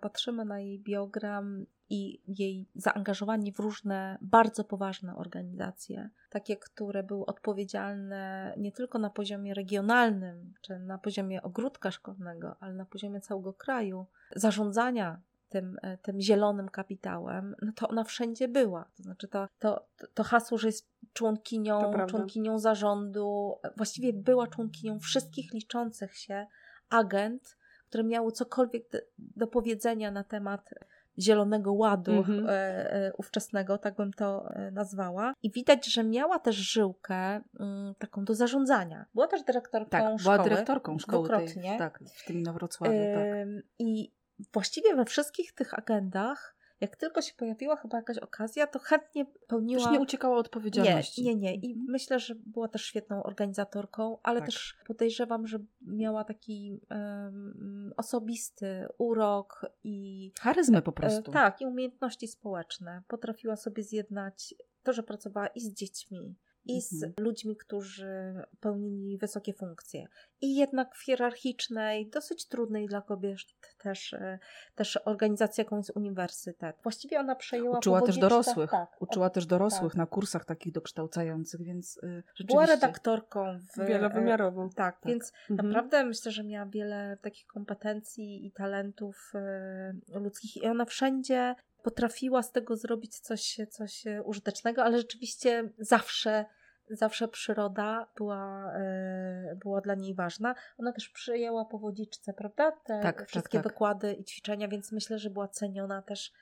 patrzymy 0.00 0.44
na 0.44 0.60
jej 0.60 0.78
biogram 0.78 1.66
i 1.90 2.20
jej 2.28 2.66
zaangażowanie 2.74 3.52
w 3.52 3.58
różne 3.58 4.18
bardzo 4.20 4.64
poważne 4.64 5.16
organizacje, 5.16 6.10
takie, 6.30 6.56
które 6.56 7.02
były 7.02 7.26
odpowiedzialne 7.26 8.54
nie 8.56 8.72
tylko 8.72 8.98
na 8.98 9.10
poziomie 9.10 9.54
regionalnym, 9.54 10.54
czy 10.60 10.78
na 10.78 10.98
poziomie 10.98 11.42
ogródka 11.42 11.90
szkolnego, 11.90 12.56
ale 12.60 12.74
na 12.74 12.84
poziomie 12.84 13.20
całego 13.20 13.52
kraju, 13.52 14.06
zarządzania 14.36 15.20
tym, 15.48 15.76
e, 15.82 15.98
tym 15.98 16.20
zielonym 16.20 16.68
kapitałem, 16.68 17.54
no 17.62 17.72
to 17.72 17.88
ona 17.88 18.04
wszędzie 18.04 18.48
była. 18.48 18.84
To 18.96 19.02
znaczy 19.02 19.28
to, 19.28 19.48
to, 19.58 19.86
to 20.14 20.24
hasło, 20.24 20.58
że 20.58 20.68
jest 20.68 20.88
członkinią, 21.12 22.06
członkinią 22.06 22.58
zarządu, 22.58 23.54
e, 23.62 23.70
właściwie 23.76 24.12
była 24.12 24.46
członkinią 24.46 24.98
wszystkich 24.98 25.52
liczących 25.52 26.16
się 26.16 26.46
agent, 26.90 27.56
które 27.94 28.04
miały 28.04 28.32
cokolwiek 28.32 28.82
do, 29.18 29.46
powiedzenia 29.46 30.10
na 30.10 30.24
temat 30.24 30.70
Zielonego 31.18 31.72
Ładu 31.72 32.12
Mhm. 32.12 32.46
e, 32.48 32.50
e, 32.92 33.12
ówczesnego, 33.18 33.78
tak 33.78 33.94
bym 33.96 34.12
to 34.12 34.50
e, 34.50 34.70
nazwała. 34.70 35.34
I 35.42 35.50
widać, 35.50 35.86
że 35.86 36.04
miała 36.04 36.38
też 36.38 36.56
żyłkę 36.56 37.40
mm, 37.60 37.94
taką 37.98 38.24
do 38.24 38.34
zarządzania. 38.34 39.06
Była 39.14 39.26
też 39.26 39.42
dyrektorką 39.42 39.90
Tak, 39.90 40.02
szkoły. 40.02 40.36
była 40.36 40.38
dyrektorką 40.48 40.98
szkoły 40.98 41.28
tej, 41.28 41.78
tak, 41.78 42.00
w 42.14 42.24
tym 42.26 42.36
Inowrocławiu, 42.38 42.94
tak. 43.14 43.64
I 43.78 44.12
właściwie 44.52 44.96
we 44.96 45.04
wszystkich 45.04 45.52
tych 45.52 45.78
agendach, 45.78 46.53
jak 46.80 46.96
tylko 46.96 47.22
się 47.22 47.34
pojawiła 47.34 47.76
chyba 47.76 47.96
jakaś 47.96 48.18
okazja, 48.18 48.66
to 48.66 48.78
chętnie 48.78 49.26
pełniła. 49.46 49.82
Już 49.82 49.92
nie 49.92 50.00
uciekała 50.00 50.36
od 50.38 50.46
odpowiedzialności. 50.46 51.24
Nie, 51.24 51.34
nie, 51.34 51.40
nie. 51.40 51.54
I 51.54 51.76
myślę, 51.88 52.18
że 52.20 52.34
była 52.34 52.68
też 52.68 52.84
świetną 52.84 53.22
organizatorką, 53.22 54.18
ale 54.22 54.40
Tak. 54.40 54.48
też 54.48 54.76
podejrzewam, 54.86 55.46
że 55.46 55.58
miała 55.80 56.24
taki 56.24 56.80
em, 56.88 57.92
osobisty 57.96 58.86
urok 58.98 59.66
i 59.84 60.30
Charyzmę 60.40 60.82
po 60.82 60.92
prostu. 60.92 61.30
e, 61.30 61.34
tak, 61.34 61.60
i 61.60 61.66
umiejętności 61.66 62.28
społeczne. 62.28 63.02
Potrafiła 63.08 63.56
sobie 63.56 63.82
zjednać 63.82 64.54
to, 64.82 64.92
że 64.92 65.02
pracowała 65.02 65.46
i 65.46 65.60
z 65.60 65.74
dziećmi, 65.74 66.34
i 66.66 66.82
z 66.82 66.92
Mhm. 66.92 67.12
ludźmi, 67.18 67.56
którzy 67.56 68.34
pełnili 68.60 69.18
wysokie 69.18 69.52
funkcje. 69.52 70.06
I 70.40 70.56
jednak 70.56 70.96
w 70.96 71.04
hierarchicznej, 71.04 72.10
dosyć 72.10 72.48
trudnej 72.48 72.86
dla 72.86 73.00
kobiet 73.02 73.38
też, 73.78 74.12
e, 74.12 74.38
też 74.74 74.98
organizacji, 75.04 75.60
jaką 75.60 75.76
jest 75.76 75.92
uniwersytet. 75.94 76.76
Właściwie 76.82 77.20
ona 77.20 77.34
przejęła 77.34 77.78
Uczyła 77.78 78.02
też 78.02 78.18
dorosłych. 78.18 78.70
Tak, 78.70 79.02
Uczyła 79.02 79.30
też 79.30 79.46
dorosłych 79.46 79.92
tak. 79.92 79.98
na 79.98 80.06
kursach 80.06 80.44
takich 80.44 80.72
dokształcających, 80.72 81.62
więc 81.62 81.96
y, 81.96 82.00
rzeczywiście... 82.00 82.44
była 82.46 82.66
redaktorką 82.66 83.58
w, 83.76 83.86
Wielowymiarową. 83.86 84.70
Tak, 84.70 84.98
więc 85.04 85.32
Mhm. 85.50 85.68
naprawdę 85.68 86.04
myślę, 86.04 86.32
że 86.32 86.44
miała 86.44 86.66
wiele 86.66 87.18
takich 87.22 87.46
kompetencji 87.46 88.46
i 88.46 88.52
talentów 88.52 89.32
e, 89.34 90.20
ludzkich 90.20 90.56
i 90.56 90.66
ona 90.66 90.84
wszędzie 90.84 91.54
potrafiła 91.84 92.42
z 92.42 92.52
tego 92.52 92.76
zrobić 92.76 93.18
coś, 93.18 93.58
coś 93.70 94.04
użytecznego, 94.24 94.84
ale 94.84 94.98
rzeczywiście 94.98 95.68
zawsze 95.78 96.44
zawsze 96.90 97.28
przyroda 97.28 98.06
była, 98.16 98.72
e, 98.74 99.56
była 99.62 99.80
dla 99.80 99.94
niej 99.94 100.14
ważna. 100.14 100.54
Ona 100.78 100.92
też 100.92 101.08
przyjęła 101.08 101.64
po 101.64 101.78
wodziczce, 101.78 102.32
prawda? 102.32 102.72
Te 102.72 103.00
Tak, 103.02 103.18
tak, 103.18 103.28
wszystkie 103.28 103.58
tak. 103.58 103.72
wykłady 103.72 104.12
i 104.12 104.24
ćwiczenia, 104.24 104.68
więc 104.68 104.92
myślę, 104.92 105.18
że 105.18 105.30
była 105.30 105.48
ceniona 105.48 106.02
też 106.02 106.32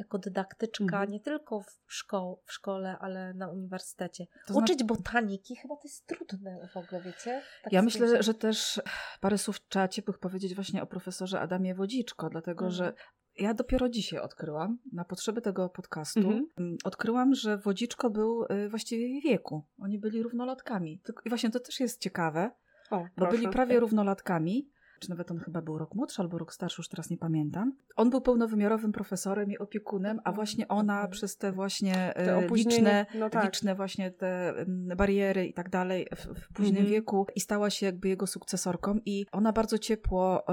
jako 0.00 0.18
dydaktyczka, 0.18 0.84
Mhm. 0.84 1.10
nie 1.10 1.20
tylko 1.20 1.60
w, 1.60 1.92
szko- 1.92 2.36
w 2.44 2.52
szkole, 2.52 2.96
ale 3.00 3.34
na 3.34 3.48
uniwersytecie. 3.48 4.26
To 4.46 4.52
znaczy- 4.52 4.72
Uczyć 4.72 4.84
botaniki 4.84 5.56
chyba 5.56 5.76
to 5.76 5.82
jest 5.84 6.06
trudne 6.06 6.68
w 6.72 6.76
ogóle, 6.76 7.02
wiecie? 7.02 7.42
Tak 7.64 7.72
Ja 7.72 7.82
myślę, 7.82 8.22
że 8.22 8.34
też 8.34 8.80
parę 9.20 9.38
słów 9.38 9.66
trzeba 9.68 9.88
ciepłych 9.88 10.18
powiedzieć 10.18 10.54
właśnie 10.54 10.82
o 10.82 10.86
profesorze 10.86 11.40
Adamie 11.40 11.74
Wodziczko, 11.74 12.30
dlatego 12.30 12.64
Mhm. 12.64 12.72
że 12.72 12.92
ja 13.38 13.54
dopiero 13.54 13.88
dzisiaj 13.88 14.18
odkryłam, 14.20 14.78
na 14.92 15.04
potrzeby 15.04 15.40
tego 15.42 15.68
podcastu, 15.68 16.20
Mhm. 16.20 16.46
mm, 16.58 16.76
odkryłam, 16.84 17.34
że 17.34 17.58
Wodziczko 17.58 18.10
był 18.10 18.44
y, 18.44 18.68
właściwie 18.68 19.08
jej 19.08 19.20
wieku. 19.20 19.66
Oni 19.78 19.98
byli 19.98 20.22
równolatkami. 20.22 21.00
I 21.24 21.28
właśnie 21.28 21.50
to 21.50 21.60
też 21.60 21.80
jest 21.80 22.00
ciekawe, 22.00 22.50
O, 22.90 23.06
bo 23.16 23.26
byli 23.26 23.48
prawie 23.48 23.80
równolatkami. 23.80 24.70
Czy 25.00 25.10
nawet 25.10 25.30
on 25.30 25.38
chyba 25.38 25.62
był 25.62 25.78
rok 25.78 25.94
młodszy 25.94 26.22
albo 26.22 26.38
rok 26.38 26.52
starszy, 26.54 26.80
już 26.80 26.88
teraz 26.88 27.10
nie 27.10 27.16
pamiętam. 27.16 27.72
On 27.96 28.10
był 28.10 28.20
pełnowymiarowym 28.20 28.92
profesorem 28.92 29.50
i 29.50 29.58
opiekunem, 29.58 30.20
a 30.24 30.32
właśnie 30.32 30.68
ona 30.68 30.92
Mhm. 30.94 31.10
przez 31.10 31.36
te 31.36 31.52
właśnie 31.52 32.12
Te 32.16 32.32
e, 32.32 32.36
opóźnienie, 32.46 32.76
liczne 32.76 33.06
no 33.14 33.30
tak. 33.30 33.44
liczne 33.44 33.74
właśnie 33.74 34.10
te 34.10 34.54
bariery 34.96 35.46
i 35.46 35.52
tak 35.54 35.70
dalej 35.70 36.06
w, 36.16 36.40
w 36.40 36.48
późnym 36.52 36.76
Mhm. 36.76 36.86
wieku 36.90 37.26
i 37.34 37.40
stała 37.40 37.70
się 37.70 37.86
jakby 37.86 38.08
jego 38.08 38.26
sukcesorką 38.26 38.98
i 39.06 39.26
ona 39.32 39.52
bardzo 39.52 39.78
ciepło 39.78 40.44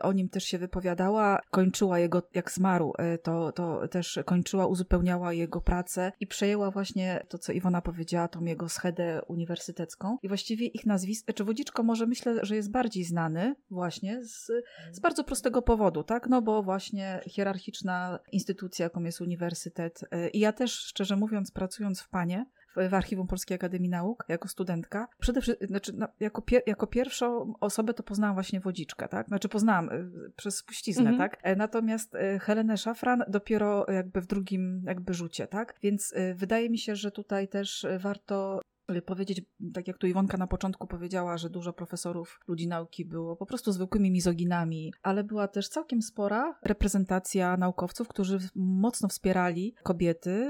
o 0.00 0.12
nim 0.12 0.28
też 0.28 0.44
się 0.44 0.58
wypowiadała, 0.58 1.40
kończyła 1.50 1.98
jego, 1.98 2.22
jak 2.34 2.50
zmarł, 2.52 2.92
e, 2.98 3.18
to, 3.18 3.52
to 3.52 3.88
też 3.88 4.18
kończyła, 4.24 4.66
uzupełniała 4.66 5.32
jego 5.32 5.60
pracę 5.60 6.12
i 6.20 6.26
przejęła 6.26 6.70
właśnie 6.70 7.22
to, 7.28 7.38
co 7.38 7.52
Iwona 7.52 7.80
powiedziała, 7.82 8.28
tą 8.28 8.44
jego 8.44 8.68
schedę 8.68 9.22
uniwersytecką 9.28 10.18
i 10.22 10.28
właściwie 10.28 10.66
ich 10.66 10.86
nazwisko, 10.86 11.32
czy 11.32 11.44
Wodziczko 11.44 11.82
może 11.82 12.06
myślę, 12.06 12.36
że 12.42 12.56
jest 12.56 12.70
bardziej 12.70 13.04
znany 13.04 13.45
właśnie 13.70 14.24
z, 14.24 14.46
z 14.92 15.00
bardzo 15.00 15.24
prostego 15.24 15.62
powodu, 15.62 16.02
tak? 16.04 16.26
No 16.28 16.42
bo 16.42 16.62
właśnie 16.62 17.20
hierarchiczna 17.26 18.18
instytucja, 18.32 18.84
jaką 18.84 19.02
jest 19.04 19.20
uniwersytet. 19.20 20.00
y, 20.02 20.28
I 20.28 20.38
ja 20.40 20.52
też, 20.52 20.72
szczerze 20.72 21.16
mówiąc, 21.16 21.50
pracując 21.50 22.00
w 22.00 22.08
Panie, 22.08 22.46
w, 22.90 22.94
Archiwum 22.94 23.26
Polskiej 23.26 23.54
Akademii 23.54 23.88
Nauk, 23.90 24.24
jako 24.28 24.48
studentka, 24.48 25.08
przede 25.18 25.40
wszystkim, 25.40 25.68
znaczy, 25.68 25.92
no, 25.96 26.08
jako, 26.20 26.42
pier, 26.42 26.62
jako 26.66 26.86
pierwszą 26.86 27.52
osobę 27.60 27.94
to 27.94 28.02
poznałam 28.02 28.36
właśnie 28.36 28.60
Wodziczkę, 28.60 29.08
tak? 29.08 29.26
Znaczy 29.28 29.48
poznałam 29.48 29.88
y, 29.92 30.10
przez 30.36 30.56
spuściznę, 30.56 31.10
Mhm. 31.10 31.18
tak? 31.30 31.40
E, 31.42 31.56
Natomiast 31.56 32.14
y, 32.14 32.38
Helenę 32.38 32.76
Szafran 32.76 33.24
dopiero 33.28 33.86
jakby 33.88 34.20
w 34.20 34.26
drugim 34.26 34.82
jakby 34.86 35.14
rzucie, 35.14 35.46
tak? 35.46 35.74
Więc 35.82 36.12
y, 36.12 36.34
wydaje 36.34 36.70
mi 36.70 36.78
się, 36.78 36.96
że 36.96 37.10
tutaj 37.10 37.48
też 37.48 37.86
warto 37.98 38.60
powiedzieć, 39.06 39.42
tak 39.74 39.88
jak 39.88 39.98
tu 39.98 40.06
Iwonka 40.06 40.36
na 40.36 40.46
początku 40.46 40.86
powiedziała, 40.86 41.38
że 41.38 41.50
dużo 41.50 41.72
profesorów 41.72 42.40
ludzi 42.48 42.68
nauki 42.68 43.04
było 43.04 43.36
po 43.36 43.46
prostu 43.46 43.72
zwykłymi 43.72 44.10
mizoginami, 44.10 44.92
ale 45.02 45.24
była 45.24 45.48
też 45.48 45.68
całkiem 45.68 46.02
spora 46.02 46.58
reprezentacja 46.62 47.56
naukowców, 47.56 48.08
którzy 48.08 48.38
mocno 48.54 49.08
wspierali 49.08 49.74
kobiety 49.82 50.46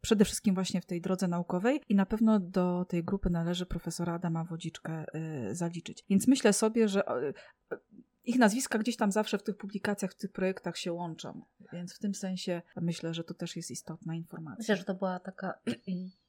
przede 0.00 0.24
wszystkim 0.24 0.54
właśnie 0.54 0.80
w 0.80 0.86
tej 0.86 1.00
drodze 1.00 1.28
naukowej 1.28 1.80
i 1.88 1.94
na 1.94 2.06
pewno 2.06 2.40
do 2.40 2.84
tej 2.84 3.04
grupy 3.04 3.30
należy 3.30 3.66
profesora 3.66 4.14
Adama 4.14 4.44
Wodziczkę 4.44 5.04
y, 5.50 5.54
zaliczyć. 5.54 6.04
Więc 6.10 6.28
myślę 6.28 6.52
sobie, 6.52 6.88
że 6.88 7.02
y, 7.26 7.34
ich 8.24 8.38
nazwiska 8.38 8.78
gdzieś 8.78 8.96
tam 8.96 9.12
zawsze 9.12 9.38
w 9.38 9.42
tych 9.42 9.56
publikacjach, 9.56 10.12
w 10.12 10.16
tych 10.16 10.32
projektach 10.32 10.76
się 10.76 10.92
łączą. 10.92 11.42
Więc 11.72 11.94
w 11.94 11.98
tym 11.98 12.14
sensie 12.14 12.62
myślę, 12.76 13.14
że 13.14 13.24
to 13.24 13.34
też 13.34 13.56
jest 13.56 13.70
istotna 13.70 14.14
informacja. 14.14 14.58
Myślę, 14.58 14.76
że 14.76 14.84
to 14.84 14.94
była 14.94 15.20
taka 15.20 15.54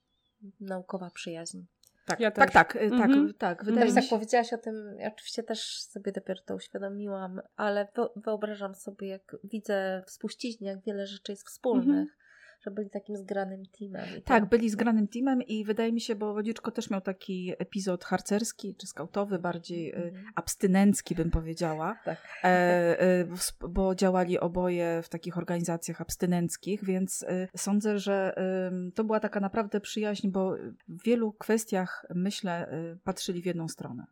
naukowa 0.60 1.10
przyjaźń. 1.10 1.60
Tak, 2.06 2.20
Ja 2.20 2.32
tak, 2.32 2.52
tak, 2.52 2.76
y, 2.76 2.80
Mhm. 2.80 3.28
tak, 3.28 3.38
tak. 3.38 3.66
Wydaje 3.66 3.90
mi 3.90 3.96
jak 3.96 4.04
się, 4.04 4.10
powiedziałaś 4.10 4.54
o 4.54 4.58
tym, 4.58 4.96
ja 5.00 5.08
oczywiście 5.14 5.44
też 5.44 5.82
sobie 5.82 6.12
dopiero 6.12 6.42
to 6.46 6.56
uświadomiłam, 6.56 7.42
ale 7.56 7.86
wyo- 7.86 8.10
wyobrażam 8.16 8.76
sobie, 8.76 9.08
jak 9.08 9.36
widzę 9.44 10.04
w 10.08 10.12
spuściźnie, 10.12 10.68
jak 10.68 10.84
wiele 10.84 11.08
rzeczy 11.08 11.32
jest 11.32 11.48
wspólnych, 11.48 11.88
Mhm. 11.88 12.08
Że 12.60 12.72
byli 12.72 12.89
takim 12.89 13.18
zgranym 13.18 13.64
teamem. 13.80 14.05
To- 14.16 14.22
Tak, 14.22 14.49
byli 14.49 14.70
zgranym 14.70 15.08
teamem 15.08 15.41
i 15.41 15.66
wydaje 15.66 15.91
mi 15.93 16.01
się, 16.01 16.16
bo 16.16 16.34
Wodziczko 16.34 16.72
też 16.72 16.89
miał 16.89 17.01
taki 17.01 17.53
epizod 17.60 18.03
harcerski 18.03 18.76
czy 18.76 18.88
skautowy, 18.88 19.39
bardziej 19.39 19.91
y, 19.91 19.95
Mhm. 19.95 20.26
abstynencki 20.36 21.16
bym 21.16 21.32
powiedziała, 21.32 21.95
Tak. 22.05 22.18
e, 22.43 22.47
e, 23.01 23.26
bo 23.70 23.95
działali 23.95 24.39
oboje 24.39 25.01
w 25.03 25.10
takich 25.10 25.38
organizacjach 25.38 26.01
abstynenckich, 26.01 26.86
więc 26.86 27.24
y, 27.24 27.47
sądzę, 27.58 27.99
że 27.99 28.36
to 28.95 29.03
była 29.03 29.20
taka 29.20 29.39
naprawdę 29.39 29.80
przyjaźń, 29.80 30.30
bo 30.30 30.55
w 30.88 31.03
wielu 31.05 31.34
kwestiach, 31.34 32.05
myślę, 32.16 32.72
y, 32.93 32.97
patrzyli 33.03 33.41
w 33.41 33.45
jedną 33.45 33.68
stronę. 33.68 34.05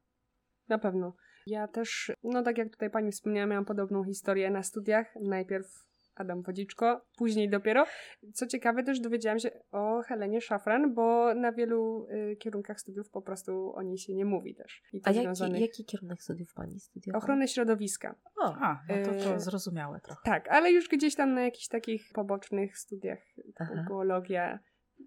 Na 0.69 0.77
pewno. 0.79 1.15
Ja 1.47 1.67
też, 1.67 2.11
no 2.23 2.43
tak 2.43 2.57
jak 2.57 2.69
tutaj 2.69 2.89
pani 2.89 3.11
wspomniała, 3.11 3.47
miałam 3.47 3.65
podobną 3.65 4.03
historię 4.03 4.49
na 4.51 4.63
studiach. 4.63 5.13
Najpierw 5.21 5.85
Adam 6.15 6.41
Wodziczko, 6.41 7.05
później 7.17 7.49
dopiero. 7.49 7.85
Co 8.33 8.47
ciekawe, 8.47 8.83
też 8.83 8.99
dowiedziałam 8.99 9.39
się 9.39 9.51
o 9.71 10.01
Helenie 10.01 10.41
Szafran, 10.41 10.93
bo 10.93 11.33
na 11.33 11.51
wielu 11.51 12.07
y, 12.31 12.35
kierunkach 12.35 12.79
studiów 12.79 13.09
po 13.09 13.21
prostu 13.21 13.73
o 13.75 13.81
niej 13.81 13.97
się 13.97 14.13
nie 14.13 14.25
mówi 14.25 14.55
też. 14.55 14.81
I 14.93 15.01
to 15.01 15.09
A 15.09 15.13
jaki, 15.13 15.23
związanych... 15.25 15.61
jaki 15.61 15.85
kierunek 15.85 16.21
studiów 16.21 16.53
pani 16.53 16.79
studiowała? 16.79 17.23
Ochrony 17.23 17.47
środowiska. 17.47 18.15
O, 18.37 18.55
A, 18.61 18.81
no 18.89 18.95
to, 19.05 19.11
to 19.23 19.35
E, 19.35 19.39
zrozumiałe 19.39 19.99
trochę. 19.99 20.21
Tak, 20.25 20.47
ale 20.47 20.71
już 20.71 20.89
gdzieś 20.89 21.15
tam 21.15 21.33
na 21.33 21.41
jakichś 21.41 21.67
takich 21.67 22.09
pobocznych 22.13 22.77
studiach 22.77 23.19
Aha. 23.59 23.85
geologia, 23.87 24.59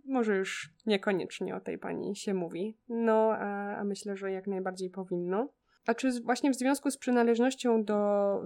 może 0.05 0.37
już 0.37 0.71
niekoniecznie 0.87 1.57
o 1.57 1.61
tej 1.61 1.79
pani 1.79 2.17
się 2.17 2.35
mówi. 2.35 2.77
No, 2.89 3.33
a, 3.33 3.77
a 3.77 3.85
myślę, 3.85 4.17
że 4.17 4.33
jak 4.33 4.47
najbardziej 4.47 4.91
powinno. 4.91 5.49
A 5.89 5.95
czy 5.95 6.21
właśnie 6.21 6.51
w 6.51 6.57
związku 6.57 6.91
z 6.91 6.97
przynależnością 6.97 7.85
do 7.85 7.99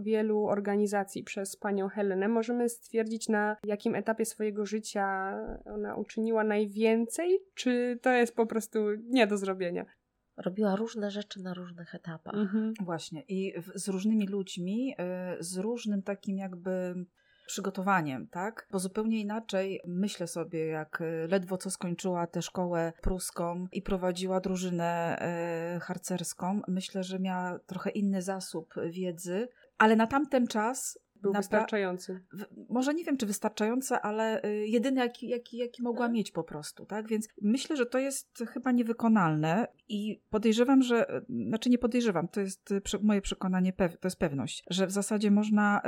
wielu 0.03 0.47
organizacji 0.47 1.25
przez 1.25 1.57
panią 1.57 1.89
Helenę 1.89 2.29
możemy 2.29 2.69
stwierdzić, 2.69 3.29
na 3.29 3.57
jakim 3.65 3.95
etapie 3.95 4.25
swojego 4.25 4.67
życia 4.67 5.35
ona 5.65 5.97
uczyniła 5.97 6.45
najwięcej? 6.45 7.39
Czy 7.55 7.99
to 8.03 8.11
jest 8.11 8.37
po 8.37 8.47
prostu 8.47 8.79
nie 9.09 9.27
do 9.27 9.37
zrobienia? 9.37 9.87
robiła 10.37 10.77
różne 10.77 11.11
rzeczy 11.11 11.43
na 11.43 11.55
różnych 11.55 11.95
etapach. 11.95 12.35
Mhm. 12.35 12.75
Właśnie. 12.81 13.23
I 13.29 13.61
w, 13.61 13.79
z 13.79 13.89
różnymi 13.89 14.27
ludźmi, 14.27 14.95
y, 15.39 15.43
z 15.43 15.57
różnym 15.57 16.03
takim 16.03 16.39
jakby 16.39 16.95
przygotowaniem, 17.47 18.27
tak? 18.27 18.67
Bo 18.71 18.79
zupełnie 18.79 19.21
inaczej 19.21 19.81
myślę 19.87 20.27
sobie, 20.27 20.67
jak 20.67 21.01
y, 21.01 21.29
ledwo 21.31 21.57
co 21.57 21.71
skończyła 21.71 22.27
tę 22.27 22.43
szkołę 22.43 22.93
pruską 23.03 23.67
i 23.73 23.83
prowadziła 23.83 24.41
drużynę 24.41 25.19
y, 25.77 25.81
harcerską, 25.81 26.61
myślę, 26.69 27.05
że 27.05 27.19
miała 27.19 27.59
trochę 27.59 27.91
inny 27.91 28.23
zasób 28.23 28.75
wiedzy, 28.91 29.49
ale 29.79 29.97
na 29.97 30.07
tamten 30.07 30.47
czas 30.47 30.99
Był 31.23 31.33
wystarczający. 31.33 32.21
w- 32.33 32.45
może 32.69 32.95
nie 32.95 33.05
wiem, 33.05 33.17
czy 33.17 33.27
wystarczające, 33.27 34.01
ale 34.01 34.45
y, 34.45 34.67
jedyny, 34.67 35.01
jaki, 35.01 35.29
jaki, 35.29 35.57
jaki 35.57 35.83
mogła 35.83 36.09
mieć 36.09 36.31
po 36.33 36.45
prostu, 36.45 36.87
tak? 36.87 37.09
Więc 37.09 37.29
myślę, 37.43 37.77
że 37.77 37.87
to 37.87 37.99
jest 37.99 38.45
chyba 38.49 38.73
niewykonalne 38.73 39.69
i 39.89 40.23
podejrzewam, 40.31 40.83
że, 40.83 41.17
y, 41.17 41.25
znaczy 41.49 41.71
nie 41.71 41.79
podejrzewam, 41.79 42.29
to 42.29 42.41
jest 42.41 42.71
y, 42.71 42.81
moje 43.03 43.21
przekonanie, 43.21 43.73
to 43.73 43.85
jest 44.05 44.19
pewność, 44.19 44.65
że 44.71 44.87
w 44.87 44.91
zasadzie 44.91 45.31
można 45.31 45.83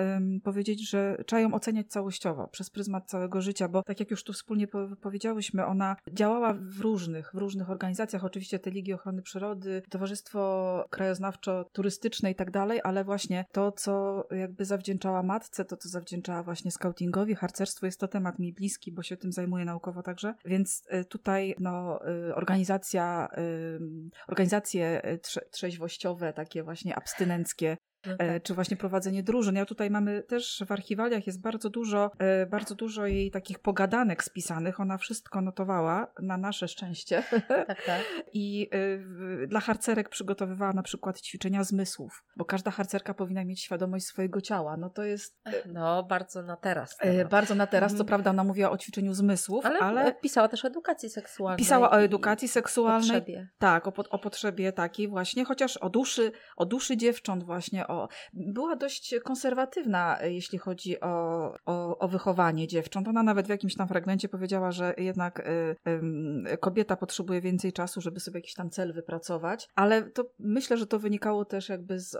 powiedzieć, 0.45 0.91
że 0.91 1.16
trzeba 1.26 1.41
ją 1.41 1.55
oceniać 1.55 1.87
całościowo, 1.87 2.49
przez 2.49 2.70
pryzmat 2.70 3.11
całego 3.11 3.41
życia, 3.41 3.68
bo 3.68 3.82
tak 3.82 4.01
jak 4.01 4.11
już 4.11 4.24
tu 4.24 4.32
wspólnie 4.32 4.66
po, 4.68 4.89
powiedziałyśmy, 5.01 5.66
ona 5.66 5.97
działała 6.12 6.55
w 6.61 6.80
różnych, 6.80 7.30
w 7.35 7.39
różnych 7.39 7.70
organizacjach, 7.70 8.24
oczywiście 8.24 8.59
te 8.59 8.70
Ligi 8.70 8.93
Ochrony 8.93 9.22
Przyrody, 9.22 9.82
Towarzystwo 9.91 10.85
Krajoznawczo-Turystyczne 10.91 12.30
i 12.30 12.35
tak 12.35 12.51
dalej, 12.51 12.80
ale 12.85 13.05
właśnie 13.05 13.45
to, 13.53 13.72
co 13.72 14.24
jakby 14.30 14.64
zawdzięczała 14.64 15.22
matce, 15.25 15.64
to 15.64 15.77
co 15.77 15.89
zawdzięczała 15.89 16.43
właśnie 16.43 16.70
scoutingowi, 16.70 17.35
harcerstwo 17.35 17.87
jest 17.87 18.01
to 18.01 18.09
temat 18.09 18.39
mi 18.39 18.53
bliski, 18.53 18.93
bo 18.93 19.03
się 19.03 19.16
tym 19.16 19.33
zajmuję 19.33 19.64
naukowo 19.64 20.03
także, 20.03 20.35
więc 20.45 20.83
y, 20.93 21.05
tutaj 21.05 21.55
no, 21.59 22.01
y, 22.29 22.35
organizacja, 22.35 23.29
y, 23.39 23.81
organizacje 24.29 25.03
trze 25.22 25.41
trzeźwościowe, 25.51 26.33
takie 26.33 26.62
właśnie 26.62 26.97
abstynenckie, 26.97 27.77
No 28.07 28.12
e, 28.12 28.16
tak. 28.34 28.42
czy 28.42 28.55
właśnie 28.55 28.76
prowadzenie 28.76 29.22
drużyn. 29.22 29.55
Ja 29.57 29.64
tutaj 29.66 29.90
mamy 29.90 30.22
też 30.22 30.62
w 30.66 30.72
archiwaliach 30.72 31.26
jest 31.26 31.40
bardzo 31.40 31.70
dużo, 31.70 32.11
e, 32.18 32.46
bardzo 32.46 32.74
dużo 32.74 33.07
jej 33.07 33.30
takich 33.30 33.59
pogadanek 33.59 34.24
spisanych. 34.24 34.80
Ona 34.80 34.98
wszystko 34.98 35.40
notowała 35.40 36.12
na 36.22 36.36
nasze 36.36 36.68
szczęście. 36.68 37.22
tak, 37.48 37.66
tak. 37.86 38.02
I 38.32 38.68
y, 38.74 38.98
w- 38.98 39.46
dla 39.46 39.61
harcerek 39.61 40.09
przygotowywała 40.09 40.72
na 40.72 40.82
przykład 40.82 41.20
ćwiczenia 41.20 41.64
zmysłów, 41.64 42.24
bo 42.36 42.44
każda 42.44 42.70
harcerka 42.70 43.14
powinna 43.14 43.44
mieć 43.44 43.62
świadomość 43.62 44.05
swojego 44.07 44.40
ciała. 44.40 44.76
No 44.76 44.90
to 44.90 45.02
jest 45.02 45.40
No, 45.66 46.02
bardzo 46.02 46.42
na 46.42 46.57
teraz. 46.57 46.96
e, 47.00 47.12
temat. 47.12 47.30
bardzo 47.30 47.55
na 47.55 47.66
teraz. 47.66 47.90
Co 47.92 47.94
Mhm. 47.94 48.07
prawda 48.07 48.30
ona 48.30 48.44
mówiła 48.44 48.70
o 48.70 48.78
ćwiczeniu 48.78 49.14
zmysłów, 49.14 49.66
ale, 49.66 49.78
ale, 49.78 50.14
pisała 50.14 50.48
też 50.48 50.64
o 50.64 50.68
edukacji 50.68 51.11
seksualnej. 51.11 51.59
pisała 51.59 51.90
o 51.90 52.00
i 52.00 52.05
edukacji 52.05 52.48
seksualnej. 52.48 53.00
Potrzebie. 53.11 53.48
Tak, 53.59 53.86
o, 53.86 53.92
po, 53.92 54.02
o 54.11 54.18
potrzebie 54.18 54.72
takiej 54.72 55.09
właśnie, 55.09 55.44
chociaż 55.44 55.76
o 55.76 55.90
duszy, 55.90 56.32
o 56.57 56.66
duszy 56.66 56.96
dziewcząt 56.96 57.44
właśnie, 57.44 57.86
o, 57.86 57.93
była 58.32 58.76
dość 58.76 59.14
konserwatywna, 59.24 60.20
e, 60.20 60.32
jeśli 60.32 60.59
chodzi 60.59 61.01
o, 61.01 61.55
o, 61.66 61.99
o 61.99 62.09
wychowanie 62.09 62.68
dziewcząt. 62.68 63.09
Ona 63.09 63.22
nawet 63.22 63.47
w 63.47 63.51
jakimś 63.51 63.76
tam 63.76 63.88
fragmencie 63.88 64.28
powiedziała, 64.28 64.72
że 64.72 64.95
jednak 64.99 65.40
y, 65.40 65.76
ym, 65.88 66.45
kobieta 66.61 66.97
potrzebuje 66.97 67.40
więcej 67.40 67.72
czasu, 67.72 68.01
żeby 68.01 68.20
sobie 68.20 68.38
jakiś 68.38 68.55
tam 68.55 68.70
cel 68.70 68.92
wypracować, 68.92 69.68
ale 69.74 70.11
to 70.11 70.24
myślę, 70.38 70.76
że 70.76 70.86
to 70.86 70.99
wynikało 70.99 71.45
też 71.45 71.68
jakby 71.68 72.01
z, 72.01 72.16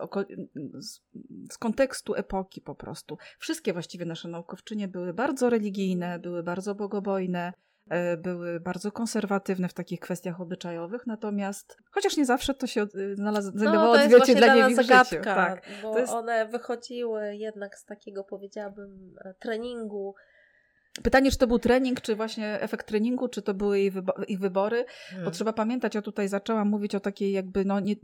z, 0.79 1.01
z 1.51 1.59
kontekstu 1.59 2.15
epoki 2.15 2.61
po 2.61 2.75
prostu. 2.75 3.19
Wszystkie 3.39 3.73
właściwie 3.73 4.05
nasze 4.05 4.29
naukowczynie 4.29 4.89
były 4.89 5.15
bardzo 5.15 5.51
religijne, 5.51 6.19
były 6.19 6.43
bardzo 6.43 6.75
bogobojne, 6.75 7.53
były 8.19 8.61
bardzo 8.61 8.93
konserwatywne 8.93 9.69
w 9.69 9.75
takich 9.75 10.01
kwestiach 10.01 10.41
obyczajowych, 10.41 11.07
natomiast 11.07 11.79
chociaż 11.91 12.17
nie 12.17 12.25
zawsze 12.27 12.55
to 12.55 12.67
się 12.67 12.83
e, 12.83 12.87
znalaz- 13.17 13.43
znajdowało 13.59 13.97
no, 13.97 14.03
odzwierciedlenie 14.03 14.65
w 14.67 14.71
ich 14.71 14.77
nas 14.77 14.87
życiu. 14.87 14.99
zagadka, 14.99 15.35
Tak. 15.35 15.63
bo 15.83 15.99
jest- 15.99 16.13
one 16.13 16.47
wychodziły 16.47 17.37
jednak 17.37 17.79
z 17.79 17.85
takiego, 17.85 18.25
powiedziałabym, 18.25 19.15
e, 19.25 19.35
treningu. 19.35 20.15
Pytanie, 21.03 21.31
czy 21.31 21.39
to 21.39 21.47
był 21.47 21.59
trening, 21.59 22.01
czy 22.01 22.17
właśnie 22.17 22.61
efekt 22.61 22.87
treningu, 22.87 23.29
czy 23.29 23.43
to 23.43 23.55
były 23.55 23.81
ich 24.29 24.39
wybory, 24.39 24.85
Hmm. 25.09 25.25
bo 25.25 25.31
trzeba 25.31 25.53
pamiętać, 25.53 25.95
ja 25.95 26.03
tutaj 26.03 26.29
zaczęłam 26.29 26.69
mówić 26.69 26.95
o 26.95 27.01
takiej 27.01 27.33
jakby, 27.33 27.65
no 27.65 27.81
nie, 27.81 27.95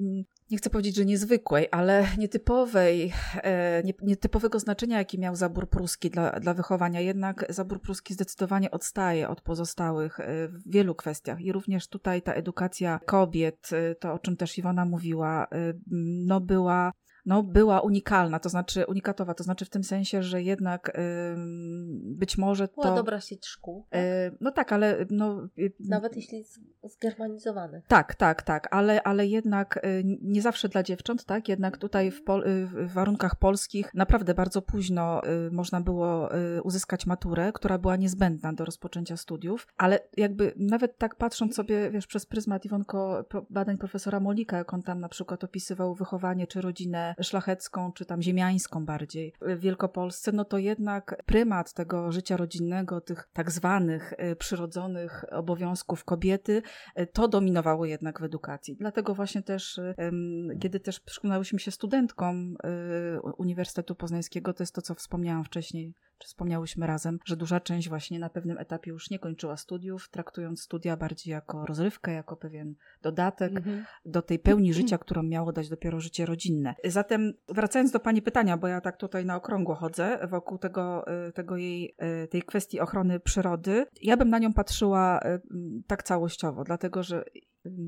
nie 0.50 0.58
chcę 0.58 0.70
powiedzieć, 0.70 0.96
że 0.96 1.04
niezwykłej, 1.04 1.68
ale 1.70 2.06
nietypowej, 2.18 3.12
e, 3.42 3.82
nie, 3.84 3.92
nietypowego 4.02 4.58
znaczenia, 4.58 4.98
jaki 4.98 5.18
miał 5.18 5.36
zabór 5.36 5.68
pruski 5.68 6.10
dla, 6.10 6.30
dla 6.40 6.54
wychowania. 6.54 7.00
Jednak 7.00 7.46
zabór 7.48 7.80
pruski 7.80 8.14
zdecydowanie 8.14 8.70
odstaje 8.70 9.28
od 9.28 9.40
pozostałych 9.40 10.20
e, 10.20 10.48
w 10.48 10.70
wielu 10.70 10.94
kwestiach 10.94 11.40
i 11.40 11.52
również 11.52 11.88
tutaj 11.88 12.22
ta 12.22 12.32
edukacja 12.32 13.00
kobiet, 13.06 13.70
e, 13.72 13.94
to 13.94 14.12
o 14.12 14.18
czym 14.18 14.36
też 14.36 14.58
Iwona 14.58 14.84
mówiła, 14.84 15.46
e, 15.52 15.72
no 16.26 16.40
była 16.40 16.92
no, 17.26 17.42
była 17.42 17.80
unikalna, 17.80 18.38
to 18.38 18.48
znaczy 18.48 18.86
unikatowa, 18.86 19.34
to 19.34 19.44
znaczy 19.44 19.64
w 19.64 19.70
tym 19.70 19.84
sensie, 19.84 20.22
że 20.22 20.42
jednak 20.42 20.98
ym, 20.98 22.14
być 22.16 22.38
może 22.38 22.68
to... 22.68 22.82
Była 22.82 22.94
dobra 22.94 23.20
sieć 23.20 23.46
szkół, 23.46 23.86
tak? 23.90 24.00
E, 24.00 24.30
No 24.40 24.50
tak, 24.50 24.72
ale 24.72 25.06
no. 25.10 25.48
y, 25.58 25.72
nawet 25.80 26.16
jeśli 26.16 26.44
zgermanizowanych. 26.84 27.86
Tak, 27.86 28.14
tak, 28.14 28.42
tak, 28.42 28.68
ale, 28.70 29.02
ale 29.02 29.26
jednak 29.26 29.76
y, 29.84 30.02
nie 30.22 30.42
zawsze 30.42 30.68
dla 30.68 30.82
dziewcząt, 30.82 31.24
tak? 31.24 31.48
Jednak 31.48 31.78
tutaj 31.78 32.10
w, 32.10 32.24
pol, 32.24 32.42
y, 32.42 32.66
w 32.66 32.92
warunkach 32.92 33.36
polskich 33.36 33.94
naprawdę 33.94 34.34
bardzo 34.34 34.62
późno 34.62 35.22
y, 35.46 35.50
można 35.50 35.80
było 35.80 36.36
y, 36.36 36.62
uzyskać 36.62 37.06
maturę, 37.06 37.52
która 37.52 37.78
była 37.78 37.96
niezbędna 37.96 38.52
do 38.52 38.64
rozpoczęcia 38.64 39.16
studiów, 39.16 39.66
ale 39.76 40.00
jakby 40.16 40.52
nawet 40.56 40.98
tak 40.98 41.14
patrząc 41.16 41.54
sobie, 41.54 41.90
wiesz, 41.90 42.06
przez 42.06 42.26
pryzmat 42.26 42.64
Iwonko 42.64 43.24
badań 43.50 43.78
profesora 43.78 44.20
Molika, 44.20 44.56
jak 44.56 44.74
on 44.74 44.82
tam 44.82 45.00
na 45.00 45.08
przykład 45.08 45.44
opisywał 45.44 45.94
wychowanie 45.94 46.46
czy 46.46 46.60
rodzinę 46.60 47.09
szlachecką, 47.22 47.92
czy 47.92 48.04
tam 48.04 48.22
ziemiańską 48.22 48.86
bardziej 48.86 49.32
w 49.40 49.60
Wielkopolsce, 49.60 50.32
no 50.32 50.44
to 50.44 50.58
jednak 50.58 51.22
prymat 51.26 51.72
tego 51.72 52.12
życia 52.12 52.36
rodzinnego, 52.36 53.00
tych 53.00 53.28
tak 53.32 53.50
zwanych 53.50 54.12
y, 54.12 54.36
przyrodzonych 54.36 55.24
obowiązków 55.30 56.04
kobiety, 56.04 56.62
y, 56.98 57.06
to 57.06 57.28
dominowało 57.28 57.86
jednak 57.86 58.20
w 58.20 58.24
edukacji. 58.24 58.76
Dlatego 58.76 59.14
właśnie 59.14 59.42
też, 59.42 59.80
kiedy 60.60 60.80
też 60.80 61.00
przyglądałyśmy 61.00 61.58
się 61.58 61.70
studentkom 61.70 62.56
Uniwersytetu 63.38 63.94
Poznańskiego, 63.94 64.52
to 64.52 64.62
jest 64.62 64.74
to, 64.74 64.82
co 64.82 64.94
wspomniałam 64.94 65.44
wcześniej, 65.44 65.94
wspomniałyśmy 66.24 66.86
razem, 66.86 67.18
że 67.24 67.36
duża 67.36 67.60
część 67.60 67.88
właśnie 67.88 68.18
na 68.18 68.30
pewnym 68.30 68.58
etapie 68.58 68.90
już 68.90 69.10
nie 69.10 69.18
kończyła 69.18 69.56
studiów, 69.56 70.08
traktując 70.08 70.62
studia 70.62 70.96
bardziej 70.96 71.32
jako 71.32 71.66
rozrywkę, 71.66 72.12
jako 72.12 72.36
pewien 72.36 72.74
dodatek 73.02 73.56
mhm. 73.56 73.84
do 74.04 74.22
tej 74.22 74.38
pełni 74.38 74.74
życia, 74.74 74.98
którą 74.98 75.22
miało 75.22 75.52
dać 75.52 75.68
dopiero 75.68 76.00
życie 76.00 76.26
rodzinne. 76.26 76.74
Zatem 76.84 77.32
wracając 77.48 77.90
do 77.90 78.00
Pani 78.00 78.22
pytania, 78.22 78.56
bo 78.56 78.68
ja 78.68 78.80
tak 78.80 78.96
tutaj 78.96 79.24
na 79.24 79.36
okrągło 79.36 79.74
chodzę 79.74 80.18
wokół 80.30 80.58
tego, 80.58 81.04
y, 81.28 81.32
tego 81.32 81.56
jej, 81.56 81.94
y, 82.24 82.28
tej 82.28 82.42
kwestii 82.42 82.80
ochrony 82.80 83.20
przyrody, 83.20 83.86
ja 84.02 84.16
bym 84.16 84.30
na 84.30 84.38
nią 84.38 84.52
patrzyła 84.52 85.20
y, 85.20 85.40
tak 85.86 86.02
całościowo, 86.02 86.64
dlatego 86.64 87.02
że 87.02 87.24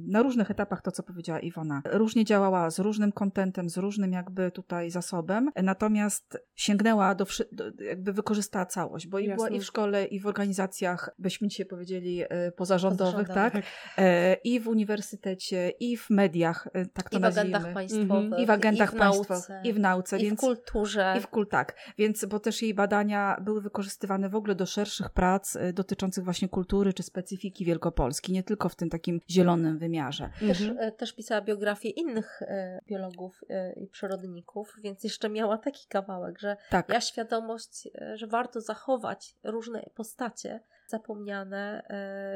na 0.08 0.22
różnych 0.22 0.50
etapach 0.50 0.82
to, 0.82 0.90
co 0.92 1.02
powiedziała 1.02 1.40
Iwona. 1.40 1.82
Różnie 1.84 2.24
działała 2.24 2.70
z 2.70 2.78
różnym 2.78 3.12
kontentem, 3.12 3.70
z 3.70 3.76
różnym 3.76 4.12
jakby 4.12 4.50
tutaj 4.50 4.90
zasobem, 4.90 5.50
natomiast 5.62 6.38
sięgnęła 6.54 7.14
do, 7.14 7.26
do 7.52 7.84
jakby 7.84 8.12
wykorzystała 8.12 8.66
całość, 8.66 9.06
bo 9.06 9.18
i 9.18 9.28
była 9.34 9.48
i 9.48 9.60
w 9.60 9.64
szkole, 9.64 10.04
i 10.04 10.20
w 10.20 10.26
organizacjach, 10.26 11.10
byśmy 11.18 11.48
dzisiaj 11.48 11.66
powiedzieli, 11.66 12.22
e, 12.22 12.52
pozarządowych, 12.52 13.28
tak? 13.28 13.62
E, 13.98 14.34
I 14.34 14.60
w 14.60 14.68
uniwersytecie, 14.68 15.72
i 15.80 15.96
w 15.96 16.10
mediach, 16.10 16.68
e, 16.72 16.86
tak 16.86 17.10
to 17.10 17.18
I 17.18 17.20
nazwijmy. 17.20 17.50
w 17.50 17.54
agendach 17.54 17.74
państwowych. 17.74 18.38
I 18.38 18.46
w 18.46 18.50
agendach 18.50 18.92
i 18.92 18.96
w 18.96 18.98
państwowych. 18.98 19.64
I 19.64 19.72
w 19.72 19.78
nauce. 19.78 20.18
I 20.18 20.22
więc, 20.22 20.40
w 20.40 20.40
kulturze. 20.40 21.14
I 21.18 21.20
w 21.20 21.26
kult, 21.26 21.50
tak. 21.50 21.76
Więc, 21.98 22.24
bo 22.24 22.40
też 22.40 22.62
jej 22.62 22.74
badania 22.74 23.36
były 23.44 23.60
wykorzystywane 23.60 24.28
w 24.28 24.34
ogóle 24.34 24.54
do 24.54 24.66
szerszych 24.66 25.10
prac 25.10 25.58
dotyczących 25.74 26.24
właśnie 26.24 26.48
kultury 26.48 26.92
czy 26.92 27.02
specyfiki 27.02 27.64
Wielkopolski, 27.64 28.32
nie 28.32 28.42
tylko 28.42 28.68
w 28.68 28.76
tym 28.76 28.90
takim 28.90 29.20
zielonym 29.30 29.61
wymiarze. 29.78 30.30
Też, 30.40 30.60
mhm. 30.60 30.78
E, 30.78 30.92
też 30.92 31.12
pisała 31.12 31.40
biografię 31.40 31.88
innych 31.88 32.42
e, 32.42 32.80
biologów 32.86 33.40
e, 33.48 33.72
i 33.72 33.86
przyrodników, 33.86 34.76
więc 34.82 35.04
jeszcze 35.04 35.28
miała 35.28 35.58
taki 35.58 35.88
kawałek, 35.88 36.38
że 36.38 36.56
tak. 36.70 36.88
ja 36.88 37.00
świadomość, 37.00 37.88
że 38.14 38.26
warto 38.26 38.60
zachować 38.60 39.36
różne 39.42 39.90
postacie 39.94 40.60
zapomniane. 40.92 41.82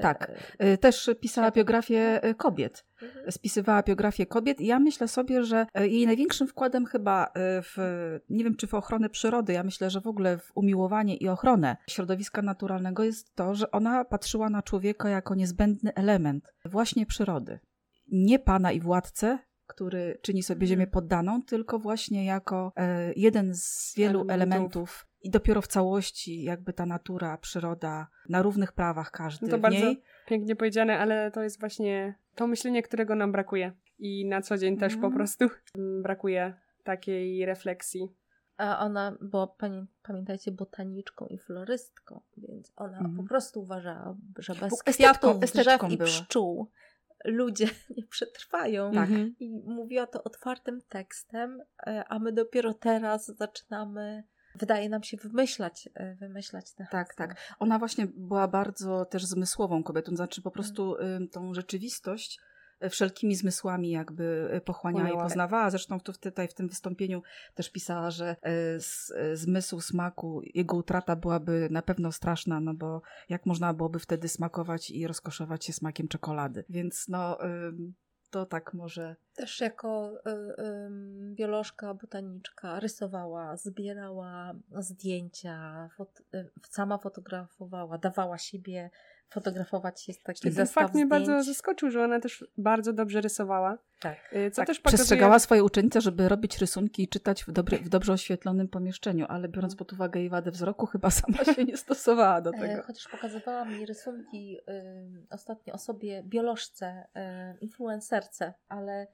Tak. 0.02 0.32
Też 0.80 1.11
pisała 1.20 1.50
biografię 1.50 2.20
kobiet. 2.36 2.84
Mhm. 3.02 3.32
Spisywała 3.32 3.82
biografię 3.82 4.26
kobiet 4.26 4.61
i 4.61 4.66
ja 4.66 4.78
myślę 4.78 5.09
sobie, 5.09 5.44
że 5.44 5.66
jej 5.74 6.07
największym 6.07 6.46
wkładem 6.46 6.86
chyba 6.86 7.32
w, 7.36 7.76
nie 8.28 8.44
wiem 8.44 8.57
czy 8.57 8.66
w 8.66 8.74
ochronę 8.74 9.09
przyrody, 9.09 9.52
ja 9.52 9.62
myślę, 9.62 9.90
że 9.90 10.00
w 10.00 10.07
ogóle 10.07 10.38
w 10.38 10.52
umiłowanie 10.54 11.16
i 11.16 11.28
ochronę 11.28 11.76
środowiska 11.90 12.42
naturalnego 12.42 13.04
jest 13.04 13.34
to, 13.34 13.54
że 13.54 13.70
ona 13.70 14.04
patrzyła 14.04 14.50
na 14.50 14.62
człowieka 14.62 15.09
jako 15.09 15.34
niezbędny 15.34 15.94
element 15.94 16.54
właśnie 16.64 17.07
przyrody. 17.07 17.61
Nie 18.12 18.38
pana 18.38 18.72
i 18.72 18.80
władcę, 18.80 19.38
który 19.66 20.18
czyni 20.22 20.42
sobie 20.42 20.62
mhm. 20.62 20.68
ziemię 20.68 20.86
poddaną, 20.86 21.42
tylko 21.42 21.78
właśnie 21.78 22.24
jako 22.24 22.72
e, 22.76 23.12
jeden 23.16 23.54
z 23.54 23.94
wielu 23.96 24.20
elementów. 24.20 24.32
elementów. 24.32 25.06
I 25.22 25.30
dopiero 25.30 25.62
w 25.62 25.66
całości 25.66 26.42
jakby 26.42 26.72
ta 26.72 26.86
natura, 26.86 27.38
przyroda 27.38 28.08
na 28.28 28.42
równych 28.42 28.72
prawach 28.72 29.10
każdy 29.10 29.46
no 29.46 29.50
to 29.50 29.58
bardzo 29.58 29.86
niej. 29.86 30.02
pięknie 30.26 30.56
powiedziane, 30.56 30.98
ale 30.98 31.30
to 31.30 31.42
jest 31.42 31.60
właśnie 31.60 32.18
to 32.34 32.46
myślenie, 32.46 32.82
którego 32.82 33.14
nam 33.14 33.32
brakuje. 33.32 33.72
I 33.98 34.26
na 34.28 34.42
co 34.42 34.58
dzień 34.58 34.68
mm. 34.68 34.80
też 34.80 34.92
po 34.92 35.06
mhm. 35.06 35.14
prostu 35.14 35.48
brakuje 36.02 36.54
takiej 36.84 37.46
refleksji. 37.46 38.08
A 38.56 38.78
ona 38.78 39.16
była, 39.20 39.56
pamiętajcie, 40.02 40.52
botaniczką 40.52 41.26
i 41.26 41.38
florystką, 41.38 42.20
więc 42.36 42.72
ona 42.76 42.98
mm. 42.98 43.16
po 43.16 43.22
prostu 43.22 43.60
uważała, 43.60 44.16
że 44.38 44.54
bez 44.54 44.82
kwiatów, 44.82 45.40
drzew 45.40 45.90
i 45.90 45.98
pszczół 45.98 46.70
ludzie 47.27 47.66
nie 47.97 48.07
przetrwają. 48.07 48.93
Tak. 48.93 49.11
I 49.41 49.51
mówiła 49.64 50.07
to 50.07 50.24
otwartym 50.24 50.81
tekstem, 50.89 51.62
e, 51.87 52.05
a 52.09 52.18
my 52.18 52.33
dopiero 52.33 52.74
teraz 52.74 53.27
zaczynamy 53.27 54.24
wydaje 54.55 54.89
nam 54.89 55.03
się 55.03 55.16
wymyślać, 55.16 55.89
e, 55.95 56.14
wymyślać 56.14 56.72
te 56.72 56.87
Tak, 56.91 57.14
tak. 57.14 57.37
Ona 57.59 57.79
właśnie 57.79 58.07
była 58.07 58.49
bardzo 58.49 59.05
też 59.05 59.24
zmysłową 59.24 59.83
kobietą, 59.83 60.16
znaczy 60.16 60.43
po 60.43 60.51
prostu 60.51 60.97
mm. 60.97 61.29
tą 61.29 61.55
rzeczywistość 61.55 62.39
wszelkimi 62.91 63.35
zmysłami 63.35 63.91
jakby 63.91 64.49
e, 64.53 64.61
pochłaniała 64.61 65.11
i 65.11 65.22
poznawała. 65.22 65.70
Zresztą 65.70 66.01
tu 66.01 66.12
tutaj 66.12 66.49
w 66.49 66.55
tym 66.55 66.68
wystąpieniu 66.68 67.22
też 67.55 67.70
pisała, 67.70 68.11
że 68.11 68.37
z, 68.79 69.12
zmysł 69.35 69.81
smaku, 69.81 70.41
jego 70.55 70.77
utrata 70.77 71.16
byłaby 71.16 71.68
na 71.70 71.83
pewno 71.83 72.12
straszna, 72.12 72.61
no 72.61 72.74
bo 72.74 73.03
jak 73.29 73.47
można 73.47 73.74
byłoby 73.74 73.99
wtedy 73.99 74.29
smakować 74.29 74.91
i 74.91 75.07
rozkoszować 75.07 75.64
się 75.64 75.72
smakiem 75.72 76.09
czekolady. 76.09 76.64
Więc 76.68 77.09
no 77.09 77.39
to 78.31 78.47
tak 78.47 78.74
może. 78.74 79.16
Też 79.35 79.61
jako 79.61 80.12
y, 80.27 80.31
y, 80.31 80.91
biolożka, 81.35 81.95
botaniczka 81.95 82.81
rysowała, 82.81 83.57
zbierała 83.57 84.55
zdjęcia, 84.79 85.89
fot, 85.97 86.22
y, 86.35 86.51
sama 86.70 86.99
fotografowała, 86.99 87.99
dawała 87.99 88.39
siebie 88.39 88.91
fotografować 89.29 90.09
jest 90.09 90.24
taki 90.24 90.51
zestaw 90.51 90.85
fakt 90.85 90.95
mnie 90.95 91.07
bardzo 91.07 91.43
zaskoczył, 91.43 91.91
że 91.91 92.05
ona 92.05 92.20
też 92.20 92.45
bardzo 92.59 92.93
dobrze 92.93 93.20
rysowała. 93.20 93.79
Tak. 94.01 94.16
Y, 94.33 94.51
co 94.51 94.57
tak. 94.57 94.66
też 94.66 94.81
pokazuje... 94.81 94.97
Przestrzegała 94.97 95.39
swoje 95.39 95.64
uczennice, 95.64 96.01
żeby 96.01 96.29
robić 96.29 96.59
rysunki 96.59 97.03
i 97.03 97.09
czytać 97.09 97.45
w, 97.45 97.53
dobry, 97.53 97.79
w 97.79 97.89
dobrze 97.89 98.12
oświetlonym 98.12 98.68
pomieszczeniu, 98.68 99.27
ale 99.29 99.49
biorąc 99.49 99.77
pod 99.77 99.93
uwagę 99.93 100.20
jej 100.20 100.29
wadę 100.29 100.51
wzroku, 100.51 100.87
chyba 100.87 101.11
sama 101.20 101.45
się 101.45 101.64
nie 101.64 101.77
stosowała 101.77 102.41
do 102.41 102.51
e, 102.51 102.61
tego. 102.61 102.83
Chociaż 102.83 103.09
pokazywała 103.09 103.64
mi 103.64 103.87
rysunki 103.87 104.59
y, 104.59 105.27
ostatnio 105.31 105.74
osobie 105.74 106.22
biolożce, 106.22 107.07
y, 107.16 107.59
influencerce, 107.61 108.55
ale 108.68 109.07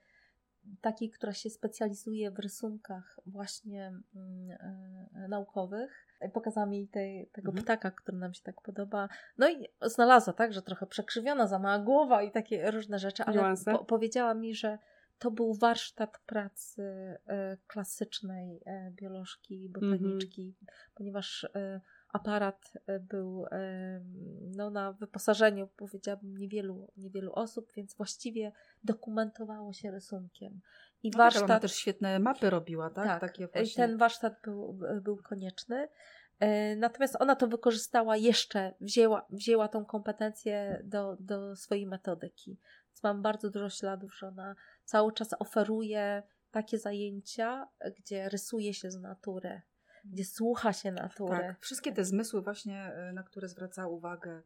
takiej, 0.81 1.11
która 1.11 1.33
się 1.33 1.51
specjalizuje 1.51 2.31
w 2.31 2.39
rysunkach 2.39 3.21
właśnie 3.27 3.93
y, 5.25 5.29
naukowych 5.29 6.07
pokazała 6.29 6.67
mi 6.67 6.89
tej, 6.89 7.27
tego 7.33 7.49
mhm. 7.49 7.65
ptaka, 7.65 7.91
który 7.91 8.19
nam 8.19 8.35
się 8.35 8.43
tak 8.43 8.61
podoba. 8.63 9.09
No 9.39 9.51
i 9.51 9.69
znalazła, 9.83 10.33
tak, 10.33 10.53
że 10.53 10.63
trochę 10.63 10.87
przekrzywiona, 10.87 11.47
za 11.47 11.59
mała 11.59 11.79
głowa 11.79 12.23
i 12.23 12.31
takie 12.31 12.71
różne 12.71 12.99
rzeczy, 12.99 13.25
ale 13.25 13.55
po, 13.65 13.85
powiedziała 13.85 14.35
mi, 14.35 14.55
że 14.55 14.79
to 15.19 15.31
był 15.31 15.55
warsztat 15.55 16.19
pracy 16.27 16.83
e, 17.27 17.57
klasycznej 17.67 18.63
e, 18.67 18.91
biolożki, 18.91 19.69
botaniczki, 19.69 20.57
mhm. 20.61 20.79
ponieważ 20.95 21.47
aparat 22.13 22.73
e, 22.87 23.01
był 23.01 23.47
no, 24.57 24.71
na 24.71 24.93
wyposażeniu, 24.93 25.69
powiedziałabym, 25.77 26.39
niewielu, 26.39 26.89
niewielu 26.97 27.33
osób, 27.33 27.73
więc 27.77 27.95
właściwie 27.95 28.53
dokumentowało 28.85 29.73
się 29.73 29.91
rysunkiem. 29.91 30.61
I 31.03 31.11
no 31.11 31.19
warsztat. 31.19 31.49
Tak, 31.49 31.63
też 31.63 31.75
świetne 31.75 32.19
mapy 32.19 32.51
robiła, 32.51 32.91
tak? 32.91 33.07
tak 33.07 33.21
Takie 33.21 33.49
właśnie... 33.49 33.87
Ten 33.87 33.97
warsztat 33.97 34.35
był, 34.45 34.79
był 35.03 35.17
konieczny. 35.17 35.89
E, 36.41 36.77
natomiast 36.77 37.17
ona 37.21 37.37
to 37.37 37.49
wykorzystała 37.49 38.17
jeszcze, 38.17 38.75
wzięła, 38.81 39.27
wzięła 39.31 39.69
tą 39.69 39.85
kompetencję 39.85 40.83
do, 40.85 41.17
do 41.21 41.57
swojej 41.57 41.87
metodyki. 41.87 42.59
Więc 42.89 43.03
mam 43.03 43.23
bardzo 43.23 43.51
dużo 43.51 43.71
śladów, 43.71 44.19
że 44.19 44.29
ona 44.29 44.55
cały 44.85 45.13
czas 45.13 45.29
oferuje 45.39 46.23
takie 46.51 46.79
zajęcia, 46.79 47.69
gdzie 47.99 48.29
rysuje 48.29 48.75
się 48.75 48.91
z 48.91 49.01
natury, 49.01 49.63
gdzie 50.05 50.24
słucha 50.24 50.72
się 50.72 50.92
natury. 50.92 51.38
Tak, 51.38 51.61
wszystkie 51.61 51.92
te 51.92 52.05
zmysły 52.05 52.42
właśnie, 52.42 52.92
y, 53.11 53.12
na 53.12 53.22
które 53.22 53.48
zwraca 53.48 53.86
uwagę 53.86 54.42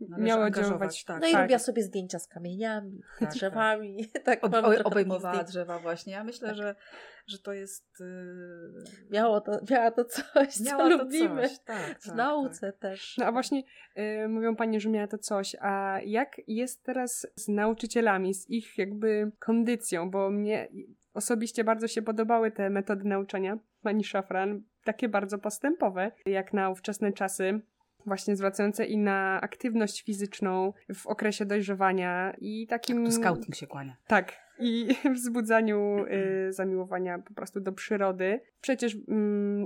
miała 0.00 0.50
działać. 0.50 1.04
Tak, 1.04 1.20
no 1.20 1.28
i 1.28 1.32
tak. 1.32 1.40
robiła 1.40 1.58
sobie 1.58 1.82
zdjęcia 1.82 2.18
z 2.18 2.26
kamieniami, 2.26 3.00
tak, 3.20 3.30
drzewami. 3.30 4.06
Tak, 4.24 4.44
Ob, 4.44 4.52
obejmowała 4.84 5.44
drzewa 5.44 5.78
właśnie. 5.78 6.12
Ja 6.12 6.24
myślę, 6.24 6.48
tak. 6.48 6.56
że, 6.56 6.74
że 7.26 7.38
to 7.38 7.52
jest... 7.52 8.00
Yy... 8.00 8.84
Miało 9.10 9.40
to, 9.40 9.52
miała 9.70 9.90
to 9.90 10.04
coś, 10.04 10.60
miała 10.60 10.84
co 10.84 10.96
to 10.98 11.04
lubimy. 11.04 11.48
Coś. 11.48 11.58
Tak, 11.58 12.00
w 12.00 12.06
tak, 12.06 12.14
nauce 12.16 12.72
tak. 12.72 12.80
też. 12.80 13.16
No 13.18 13.26
a 13.26 13.32
właśnie 13.32 13.62
yy, 13.96 14.28
mówią 14.28 14.56
Pani, 14.56 14.80
że 14.80 14.88
miała 14.88 15.06
to 15.06 15.18
coś. 15.18 15.56
A 15.60 16.00
jak 16.04 16.36
jest 16.46 16.82
teraz 16.82 17.26
z 17.34 17.48
nauczycielami, 17.48 18.34
z 18.34 18.50
ich 18.50 18.78
jakby 18.78 19.32
kondycją? 19.38 20.10
Bo 20.10 20.30
mnie 20.30 20.68
osobiście 21.14 21.64
bardzo 21.64 21.88
się 21.88 22.02
podobały 22.02 22.50
te 22.50 22.70
metody 22.70 23.04
nauczania 23.04 23.58
Pani 23.82 24.04
Szafran, 24.04 24.62
takie 24.88 25.08
bardzo 25.08 25.38
postępowe, 25.38 26.12
jak 26.26 26.52
na 26.52 26.70
ówczesne 26.70 27.12
czasy 27.12 27.60
właśnie 28.06 28.36
zwracające 28.36 28.84
i 28.84 28.98
na 28.98 29.40
aktywność 29.40 30.02
fizyczną 30.02 30.72
w 30.94 31.06
okresie 31.06 31.46
dojrzewania 31.46 32.34
i 32.38 32.66
takim... 32.66 33.04
Tak, 33.04 33.14
scouting 33.14 33.54
się 33.54 33.66
kłania. 33.66 33.96
Tak. 34.06 34.32
I 34.58 34.88
wzbudzaniu 35.14 36.04
y, 36.48 36.52
zamiłowania 36.52 37.18
po 37.18 37.34
prostu 37.34 37.60
do 37.60 37.72
przyrody. 37.72 38.40
Przecież 38.60 38.94
y, 38.94 38.98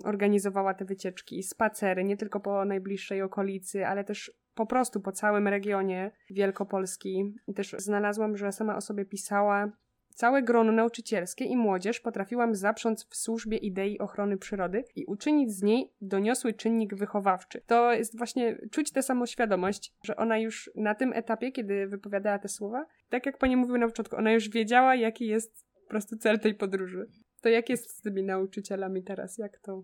organizowała 0.04 0.74
te 0.74 0.84
wycieczki, 0.84 1.42
spacery, 1.42 2.04
nie 2.04 2.16
tylko 2.16 2.40
po 2.40 2.64
najbliższej 2.64 3.22
okolicy, 3.22 3.86
ale 3.86 4.04
też 4.04 4.32
po 4.54 4.66
prostu 4.66 5.00
po 5.00 5.12
całym 5.12 5.48
regionie 5.48 6.10
Wielkopolski. 6.30 7.34
I 7.46 7.54
też 7.54 7.74
znalazłam, 7.78 8.36
że 8.36 8.52
sama 8.52 8.76
o 8.76 8.80
sobie 8.80 9.04
pisała, 9.04 9.72
Całe 10.14 10.42
grono 10.42 10.72
nauczycielskie 10.72 11.44
i 11.44 11.56
młodzież 11.56 12.00
potrafiłam 12.00 12.54
zaprząc 12.54 13.04
w 13.04 13.16
służbie 13.16 13.56
idei 13.56 13.98
ochrony 13.98 14.38
przyrody 14.38 14.84
i 14.96 15.04
uczynić 15.04 15.52
z 15.52 15.62
niej 15.62 15.92
doniosły 16.00 16.52
czynnik 16.52 16.94
wychowawczy. 16.94 17.60
To 17.66 17.92
jest 17.92 18.18
właśnie 18.18 18.58
czuć 18.70 18.90
tę 18.90 19.02
samoświadomość, 19.02 19.94
że 20.04 20.16
ona 20.16 20.38
już 20.38 20.70
na 20.74 20.94
tym 20.94 21.12
etapie, 21.12 21.52
kiedy 21.52 21.86
wypowiadała 21.86 22.38
te 22.38 22.48
słowa, 22.48 22.86
tak 23.08 23.26
jak 23.26 23.38
pani 23.38 23.56
mówiła 23.56 23.78
na 23.78 23.86
początku, 23.86 24.16
ona 24.16 24.32
już 24.32 24.48
wiedziała, 24.48 24.94
jaki 24.94 25.26
jest 25.26 25.66
po 25.84 25.88
prostu 25.88 26.16
cel 26.16 26.40
tej 26.40 26.54
podróży. 26.54 27.08
To 27.40 27.48
jak 27.48 27.68
jest 27.68 27.90
z 27.90 28.00
tymi 28.00 28.22
nauczycielami 28.22 29.02
teraz? 29.02 29.38
Jak 29.38 29.58
to? 29.58 29.82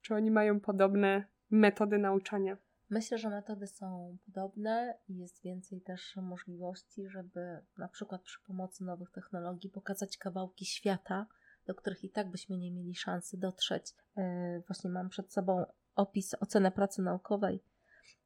Czy 0.00 0.14
oni 0.14 0.30
mają 0.30 0.60
podobne 0.60 1.24
metody 1.50 1.98
nauczania? 1.98 2.56
Myślę, 2.90 3.18
że 3.18 3.30
metody 3.30 3.66
są 3.66 4.16
podobne 4.26 4.98
i 5.08 5.16
jest 5.16 5.42
więcej 5.42 5.80
też 5.80 6.16
możliwości, 6.16 7.08
żeby 7.08 7.60
na 7.78 7.88
przykład 7.88 8.22
przy 8.22 8.40
pomocy 8.40 8.84
nowych 8.84 9.10
technologii 9.10 9.70
pokazać 9.70 10.16
kawałki 10.16 10.64
świata, 10.64 11.26
do 11.66 11.74
których 11.74 12.04
i 12.04 12.10
tak 12.10 12.30
byśmy 12.30 12.56
nie 12.56 12.72
mieli 12.72 12.94
szansy 12.94 13.38
dotrzeć. 13.38 13.94
E, 14.16 14.60
właśnie 14.66 14.90
mam 14.90 15.08
przed 15.08 15.32
sobą 15.32 15.64
opis, 15.94 16.34
ocenę 16.34 16.70
pracy 16.70 17.02
naukowej 17.02 17.62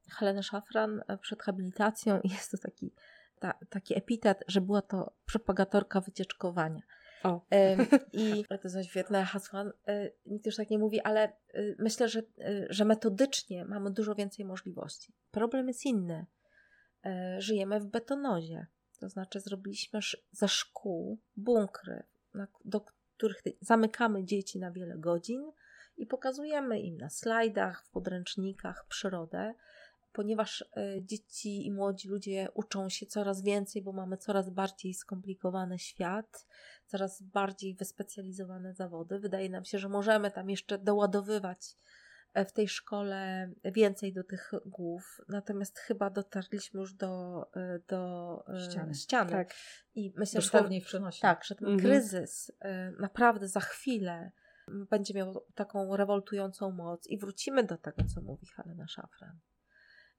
Heleny 0.09 0.43
Szafran 0.43 1.01
przed 1.21 1.43
habilitacją 1.43 2.19
jest 2.33 2.51
to 2.51 2.57
taki, 2.57 2.93
ta, 3.39 3.53
taki 3.69 3.97
epitet, 3.97 4.43
że 4.47 4.61
była 4.61 4.81
to 4.81 5.13
propagatorka 5.25 6.01
wycieczkowania. 6.01 6.81
O. 7.23 7.41
I 8.13 8.45
to 8.61 8.69
są 8.69 8.83
świetne 8.83 9.25
hasła. 9.25 9.65
E, 9.87 10.11
nikt 10.25 10.45
już 10.45 10.55
tak 10.55 10.69
nie 10.69 10.79
mówi, 10.79 11.01
ale 11.01 11.23
e, 11.23 11.33
myślę, 11.79 12.09
że, 12.09 12.19
e, 12.19 12.65
że 12.69 12.85
metodycznie 12.85 13.65
mamy 13.65 13.91
dużo 13.91 14.15
więcej 14.15 14.45
możliwości. 14.45 15.13
Problem 15.31 15.67
jest 15.67 15.85
inny. 15.85 16.25
Żyjemy 17.37 17.79
w 17.79 17.85
betonozie. 17.85 18.67
To 18.99 19.09
znaczy, 19.09 19.39
zrobiliśmy 19.39 19.99
ze 20.31 20.47
szkół 20.47 21.19
bunkry, 21.37 22.03
do 22.65 22.81
których 22.81 23.41
zamykamy 23.61 24.23
dzieci 24.23 24.59
na 24.59 24.71
wiele 24.71 24.97
godzin 24.97 25.51
i 25.97 26.05
pokazujemy 26.05 26.79
im 26.79 26.97
na 26.97 27.09
slajdach, 27.09 27.85
w 27.85 27.89
podręcznikach 27.89 28.85
przyrodę, 28.87 29.53
ponieważ 30.15 30.61
e, 30.61 31.01
dzieci 31.01 31.65
i 31.65 31.71
młodzi 31.71 32.09
ludzie 32.09 32.47
uczą 32.53 32.89
się 32.89 33.05
coraz 33.05 33.43
więcej, 33.43 33.81
bo 33.81 33.91
mamy 33.91 34.17
coraz 34.17 34.49
bardziej 34.49 34.93
skomplikowany 34.93 35.79
świat, 35.79 36.47
coraz 36.85 37.21
bardziej 37.21 37.75
wyspecjalizowane 37.75 38.73
zawody. 38.73 39.19
Wydaje 39.19 39.49
nam 39.49 39.65
się, 39.65 39.79
że 39.79 39.89
możemy 39.89 40.31
tam 40.31 40.49
jeszcze 40.49 40.77
doładowywać 40.77 41.59
e, 42.33 42.45
w 42.45 42.53
tej 42.53 42.67
szkole 42.67 43.51
więcej 43.63 44.13
do 44.13 44.23
tych 44.23 44.51
głów, 44.65 45.17
natomiast 45.29 45.79
chyba 45.79 46.09
dotarliśmy 46.09 46.79
już 46.79 46.93
do, 46.93 47.45
e, 47.55 47.79
do 47.87 48.43
ściany. 48.69 48.93
ściany. 48.93 49.31
Tak. 49.31 49.53
I 49.95 50.13
myślę, 50.17 50.41
Dosłownie 50.41 50.81
że 50.81 50.99
ten, 50.99 51.09
tak, 51.21 51.43
że 51.43 51.55
ten 51.55 51.67
mhm. 51.67 51.79
kryzys 51.79 52.51
naprawdę 52.99 53.47
za 53.47 53.59
chwilę 53.59 54.31
będzie 54.67 55.13
miał 55.13 55.45
taką 55.55 55.97
rewoltującą 55.97 56.71
moc 56.71 57.07
i 57.07 57.17
wrócimy 57.17 57.63
do 57.63 57.77
tego, 57.77 58.03
co 58.13 58.21
mówi 58.21 58.47
Helena 58.47 58.87
Szafran 58.87 59.39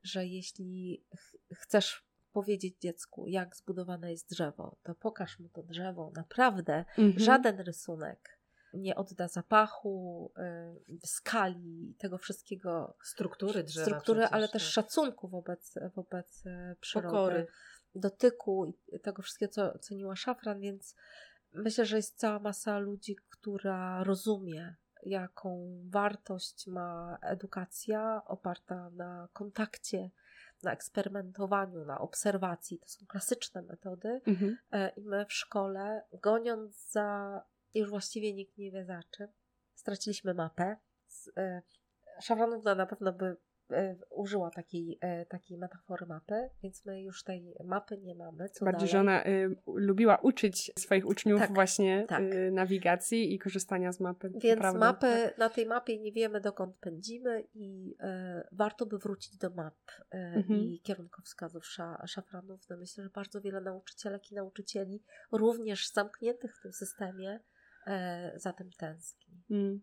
że 0.07 0.27
jeśli 0.27 1.05
ch 1.17 1.37
chcesz 1.55 2.07
powiedzieć 2.33 2.79
dziecku, 2.81 3.27
jak 3.29 3.57
zbudowane 3.57 4.11
jest 4.11 4.31
drzewo, 4.31 4.77
to 4.83 4.95
pokaż 4.95 5.39
mu 5.39 5.49
to 5.49 5.63
drzewo. 5.63 6.13
Naprawdę 6.17 6.85
mhm. 6.99 7.19
żaden 7.19 7.61
rysunek 7.61 8.37
nie 8.75 8.97
odda 8.97 9.29
zapachu, 9.29 10.33
y, 10.89 11.07
skali, 11.07 11.95
tego 11.99 12.19
wszystkiego. 12.19 12.97
Struktury 13.05 13.63
drzewa. 13.63 13.87
Struktury, 13.87 14.21
przecież, 14.21 14.35
ale 14.35 14.49
też 14.49 14.63
tak. 14.63 14.73
szacunku 14.73 15.29
wobec, 15.29 15.75
wobec 15.95 16.47
y, 16.47 16.77
przyrody. 16.81 17.09
Pokory. 17.09 17.47
Dotyku 17.95 18.67
i 18.67 19.01
tego 19.01 19.23
wszystkiego, 19.23 19.53
co 19.53 19.79
ceniła 19.79 20.17
Szafran, 20.17 20.61
więc 20.61 20.95
myślę, 21.53 21.87
że 21.87 21.97
jest 21.97 22.19
cała 22.19 22.39
masa 22.39 22.79
ludzi, 22.79 23.17
która 23.29 24.05
rozumie 24.05 24.77
jaką 25.07 25.81
wartość 25.91 26.67
ma 26.67 27.19
edukacja 27.23 28.23
oparta 28.27 28.91
na 28.91 29.29
kontakcie, 29.33 30.11
na 30.63 30.73
eksperymentowaniu, 30.73 31.85
na 31.85 31.99
obserwacji. 31.99 32.79
To 32.79 32.89
są 32.89 33.07
klasyczne 33.07 33.63
metody. 33.63 34.21
Mhm. 34.27 34.59
E, 34.73 34.89
I 34.89 35.05
my 35.05 35.27
w 35.27 35.33
szkole, 35.33 36.03
goniąc 36.23 36.91
za, 36.91 37.43
już 37.75 37.91
właściwie 37.91 38.35
nikt 38.35 38.59
nie 38.59 38.71
wie 38.73 38.85
za 38.85 39.01
czym, 39.11 39.29
straciliśmy 39.75 40.35
mapę. 40.35 40.77
E, 41.37 41.63
Szafranówna 42.21 42.75
na 42.75 42.87
pewno 42.87 43.13
by 43.13 43.37
użyła 44.11 44.51
takiej, 44.51 44.99
e, 45.01 45.27
takiej 45.27 45.59
metafory 45.59 46.07
mapy, 46.07 46.49
więc 46.63 46.87
my 46.87 47.03
już 47.03 47.25
tej 47.25 47.55
mapy 47.65 47.99
nie 47.99 48.15
mamy. 48.15 48.49
Co 48.49 48.65
Bardziej, 48.65 48.79
dalej? 48.79 48.93
że 48.93 49.01
ona 49.01 49.27
y, 49.27 49.57
lubiła 49.67 50.17
uczyć 50.17 50.73
swoich 50.79 51.07
uczniów 51.07 51.41
tak, 51.41 51.55
właśnie 51.55 52.05
tak. 52.09 52.23
Y, 52.23 52.51
nawigacji 52.53 53.35
i 53.35 53.39
korzystania 53.39 53.93
z 53.93 54.01
mapy. 54.01 54.31
Więc 54.35 54.75
mapy, 54.75 55.07
tak. 55.07 55.39
na 55.39 55.49
tej 55.49 55.67
mapie 55.67 55.99
nie 55.99 56.13
wiemy 56.13 56.41
dokąd 56.41 56.77
pędzimy 56.77 57.45
i 57.55 57.97
y, 58.01 58.47
warto 58.53 58.87
by 58.87 58.99
wrócić 58.99 59.37
do 59.37 59.51
map 59.51 59.77
mhm. 60.11 60.61
i 60.61 60.81
kierunkowskazów 60.81 61.67
sza, 61.67 62.07
szafranów. 62.07 62.61
No 62.71 62.77
myślę, 62.77 63.05
że 63.05 63.11
bardzo 63.11 63.41
wiele 63.41 63.61
nauczycielek 63.61 64.33
i 64.33 64.35
nauczycieli, 64.35 65.03
również 65.33 65.93
zamkniętych 65.93 66.57
w 66.57 66.63
tym 66.63 66.73
systemie, 66.73 67.41
za 68.37 68.53
tym 68.53 68.71
tęskni. 68.79 69.45
Mm. 69.51 69.81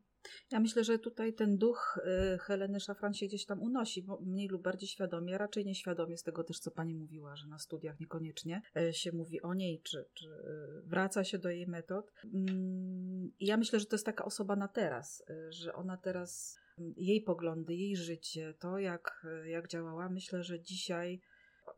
Ja 0.52 0.60
myślę, 0.60 0.84
że 0.84 1.00
tutaj 1.00 1.34
ten 1.34 1.58
duch 1.58 2.00
y, 2.36 2.38
Heleny 2.38 2.80
Szafran 2.80 3.14
się 3.14 3.26
gdzieś 3.26 3.46
tam 3.46 3.62
unosi, 3.62 4.06
mniej 4.22 4.48
lub 4.48 4.62
bardziej 4.62 4.90
świadomie, 4.90 5.38
raczej 5.38 5.66
nieświadomie 5.66 6.18
z 6.18 6.24
tego 6.24 6.44
też, 6.44 6.60
co 6.60 6.72
pani 6.72 6.96
mówiła, 6.96 7.36
że 7.36 7.48
na 7.48 7.60
studiach 7.60 8.00
niekoniecznie 8.00 8.62
y, 8.78 8.94
się 8.94 9.12
mówi 9.12 9.42
o 9.42 9.54
niej, 9.54 9.82
czy, 9.82 10.06
czy 10.14 10.26
y, 10.26 10.82
wraca 10.86 11.24
się 11.24 11.38
do 11.40 11.50
jej 11.50 11.68
metod. 11.68 12.12
Mm, 12.34 13.32
ja 13.40 13.58
myślę, 13.58 13.80
że 13.80 13.86
to 13.86 13.96
jest 13.96 14.06
taka 14.06 14.26
osoba 14.26 14.56
na 14.56 14.68
teraz, 14.68 15.24
że 15.50 15.74
ona 15.74 15.98
teraz, 15.98 16.60
jej 16.98 17.22
poglądy, 17.22 17.76
jej 17.76 17.96
życie, 17.96 18.54
to 18.60 18.78
jak, 18.80 19.28
jak 19.46 19.68
działała, 19.68 20.10
myślę, 20.10 20.44
że 20.44 20.62
dzisiaj 20.62 21.22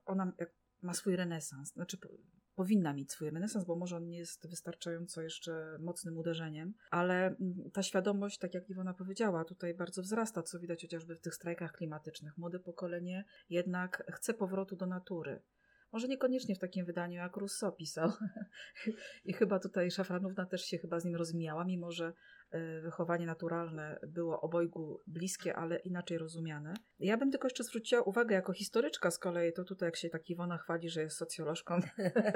ona 0.05 0.31
ma 0.81 0.93
swój 0.93 1.15
renesans. 1.15 1.73
Znaczy, 1.73 1.97
powinna 2.55 2.93
mieć 2.93 3.11
swój 3.11 3.29
renesans, 3.29 3.65
bo 3.65 3.75
może 3.75 3.97
on 3.97 4.07
nie 4.07 4.17
jest 4.17 4.49
wystarczająco 4.49 5.21
jeszcze 5.21 5.77
mocnym 5.79 6.17
uderzeniem, 6.17 6.73
ale 6.89 7.27
mm, 7.27 7.71
ta 7.73 7.83
świadomość, 7.83 8.37
tak 8.37 8.53
jak 8.53 8.69
Iwona 8.69 8.93
powiedziała, 8.93 9.45
tutaj 9.45 9.73
bardzo 9.73 10.01
wzrasta, 10.01 10.43
co 10.43 10.59
widać 10.59 10.81
chociażby 10.81 11.15
w 11.15 11.21
tych 11.21 11.35
strajkach 11.35 11.71
klimatycznych. 11.71 12.37
Młode 12.37 12.59
pokolenie 12.59 13.25
jednak 13.49 14.03
chce 14.11 14.33
powrotu 14.33 14.75
do 14.75 14.85
natury. 14.85 15.41
Może 15.91 16.07
niekoniecznie 16.07 16.55
w 16.55 16.59
takim 16.59 16.85
wydaniu, 16.85 17.15
jak 17.15 17.37
Rousseau 17.37 17.71
pisał. 17.71 18.11
I 19.25 19.33
chyba 19.33 19.59
tutaj 19.59 19.91
Szafranówna 19.91 20.45
też 20.45 20.65
się 20.65 20.77
chyba 20.77 20.99
z 20.99 21.05
nim 21.05 21.15
rozmijała, 21.15 21.65
mimo 21.65 21.91
że 21.91 22.13
wychowanie 22.83 23.25
naturalne 23.25 23.99
było 24.07 24.41
obojgu 24.41 25.01
bliskie, 25.07 25.55
ale 25.55 25.79
inaczej 25.79 26.17
rozumiane. 26.17 26.73
Ja 26.99 27.17
bym 27.17 27.31
tylko 27.31 27.47
jeszcze 27.47 27.63
zwróciła 27.63 28.01
uwagę 28.01 28.35
jako 28.35 28.53
historyczka 28.53 29.11
z 29.11 29.19
kolei, 29.19 29.53
to 29.53 29.63
tutaj 29.63 29.87
jak 29.87 29.95
się 29.95 30.09
tak 30.09 30.29
Iwona 30.29 30.57
chwali, 30.57 30.89
że 30.89 31.01
jest 31.01 31.17
socjolożką, 31.17 31.79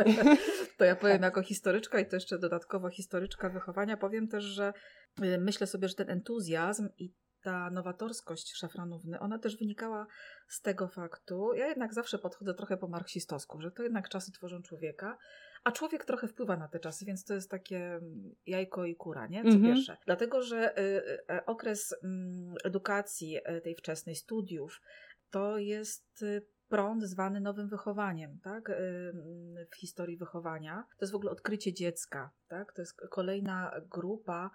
to 0.77 0.85
ja 0.85 0.95
powiem 0.95 1.21
jako 1.21 1.41
historyczka 1.41 1.99
i 1.99 2.07
to 2.07 2.15
jeszcze 2.15 2.39
dodatkowo 2.39 2.89
historyczka 2.89 3.49
wychowania, 3.49 3.97
powiem 3.97 4.27
też, 4.27 4.43
że 4.43 4.73
e, 5.21 5.37
myślę 5.37 5.67
sobie, 5.67 5.87
że 5.87 5.95
ten 5.95 6.09
entuzjazm 6.09 6.89
i 6.97 7.13
ta 7.41 7.69
nowatorskość 7.69 8.57
szafranówny, 8.57 9.19
ona 9.19 9.39
też 9.39 9.57
wynikała 9.57 10.07
z 10.47 10.61
tego 10.61 10.87
faktu, 10.87 11.53
ja 11.53 11.67
jednak 11.67 11.93
zawsze 11.93 12.19
podchodzę 12.19 12.53
trochę 12.53 12.77
po 12.77 12.87
marksistowsku, 12.87 13.61
że 13.61 13.71
to 13.71 13.83
jednak 13.83 14.09
czasy 14.09 14.31
tworzą 14.31 14.61
człowieka, 14.61 15.17
a 15.63 15.71
człowiek 15.71 16.05
trochę 16.05 16.27
wpływa 16.27 16.57
na 16.57 16.67
te 16.67 16.79
czasy, 16.79 17.05
więc 17.05 17.25
to 17.25 17.33
jest 17.33 17.51
takie 17.51 17.77
mm, 17.77 18.35
jajko 18.45 18.85
i 18.85 18.95
kura, 18.95 19.27
nie? 19.27 19.41
Co 19.41 19.49
mm 19.49 19.61
-hmm. 19.61 19.65
pierwsze. 19.65 19.97
Dlatego, 20.05 20.41
że 20.41 20.79
y, 20.79 20.81
y, 20.81 21.35
y, 21.35 21.45
okres 21.45 21.95
mm, 22.03 22.55
edukacji 22.63 23.39
tej 23.63 23.75
wczesnej, 23.75 24.15
studiów, 24.15 24.81
to 25.29 25.57
jest 25.57 26.25
prąd 26.69 27.03
zwany 27.03 27.41
nowym 27.41 27.69
wychowaniem, 27.69 28.39
tak? 28.43 28.69
Mm, 28.69 29.65
w 29.71 29.75
historii 29.75 30.17
wychowania. 30.17 30.85
To 30.97 31.05
jest 31.05 31.13
w 31.13 31.15
ogóle 31.15 31.31
odkrycie 31.31 31.73
dziecka, 31.73 32.31
tak? 32.47 32.73
To 32.73 32.81
jest 32.81 33.01
kolejna 33.09 33.71
grupa 33.89 34.51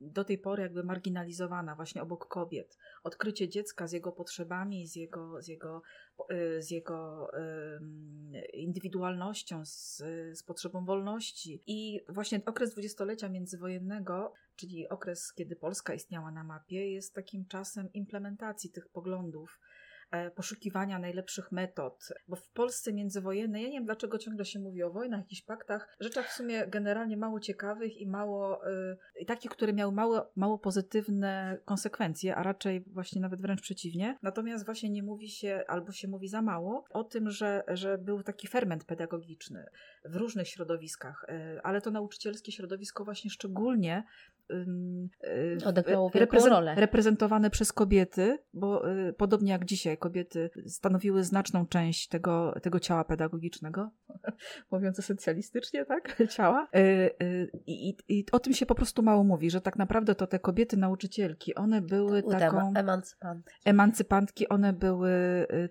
do 0.00 0.24
tej 0.24 0.38
pory 0.38 0.62
jakby 0.62 0.84
marginalizowana 0.84 1.74
właśnie 1.74 2.02
obok 2.02 2.28
kobiet. 2.28 2.78
Odkrycie 3.02 3.48
dziecka 3.48 3.86
z 3.86 3.92
jego 3.92 4.12
potrzebami, 4.12 4.86
z 4.86 4.96
jego, 4.96 5.42
z 5.42 5.48
jego, 5.48 5.82
y, 6.30 6.62
z 6.62 6.70
jego 6.70 7.28
indywidualnością, 8.52 9.64
z, 9.64 9.96
z 10.38 10.42
potrzebą 10.42 10.84
wolności. 10.84 11.62
I 11.66 12.00
właśnie 12.08 12.40
okres 12.46 12.70
dwudziestolecia 12.70 13.28
międzywojennego, 13.28 14.32
czyli 14.56 14.88
okres, 14.88 15.32
kiedy 15.32 15.56
Polska 15.56 15.94
istniała 15.94 16.30
na 16.30 16.44
mapie, 16.44 16.90
jest 16.92 17.14
takim 17.14 17.46
czasem 17.46 17.92
implementacji 17.92 18.70
tych 18.70 18.88
poglądów 18.88 19.60
poszukiwania 20.34 20.98
najlepszych 20.98 21.52
metod. 21.52 22.08
Bo 22.28 22.36
w 22.36 22.48
Polsce 22.48 22.92
międzywojennej, 22.92 23.62
ja 23.62 23.68
nie 23.68 23.74
wiem 23.74 23.84
dlaczego 23.84 24.18
ciągle 24.18 24.44
się 24.44 24.60
mówi 24.60 24.82
o 24.82 24.90
wojnach, 24.90 25.20
jakichś 25.20 25.42
paktach, 25.42 25.96
rzeczach 26.00 26.28
w 26.28 26.32
sumie 26.32 26.66
generalnie 26.66 27.16
mało 27.16 27.40
ciekawych 27.40 27.96
i 27.96 28.06
mało, 28.06 28.68
y, 29.20 29.24
takich, 29.26 29.50
które 29.50 29.72
miały 29.72 29.92
mało, 29.92 30.32
mało 30.36 30.58
pozytywne 30.58 31.58
konsekwencje, 31.64 32.36
a 32.36 32.42
raczej 32.42 32.84
właśnie 32.86 33.20
nawet 33.20 33.40
wręcz 33.40 33.60
przeciwnie. 33.60 34.18
Natomiast 34.22 34.64
właśnie 34.64 34.90
nie 34.90 35.02
mówi 35.02 35.28
się, 35.28 35.64
albo 35.68 35.92
się 35.92 36.08
mówi 36.08 36.28
za 36.28 36.42
mało 36.42 36.84
o 36.90 37.04
tym, 37.04 37.30
że, 37.30 37.64
że 37.68 37.98
był 37.98 38.22
taki 38.22 38.48
ferment 38.48 38.84
pedagogiczny 38.84 39.66
w 40.04 40.16
różnych 40.16 40.48
środowiskach, 40.48 41.26
y, 41.28 41.60
ale 41.62 41.80
to 41.80 41.90
nauczycielskie 41.90 42.52
środowisko 42.52 43.04
właśnie 43.04 43.30
szczególnie 43.30 44.04
Odegrało 45.64 46.10
wielką 46.10 46.46
rolę. 46.46 46.74
reprezentowane 46.74 47.50
przez 47.50 47.72
kobiety, 47.72 48.38
bo 48.52 48.90
y, 49.08 49.12
podobnie 49.12 49.52
jak 49.52 49.64
dzisiaj 49.64 49.98
kobiety 49.98 50.50
stanowiły 50.66 51.24
znaczną 51.24 51.66
część 51.66 52.08
tego, 52.08 52.54
tego 52.62 52.80
ciała 52.80 53.04
pedagogicznego, 53.04 53.90
mówiąc 54.72 54.98
esencjalistycznie, 54.98 55.84
tak? 55.84 56.22
Ciała. 56.36 56.68
Y, 56.76 57.50
I, 57.66 57.96
I, 58.08 58.24
o 58.32 58.38
tym 58.38 58.52
się 58.52 58.66
po 58.66 58.74
prostu 58.74 59.02
mało 59.02 59.24
mówi, 59.24 59.50
że 59.50 59.60
tak 59.60 59.76
naprawdę 59.76 60.14
to 60.14 60.26
te 60.26 60.38
kobiety 60.38 60.76
nauczycielki, 60.76 61.54
one 61.54 61.82
były 61.82 62.22
taką... 62.22 62.72
Emancypantki. 62.74 63.54
Emancypantki, 63.64 64.48
one 64.48 64.72
były 64.72 65.10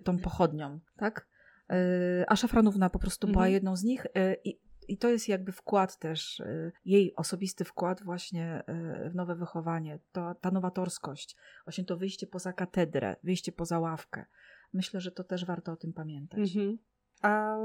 tą 0.04 0.18
pochodnią, 0.18 0.80
tak? 0.96 1.28
A 2.26 2.36
Szafranówna 2.36 2.90
po 2.90 2.98
prostu 2.98 3.26
mhm. 3.26 3.32
była 3.32 3.48
jedną 3.48 3.76
z 3.76 3.84
nich 3.84 4.06
i 4.44 4.63
i 4.88 4.98
to 4.98 5.08
jest 5.08 5.28
jakby 5.28 5.52
wkład 5.52 5.98
też, 5.98 6.40
y, 6.40 6.72
jej 6.84 7.14
osobisty 7.16 7.64
wkład 7.64 8.02
właśnie 8.02 8.62
y, 9.06 9.10
w 9.10 9.14
nowe 9.14 9.34
wychowanie, 9.34 9.98
to, 10.12 10.34
ta 10.34 10.50
nowatorskość, 10.50 11.36
właśnie 11.64 11.84
to 11.84 11.96
wyjście 11.96 12.26
poza 12.26 12.52
katedrę, 12.52 13.16
wyjście 13.22 13.52
poza 13.52 13.78
ławkę. 13.78 14.24
Myślę, 14.72 15.00
że 15.00 15.12
to 15.12 15.24
też 15.24 15.44
warto 15.44 15.72
o 15.72 15.76
tym 15.76 15.92
pamiętać. 15.92 16.40
Mhm. 16.40 16.78
A 17.22 17.56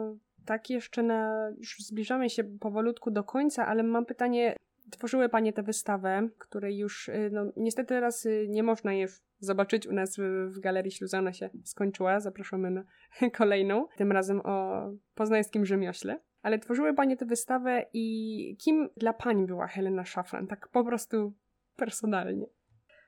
tak 0.45 0.69
jeszcze 0.69 1.03
na, 1.03 1.49
już 1.57 1.77
zbliżamy 1.79 2.29
się 2.29 2.43
powolutku 2.43 3.11
do 3.11 3.23
końca, 3.23 3.67
ale 3.67 3.83
mam 3.83 4.05
pytanie, 4.05 4.55
tworzyły 4.91 5.29
Panie 5.29 5.53
tę 5.53 5.63
wystawę, 5.63 6.29
której 6.37 6.77
już 6.77 7.09
y, 7.09 7.29
no, 7.33 7.51
niestety 7.57 7.87
teraz 7.87 8.27
nie 8.47 8.63
można 8.63 8.93
je 8.93 9.07
zobaczyć 9.39 9.87
u 9.87 9.93
nas 9.93 10.17
w, 10.47 10.59
Galerii 10.59 10.91
Śluzana 10.91 11.33
się 11.33 11.49
skończyła. 11.63 12.19
Zapraszamy 12.19 12.71
na 12.71 12.83
kolejną, 13.37 13.87
tym 13.97 14.11
razem 14.11 14.41
o 14.43 14.85
poznańskim 15.15 15.65
rzemiośle. 15.65 16.19
Ale 16.41 16.59
tworzyły 16.59 16.93
Panie 16.93 17.17
tę 17.17 17.25
wystawę 17.25 17.85
i 17.93 18.57
kim 18.59 18.89
dla 18.97 19.13
Pani 19.13 19.45
była 19.45 19.67
Helena 19.67 20.05
Szafran? 20.05 20.47
Tak 20.47 20.67
po 20.67 20.83
prostu 20.83 21.33
personalnie. 21.75 22.45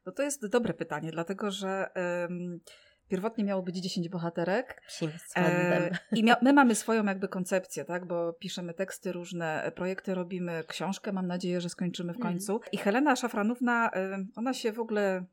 No 0.05 0.11
to 0.11 0.23
jest 0.23 0.47
dobre 0.47 0.73
pytanie, 0.73 1.11
dlatego 1.11 1.51
że 1.51 1.89
um, 1.95 2.59
pierwotnie 3.07 3.43
miało 3.43 3.63
być 3.63 3.75
10 3.77 4.09
bohaterek. 4.09 4.81
E, 5.35 5.97
I 6.11 6.23
mia- 6.23 6.37
my 6.41 6.53
mamy 6.53 6.75
swoją 6.75 7.05
jakby 7.05 7.27
koncepcję, 7.27 7.85
tak? 7.85 8.05
Bo 8.05 8.33
piszemy 8.33 8.73
teksty 8.73 9.11
różne, 9.11 9.71
projekty 9.75 10.15
robimy, 10.15 10.63
książkę 10.67 11.11
mam 11.11 11.27
nadzieję, 11.27 11.61
że 11.61 11.69
skończymy 11.69 12.13
w 12.13 12.15
mhm. 12.15 12.33
końcu. 12.33 12.61
I 12.71 12.77
Helena 12.77 13.15
Szafranówna, 13.15 13.91
ona 14.35 14.53
się 14.53 14.71
w 14.71 14.79
ogóle 14.79 15.25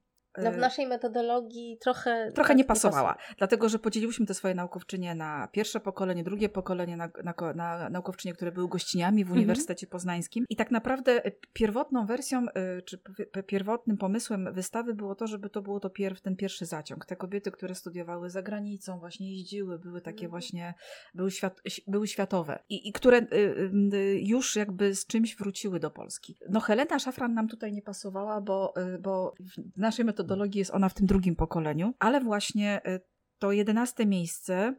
no 0.45 0.53
w 0.53 0.55
y, 0.55 0.59
naszej 0.59 0.86
metodologii 0.86 1.78
trochę... 1.80 2.32
Trochę 2.34 2.49
tak 2.49 2.59
nie 2.59 2.64
pasowała, 2.64 3.12
nie 3.12 3.34
dlatego 3.39 3.68
że 3.68 3.78
podzieliłyśmy 3.78 4.26
te 4.26 4.34
swoje 4.34 4.55
naukowczynie 4.55 5.14
na 5.14 5.49
pierwsze 5.53 5.80
pokolenie, 5.80 6.24
drugie 6.24 6.49
pokolenie, 6.49 6.97
na, 6.97 7.11
na, 7.24 7.34
na 7.55 7.91
naukowczynie, 7.91 8.34
które 8.34 8.53
były 8.53 8.68
gościniami 8.68 9.24
w 9.24 9.26
mhm. 9.26 9.39
Uniwersytecie 9.39 9.86
Poznańskim 9.86 10.45
i 10.49 10.57
tak 10.57 10.70
naprawdę 10.70 11.26
y, 11.26 11.32
pierwotną 11.53 12.07
wersją, 12.07 12.47
y, 12.78 12.82
czy 12.82 12.99
pierwotnym 13.47 13.97
pomysłem 13.97 14.53
wystawy 14.53 14.95
było 14.95 15.14
to, 15.14 15.26
żeby 15.26 15.51
to 15.51 15.62
było 15.62 15.80
to 15.80 15.91
ten 16.22 16.36
pierwszy 16.36 16.66
zaciąg. 16.66 17.07
Te 17.07 17.16
kobiety, 17.16 17.51
które 17.51 17.74
studiowały 17.74 18.30
za 18.30 18.43
granicą, 18.43 18.99
właśnie 18.99 19.32
jeździły, 19.32 19.78
były 19.78 20.01
takie 20.01 20.24
mhm. 20.24 20.30
właśnie, 20.30 20.74
były, 21.14 21.30
świat, 21.30 21.61
były 21.86 22.09
światowe 22.09 22.59
i, 22.68 22.89
i 22.89 22.93
które 22.93 23.26
już 24.20 24.57
jakby 24.57 24.95
z 24.95 25.07
czymś 25.07 25.36
wróciły 25.36 25.80
do 25.80 25.91
Polski. 25.91 26.39
No 26.49 26.61
Helena 26.61 26.99
Szafran 26.99 27.34
nam 27.34 27.49
tutaj 27.49 27.72
nie 27.72 27.82
pasowała, 27.82 28.41
bo, 28.41 28.74
bo 29.01 29.34
w 29.74 29.78
naszej 29.78 30.05
metodologii 30.05 30.28
metodologii 30.29 30.59
jest 30.59 30.74
ona 30.74 30.89
w 30.89 30.95
tym 30.95 31.07
drugim 31.07 31.37
pokoleniu, 31.37 31.95
ale 31.99 32.20
właśnie 32.20 32.81
y, 32.87 33.01
to 33.39 33.53
jedenaste 33.53 34.07
miejsce 34.07 34.74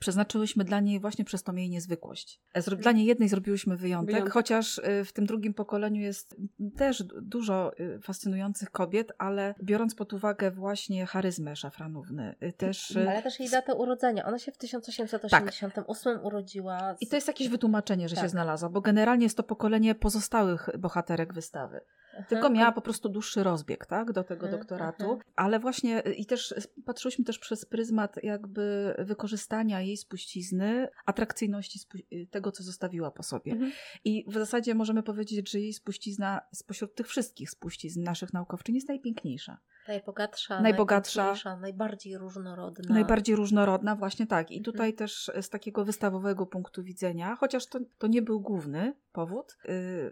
przeznaczyłyśmy 0.00 0.64
dla 0.64 0.80
niej 0.80 1.00
właśnie 1.00 1.24
przez 1.24 1.42
tą 1.42 1.54
jej 1.54 1.70
niezwykłość. 1.70 2.40
Dla 2.78 2.92
niej 2.92 3.06
jednej 3.06 3.28
zrobiłyśmy 3.28 3.76
wyjątek, 3.76 4.14
wyjątek, 4.14 4.32
chociaż 4.34 4.78
y, 4.78 5.04
w 5.04 5.12
tym 5.12 5.26
drugim 5.26 5.54
pokoleniu 5.54 6.00
jest 6.00 6.36
też 6.76 7.02
dużo 7.22 7.72
y, 7.80 8.00
fascynujących 8.00 8.70
kobiet, 8.70 9.12
ale 9.18 9.54
biorąc 9.62 9.94
pod 9.94 10.12
uwagę 10.12 10.50
właśnie 10.50 11.06
charyzmę 11.06 11.56
Szafranówny, 11.56 12.34
też... 12.56 12.96
Ale 12.96 13.22
też 13.22 13.40
jej 13.40 13.50
datę 13.50 13.74
urodzenia. 13.74 14.26
Ona 14.26 14.38
się 14.38 14.52
w 14.52 14.56
1888 14.56 16.14
tak. 16.16 16.24
urodziła. 16.24 16.94
Z... 16.94 17.02
I 17.02 17.06
to 17.06 17.16
jest 17.16 17.28
jakieś 17.28 17.48
wytłumaczenie, 17.48 18.08
że 18.08 18.16
tak. 18.16 18.24
się 18.24 18.28
znalazła, 18.28 18.68
bo 18.68 18.80
generalnie 18.80 19.24
jest 19.24 19.36
to 19.36 19.42
pokolenie 19.42 19.94
pozostałych 19.94 20.68
bohaterek 20.78 21.34
wystawy. 21.34 21.80
Tylko 22.28 22.50
miała 22.50 22.72
po 22.72 22.80
prostu 22.80 23.08
dłuższy 23.08 23.42
rozbieg, 23.42 23.86
tak, 23.86 24.12
do 24.12 24.24
tego 24.24 24.48
doktoratu. 24.48 25.18
Ale 25.36 25.60
właśnie 25.60 26.00
i 26.16 26.26
też 26.26 26.54
patrzyliśmy 26.84 27.24
też 27.24 27.38
przez 27.38 27.64
pryzmat 27.64 28.16
jakby 28.22 28.94
wykorzystania 28.98 29.80
jej 29.80 29.96
spuścizny, 29.96 30.88
atrakcyjności 31.06 31.78
spu- 31.78 32.26
tego, 32.30 32.52
co 32.52 32.62
zostawiła 32.62 33.10
po 33.10 33.22
sobie. 33.22 33.52
Mhm. 33.52 33.72
I 34.04 34.24
w 34.28 34.34
zasadzie 34.34 34.74
możemy 34.74 35.02
powiedzieć, 35.02 35.50
że 35.50 35.60
jej 35.60 35.72
spuścizna 35.72 36.40
spośród 36.52 36.94
tych 36.94 37.08
wszystkich 37.08 37.50
spuścizn 37.50 38.02
naszych 38.02 38.32
naukowczyń 38.32 38.74
jest 38.74 38.88
najpiękniejsza. 38.88 39.58
Najbogatsza, 39.88 40.60
najbogatsza, 40.60 41.56
najbardziej 41.60 42.18
różnorodna. 42.18 42.94
Najbardziej 42.94 43.36
różnorodna, 43.36 43.96
właśnie 43.96 44.26
tak. 44.26 44.50
I 44.50 44.58
mhm. 44.58 44.64
tutaj 44.64 44.94
też 44.94 45.30
z 45.40 45.48
takiego 45.48 45.84
wystawowego 45.84 46.46
punktu 46.46 46.82
widzenia, 46.82 47.36
chociaż 47.36 47.66
to, 47.66 47.78
to 47.98 48.06
nie 48.06 48.22
był 48.22 48.40
główny 48.40 48.94
powód, 49.12 49.56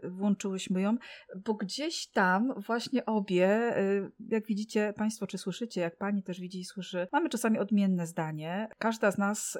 yy, 0.03 0.11
włączyłyśmy 0.11 0.81
ją, 0.81 0.97
bo 1.45 1.55
gdzieś 1.89 2.07
tam 2.07 2.55
właśnie 2.57 3.07
obie, 3.07 3.74
yy, 3.76 4.12
jak 4.28 4.47
widzicie 4.47 4.95
Państwo, 4.97 5.26
czy 5.26 5.39
słyszycie, 5.39 5.80
jak 5.80 5.97
Pani 5.97 6.22
też 6.22 6.41
widzi 6.41 6.61
i 6.61 6.64
słyszy, 6.64 7.09
mamy 7.12 7.28
czasami 7.28 7.59
odmienne 7.59 8.07
zdanie. 8.07 8.68
Każda 8.78 9.11
z 9.11 9.18
nas, 9.18 9.59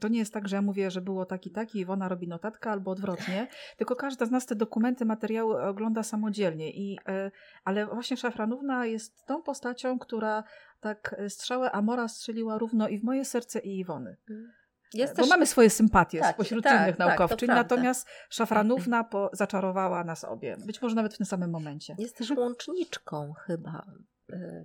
to 0.00 0.08
nie 0.08 0.18
jest 0.18 0.34
tak, 0.34 0.48
że 0.48 0.56
ja 0.56 0.62
mówię, 0.62 0.90
że 0.90 1.00
było 1.00 1.26
taki, 1.26 1.50
taki, 1.50 1.78
Iwona 1.78 2.08
robi 2.08 2.28
notatkę 2.28 2.70
albo 2.70 2.90
odwrotnie, 2.90 3.48
tylko 3.78 3.96
każda 3.96 4.26
z 4.26 4.30
nas 4.30 4.46
te 4.46 4.54
dokumenty, 4.54 5.04
materiały 5.04 5.62
ogląda 5.62 6.02
samodzielnie. 6.02 6.70
I, 6.70 6.94
y, 6.94 7.30
ale 7.64 7.86
właśnie 7.86 8.16
Szafranówna 8.16 8.86
jest 8.86 9.26
tą 9.26 9.42
postacią, 9.42 9.98
która 9.98 10.44
tak 10.80 11.14
e, 11.18 11.30
strzałę 11.30 11.72
Amora 11.72 12.08
strzeliła 12.08 12.58
równo 12.58 12.88
i 12.88 12.98
w 12.98 13.04
moje 13.04 13.24
serce 13.24 13.58
i 13.58 13.78
Iwony. 13.78 14.16
Mm. 14.30 14.59
Jest 14.94 15.16
Bo 15.16 15.22
też... 15.22 15.30
mamy 15.30 15.46
swoje 15.46 15.70
sympatie 15.70 16.20
tak, 16.20 16.34
spośród 16.34 16.64
tak, 16.64 16.82
innych 16.82 16.96
tak, 16.96 17.08
naukowczyń, 17.08 17.48
natomiast 17.48 18.08
Szafranówna 18.30 19.04
po, 19.04 19.30
zaczarowała 19.32 20.04
nas 20.04 20.24
obie. 20.24 20.56
Być 20.66 20.82
może 20.82 20.94
nawet 20.94 21.14
w 21.14 21.16
tym 21.16 21.26
samym 21.26 21.50
momencie. 21.50 21.94
Jest 21.98 22.16
też 22.16 22.30
łączniczką 22.30 23.32
chyba 23.32 23.86
e, 24.32 24.64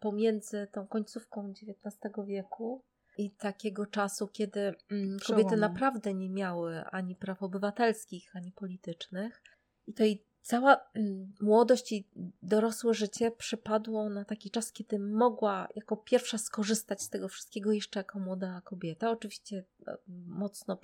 pomiędzy 0.00 0.66
tą 0.72 0.86
końcówką 0.86 1.50
XIX 1.50 2.14
wieku 2.26 2.82
i 3.18 3.30
takiego 3.30 3.86
czasu, 3.86 4.28
kiedy 4.28 4.74
mm, 4.90 5.18
kobiety 5.26 5.56
naprawdę 5.56 6.14
nie 6.14 6.30
miały 6.30 6.84
ani 6.84 7.16
praw 7.16 7.42
obywatelskich, 7.42 8.36
ani 8.36 8.52
politycznych. 8.52 9.42
I 9.86 9.94
tej 9.94 10.25
cała 10.46 10.80
mm, 10.94 11.32
młodość 11.40 11.92
i 11.92 12.04
dorosłe 12.42 12.94
życie 12.94 13.30
przypadło 13.30 14.10
na 14.10 14.24
taki 14.24 14.50
czas, 14.50 14.72
kiedy 14.72 14.98
mogła 14.98 15.68
jako 15.74 15.96
pierwsza 15.96 16.38
skorzystać 16.38 17.02
z 17.02 17.10
tego 17.10 17.28
wszystkiego 17.28 17.72
jeszcze 17.72 18.00
jako 18.00 18.18
młoda 18.18 18.60
kobieta. 18.64 19.10
Oczywiście 19.10 19.64
e, 19.86 19.96
mocno 20.26 20.78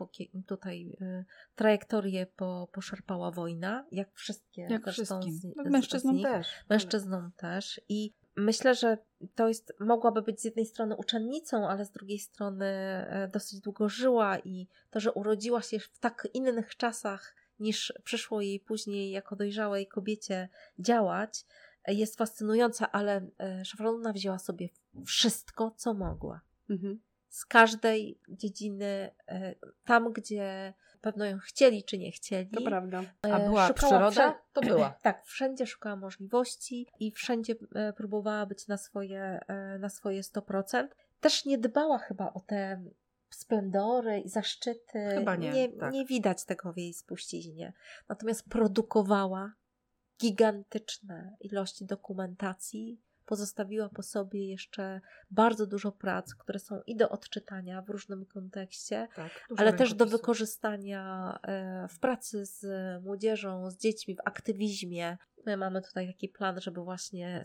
tutaj 0.46 0.96
y, 1.00 1.24
trajektorię 1.54 2.26
po, 2.26 2.68
poszarpała 2.72 3.30
wojna, 3.30 3.86
jak 3.92 4.14
wszystkie. 4.14 4.62
Jak 4.70 4.90
wszystkim. 4.90 5.32
Z, 5.32 5.44
no, 5.56 5.64
mężczyznom 5.64 6.18
z 6.18 6.22
też. 6.22 6.48
Mężczyznom 6.68 7.30
też. 7.36 7.80
I 7.88 8.12
myślę, 8.36 8.74
że 8.74 8.98
to 9.34 9.48
jest, 9.48 9.72
mogłaby 9.80 10.22
być 10.22 10.40
z 10.40 10.44
jednej 10.44 10.66
strony 10.66 10.96
uczennicą, 10.96 11.68
ale 11.68 11.84
z 11.84 11.90
drugiej 11.90 12.18
strony 12.18 12.66
e, 12.66 13.28
dosyć 13.32 13.60
długo 13.60 13.88
żyła 13.88 14.38
i 14.38 14.68
to, 14.90 15.00
że 15.00 15.12
urodziła 15.12 15.62
się 15.62 15.78
w 15.78 15.98
tak 15.98 16.28
innych 16.34 16.76
czasach, 16.76 17.34
niż 17.62 17.92
przyszło 18.04 18.40
jej 18.40 18.60
później 18.60 19.10
jako 19.10 19.36
dojrzałej 19.36 19.86
kobiecie 19.86 20.48
działać, 20.78 21.44
jest 21.88 22.16
fascynująca, 22.16 22.92
ale 22.92 23.26
e, 23.38 23.64
Szafranówna 23.64 24.12
wzięła 24.12 24.38
sobie 24.38 24.68
wszystko, 25.06 25.70
co 25.76 25.94
mogła. 25.94 26.40
Mhm. 26.70 27.00
Z 27.28 27.44
każdej 27.46 28.18
dziedziny, 28.28 29.10
e, 29.28 29.54
tam 29.84 30.12
gdzie 30.12 30.74
pewno 31.00 31.24
ją 31.24 31.38
chcieli 31.38 31.84
czy 31.84 31.98
nie 31.98 32.12
chcieli. 32.12 32.50
To 32.50 32.62
prawda. 32.62 33.02
E, 33.26 33.34
A 33.34 33.40
była 33.40 33.72
przyroda? 33.72 34.42
To 34.52 34.60
była. 34.60 34.94
Tak, 35.02 35.24
wszędzie 35.24 35.66
szukała 35.66 35.96
możliwości 35.96 36.86
i 37.00 37.12
wszędzie 37.12 37.54
próbowała 37.96 38.46
być 38.46 38.68
na 38.68 38.76
swoje, 38.76 39.40
na 39.78 39.88
swoje 39.88 40.20
100%. 40.20 40.88
Też 41.20 41.44
nie 41.44 41.58
dbała 41.58 41.98
chyba 41.98 42.32
o 42.32 42.40
te 42.40 42.82
splendory 43.34 44.20
i 44.20 44.28
zaszczyty. 44.28 45.08
Chyba 45.14 45.36
nie. 45.36 45.50
Nie, 45.50 45.68
tak. 45.68 45.92
nie 45.92 46.06
widać 46.06 46.44
tego 46.44 46.72
w 46.72 46.78
jej 46.78 46.94
spuściźnie. 46.94 47.72
Natomiast 48.08 48.48
produkowała 48.48 49.52
gigantyczne 50.20 51.36
ilości 51.40 51.84
dokumentacji, 51.86 53.00
pozostawiła 53.32 53.88
po 53.88 54.02
sobie 54.02 54.48
jeszcze 54.48 55.00
bardzo 55.30 55.66
dużo 55.66 55.92
prac, 55.92 56.34
które 56.34 56.58
są 56.58 56.80
i 56.86 56.96
do 56.96 57.10
odczytania 57.10 57.82
w 57.82 57.90
różnym 57.90 58.26
kontekście, 58.26 59.08
Tak, 59.16 59.46
ale 59.56 59.72
też 59.72 59.94
do 59.94 60.06
wykorzystania 60.06 61.38
e, 61.42 61.88
w 61.88 61.98
pracy 61.98 62.46
z 62.46 62.66
młodzieżą, 63.02 63.70
z 63.70 63.76
dziećmi, 63.76 64.16
w 64.16 64.20
aktywizmie. 64.24 65.18
My 65.46 65.56
mamy 65.56 65.82
tutaj 65.82 66.06
taki 66.06 66.28
plan, 66.28 66.60
żeby 66.60 66.80
właśnie 66.80 67.42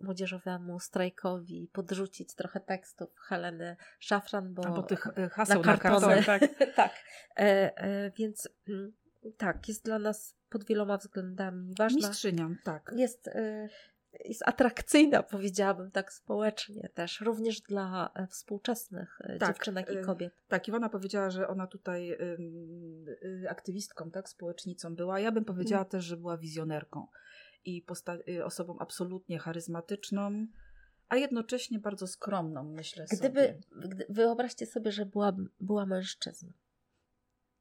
młodzieżowemu 0.00 0.80
strajkowi 0.80 1.70
podrzucić 1.72 2.34
trochę 2.34 2.60
tekstów 2.60 3.10
Heleny 3.18 3.76
Szafran, 3.98 4.54
bo 4.54 4.66
Albo 4.66 4.82
tych 4.82 5.06
e, 5.06 5.28
haseł 5.28 5.62
na 5.62 5.72
na 5.72 5.78
kartony. 5.78 6.22
kartonie. 6.22 6.22
Tak. 6.24 6.58
tak. 6.76 6.94
E, 7.38 7.76
e, 7.76 8.10
więc 8.10 8.48
mm, 8.68 8.92
tak, 9.36 9.68
jest 9.68 9.84
dla 9.84 9.98
nas 9.98 10.36
pod 10.48 10.64
wieloma 10.64 10.96
względami 10.96 11.74
ważna. 11.78 12.08
Mistrzynią, 12.08 12.54
tak. 12.64 12.92
Jest, 12.96 13.28
e, 13.28 13.68
jest 14.24 14.48
atrakcyjna, 14.48 15.22
powiedziałabym 15.22 15.90
tak 15.90 16.12
społecznie 16.12 16.88
też, 16.94 17.20
również 17.20 17.60
dla 17.60 18.10
e, 18.14 18.26
współczesnych 18.26 19.18
e, 19.24 19.38
Tak, 19.38 19.48
dziewczynek 19.48 19.90
i 19.90 19.96
e, 19.96 20.00
kobiet. 20.00 20.34
Tak, 20.48 20.68
Iwona 20.68 20.88
powiedziała, 20.88 21.30
że 21.30 21.48
ona 21.48 21.66
tutaj 21.66 22.12
y, 22.12 23.46
aktywistką, 23.50 24.10
tak, 24.10 24.28
społecznicą 24.28 24.94
była. 24.96 25.20
Ja 25.20 25.32
bym 25.32 25.44
powiedziała 25.44 25.82
Mm. 25.82 25.90
też, 25.90 26.04
że 26.04 26.16
była 26.16 26.38
wizjonerką 26.38 27.06
i 27.64 27.82
posta- 27.82 28.28
y, 28.28 28.44
osobą 28.44 28.78
absolutnie 28.78 29.38
charyzmatyczną, 29.38 30.46
a 31.08 31.16
jednocześnie 31.16 31.78
bardzo 31.78 32.06
skromną, 32.06 32.64
myślę 32.64 33.06
sobie. 33.06 33.20
Gdyby, 33.30 33.60
gdy, 33.88 34.06
wyobraźcie 34.08 34.66
sobie, 34.66 34.92
że 34.92 35.06
była, 35.06 35.36
była 35.60 35.86
mężczyzną. 35.86 36.52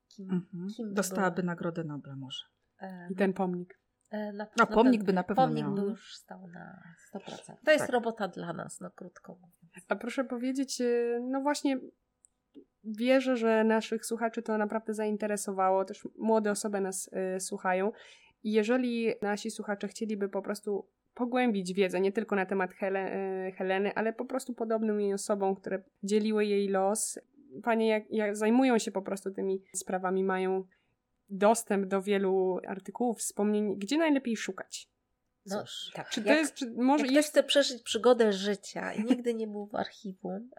Kim, 0.07 0.31
Mhm. 0.31 0.69
kim 0.77 0.89
by 0.89 0.95
Dostałaby 0.95 1.41
była? 1.41 1.51
Nagrodę 1.53 1.83
Nobla 1.83 2.15
może. 2.15 2.43
E, 2.81 3.07
I 3.11 3.15
ten 3.15 3.33
pomnik. 3.33 3.79
E, 4.09 4.33
na, 4.33 4.43
A 4.43 4.47
na 4.57 4.65
pomnik 4.65 5.03
by 5.03 5.13
na 5.13 5.23
pewno 5.23 5.43
Pomnik 5.43 5.65
miała. 5.65 5.75
by 5.75 5.81
już 5.81 6.15
stał 6.15 6.47
na 6.47 6.81
100%. 7.13 7.53
To 7.65 7.71
jest 7.71 7.85
Tak. 7.85 7.93
robota 7.93 8.27
dla 8.27 8.53
nas, 8.53 8.79
no 8.81 8.91
krótko 8.91 9.33
mówiąc. 9.33 9.85
A 9.87 9.95
proszę 9.95 10.23
powiedzieć, 10.23 10.81
y, 10.81 11.19
no 11.29 11.41
właśnie 11.41 11.79
wierzę, 12.83 13.37
że 13.37 13.63
naszych 13.63 14.05
słuchaczy 14.05 14.41
to 14.41 14.57
naprawdę 14.57 14.93
zainteresowało, 14.93 15.85
też 15.85 16.07
młode 16.17 16.51
osoby 16.51 16.81
nas 16.81 17.09
y, 17.35 17.39
słuchają 17.39 17.91
i 18.43 18.51
jeżeli 18.51 19.13
nasi 19.21 19.51
słuchacze 19.51 19.87
chcieliby 19.87 20.29
po 20.29 20.41
prostu 20.41 20.87
pogłębić 21.13 21.73
wiedzę 21.73 21.99
nie 22.01 22.11
tylko 22.11 22.35
na 22.35 22.45
temat 22.45 22.73
Hele, 22.73 23.15
y, 23.47 23.51
Heleny, 23.51 23.93
ale 23.95 24.13
po 24.13 24.25
prostu 24.25 24.53
podobnym 24.53 25.01
jej 25.01 25.13
osobom, 25.13 25.55
które 25.55 25.83
dzieliły 26.03 26.45
jej 26.45 26.67
los, 26.69 27.19
panie 27.63 27.87
jak, 27.87 28.03
jak 28.11 28.35
zajmują 28.37 28.77
się 28.77 28.91
po 28.91 29.01
prostu 29.01 29.31
tymi 29.31 29.63
sprawami, 29.75 30.23
mają 30.23 30.63
dostęp 31.29 31.87
do 31.87 32.01
wielu 32.01 32.59
artykułów, 32.67 33.19
wspomnień, 33.19 33.75
gdzie 33.75 33.97
najlepiej 33.97 34.37
szukać? 34.37 34.89
No, 35.45 35.61
Cóż, 35.61 35.91
tak. 35.93 36.09
Czy 36.09 36.21
to 36.21 36.29
jak, 36.29 36.37
jest, 36.37 36.53
czy 36.53 36.71
może 36.71 37.01
jak 37.01 37.07
ktoś 37.07 37.15
jest 37.15 37.29
chce 37.29 37.43
przeżyć 37.43 37.83
przygodę 37.83 38.33
życia 38.33 38.93
i 38.93 39.03
nigdy 39.03 39.33
nie 39.33 39.47
był 39.47 39.65
w 39.65 39.75
archiwum, 39.75 40.49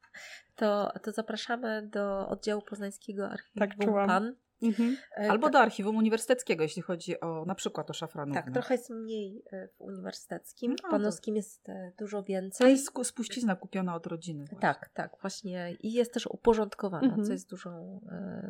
to, 0.56 0.92
to 1.02 1.12
zapraszamy 1.12 1.86
do 1.86 2.28
oddziału 2.28 2.62
poznańskiego 2.62 3.30
archiwum 3.30 3.68
Tak 3.68 3.78
czułam. 3.78 4.08
PAN. 4.08 4.36
Mhm. 4.62 4.96
E, 5.18 5.30
Albo 5.30 5.50
do 5.50 5.58
archiwum 5.58 5.96
uniwersyteckiego, 5.96 6.62
jeśli 6.62 6.82
chodzi 6.82 7.20
o 7.20 7.44
na 7.44 7.54
przykład 7.54 7.90
o 7.90 7.92
szafranówkę. 7.92 8.42
Tak, 8.42 8.52
trochę 8.52 8.74
jest 8.74 8.90
mniej 8.90 9.42
e, 9.52 9.68
w 9.68 9.80
uniwersyteckim. 9.80 10.70
No 10.70 10.76
to- 10.76 10.88
panowskim 10.90 11.36
jest 11.36 11.68
e, 11.68 11.92
dużo 11.98 12.18
To 12.18 12.24
więcej. 12.24 12.70
jest 12.70 12.90
sku- 12.90 13.04
spuścizna 13.04 13.56
kupiona 13.56 13.94
od 13.94 14.06
rodziny. 14.06 14.44
właśnie. 14.44 14.58
Tak, 14.60 14.88
tak, 14.88 15.16
właśnie. 15.20 15.72
I 15.80 15.92
jest 15.92 16.12
też 16.12 16.26
uporządkowana, 16.26 17.06
Mhm. 17.06 17.24
co 17.26 17.32
jest 17.32 17.50
dużą, 17.50 18.00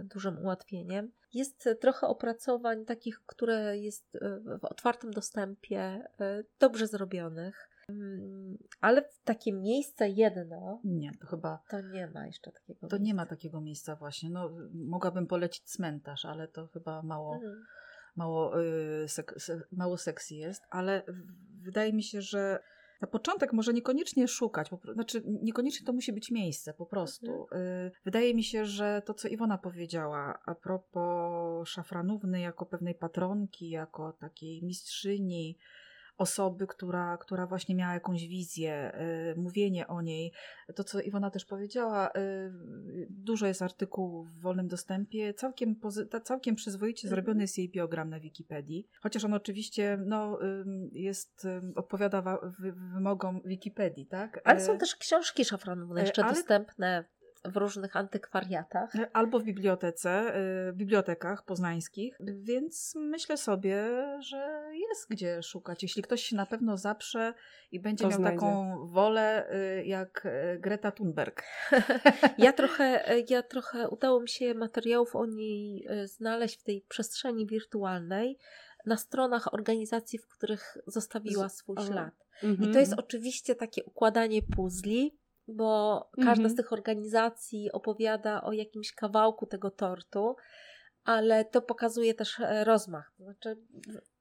dużym 0.04 0.38
ułatwieniem. 0.38 1.12
Jest 1.34 1.68
trochę 1.80 2.06
opracowań 2.06 2.84
takich, 2.84 3.20
które 3.26 3.78
jest 3.78 4.18
w 4.60 4.64
otwartym 4.64 5.10
dostępie, 5.10 6.08
dobrze 6.58 6.86
zrobionych. 6.86 7.68
Ale 8.80 9.08
takie 9.24 9.52
miejsce 9.52 10.08
jedno 10.08 10.80
Nie, 10.84 11.10
to 11.20 11.26
chyba 11.26 11.62
to 11.70 11.80
nie 11.80 12.06
ma 12.06 12.26
jeszcze 12.26 12.52
takiego. 12.52 12.88
to 12.88 12.96
nie 12.96 13.02
miejsca. 13.02 13.16
ma 13.22 13.26
takiego 13.26 13.60
miejsca 13.60 13.96
właśnie. 13.96 14.30
No, 14.30 14.50
mogłabym 14.74 15.26
polecić 15.26 15.64
cmentarz, 15.64 16.24
ale 16.24 16.48
to 16.48 16.66
chyba 16.66 17.02
mało, 17.02 17.34
Mhm. 17.34 17.64
mało, 18.16 18.62
y, 18.62 19.06
sek- 19.08 19.38
se- 19.38 19.62
mało 19.72 19.96
sexy 19.98 20.34
jest, 20.34 20.62
ale 20.70 21.02
wydaje 21.62 21.92
mi 21.92 22.02
się, 22.02 22.22
że 22.22 22.58
na 23.00 23.08
początek 23.08 23.52
może 23.52 23.72
niekoniecznie 23.72 24.28
szukać, 24.28 24.68
po, 24.70 24.78
znaczy 24.94 25.22
niekoniecznie 25.26 25.86
to 25.86 25.92
musi 25.92 26.12
być 26.12 26.30
miejsce 26.30 26.74
po 26.74 26.86
prostu. 26.86 27.46
Y, 27.52 27.90
Wydaje 28.04 28.34
mi 28.34 28.44
się, 28.44 28.64
że 28.64 29.02
to, 29.06 29.14
co 29.14 29.28
Iwona 29.28 29.58
powiedziała 29.58 30.38
a 30.46 30.54
propos 30.54 31.68
szafranówny 31.68 32.40
jako 32.40 32.66
pewnej 32.66 32.94
patronki, 32.94 33.70
jako 33.70 34.12
takiej 34.12 34.62
mistrzyni, 34.62 35.58
osoby, 36.18 36.66
która, 36.66 37.16
która 37.16 37.46
właśnie 37.46 37.74
miała 37.74 37.94
jakąś 37.94 38.28
wizję, 38.28 38.92
y, 39.34 39.40
mówienie 39.40 39.86
o 39.86 40.02
niej. 40.02 40.32
To, 40.74 40.84
co 40.84 41.00
Iwona 41.00 41.30
też 41.30 41.44
powiedziała, 41.44 42.08
y, 42.08 42.10
dużo 43.10 43.46
jest 43.46 43.62
artykułów 43.62 44.30
w 44.30 44.40
wolnym 44.40 44.68
dostępie. 44.68 45.34
Całkiem, 45.34 45.74
pozy- 45.76 46.20
całkiem 46.22 46.54
przyzwoicie 46.54 47.08
Mhm. 47.08 47.10
zrobiony 47.10 47.42
jest 47.42 47.58
jej 47.58 47.68
biogram 47.70 48.10
na 48.10 48.20
Wikipedii. 48.20 48.88
Chociaż 49.00 49.24
on 49.24 49.34
oczywiście 49.34 49.98
no, 50.06 50.42
ym, 50.42 50.90
jest, 50.92 51.46
odpowiada 51.76 52.22
wa- 52.22 52.40
wy- 52.58 52.72
wymogom 52.72 53.40
Wikipedii, 53.44 54.06
tak? 54.06 54.40
Ale 54.44 54.58
Y, 54.58 54.62
są 54.64 54.78
też 54.78 54.96
książki 54.96 55.44
szafranówne 55.44 56.00
e, 56.00 56.04
jeszcze 56.04 56.24
ale- 56.24 56.34
dostępne 56.34 57.04
w 57.44 57.56
różnych 57.56 57.96
antykwariatach. 57.96 58.92
Albo 59.12 59.38
w 59.38 59.44
bibliotece, 59.44 60.36
y, 60.68 60.72
w 60.72 60.76
bibliotekach 60.76 61.44
poznańskich, 61.44 62.18
więc 62.20 62.94
myślę 62.96 63.36
sobie, 63.36 63.84
że 64.20 64.70
jest 64.74 65.10
gdzie 65.10 65.42
szukać. 65.42 65.82
Jeśli 65.82 66.02
ktoś 66.02 66.22
się 66.22 66.36
na 66.36 66.46
pewno 66.46 66.76
zaprze 66.76 67.34
i 67.72 67.80
będzie 67.80 68.04
To 68.04 68.10
miał 68.10 68.18
znajdzie. 68.18 68.36
taką 68.36 68.86
wolę 68.88 69.54
y, 69.80 69.84
jak 69.86 70.26
y, 70.26 70.58
Greta 70.58 70.92
Thunberg. 70.92 71.42
Ja 72.38 72.52
trochę, 72.52 73.04
ja 73.28 73.42
trochę 73.42 73.88
udało 73.88 74.20
mi 74.20 74.28
się 74.28 74.54
materiałów 74.54 75.16
o 75.16 75.26
niej 75.26 75.88
znaleźć 76.04 76.60
w 76.60 76.62
tej 76.62 76.84
przestrzeni 76.88 77.46
wirtualnej 77.46 78.38
na 78.86 78.96
stronach 78.96 79.54
organizacji, 79.54 80.18
w 80.18 80.28
których 80.28 80.78
zostawiła 80.86 81.48
swój 81.48 81.76
ślad. 81.86 82.14
Mhm. 82.42 82.70
I 82.70 82.72
to 82.72 82.78
jest 82.78 82.92
oczywiście 82.96 83.54
takie 83.54 83.84
układanie 83.84 84.42
puzli, 84.42 85.18
bo 85.48 86.00
każda 86.16 86.30
Mhm. 86.32 86.50
z 86.50 86.54
tych 86.56 86.72
organizacji 86.72 87.72
opowiada 87.72 88.42
o 88.42 88.52
jakimś 88.52 88.92
kawałku 88.92 89.46
tego 89.46 89.70
tortu, 89.70 90.36
ale 91.04 91.44
to 91.44 91.62
pokazuje 91.62 92.14
też 92.14 92.40
e, 92.40 92.64
rozmach, 92.64 93.12
znaczy 93.18 93.56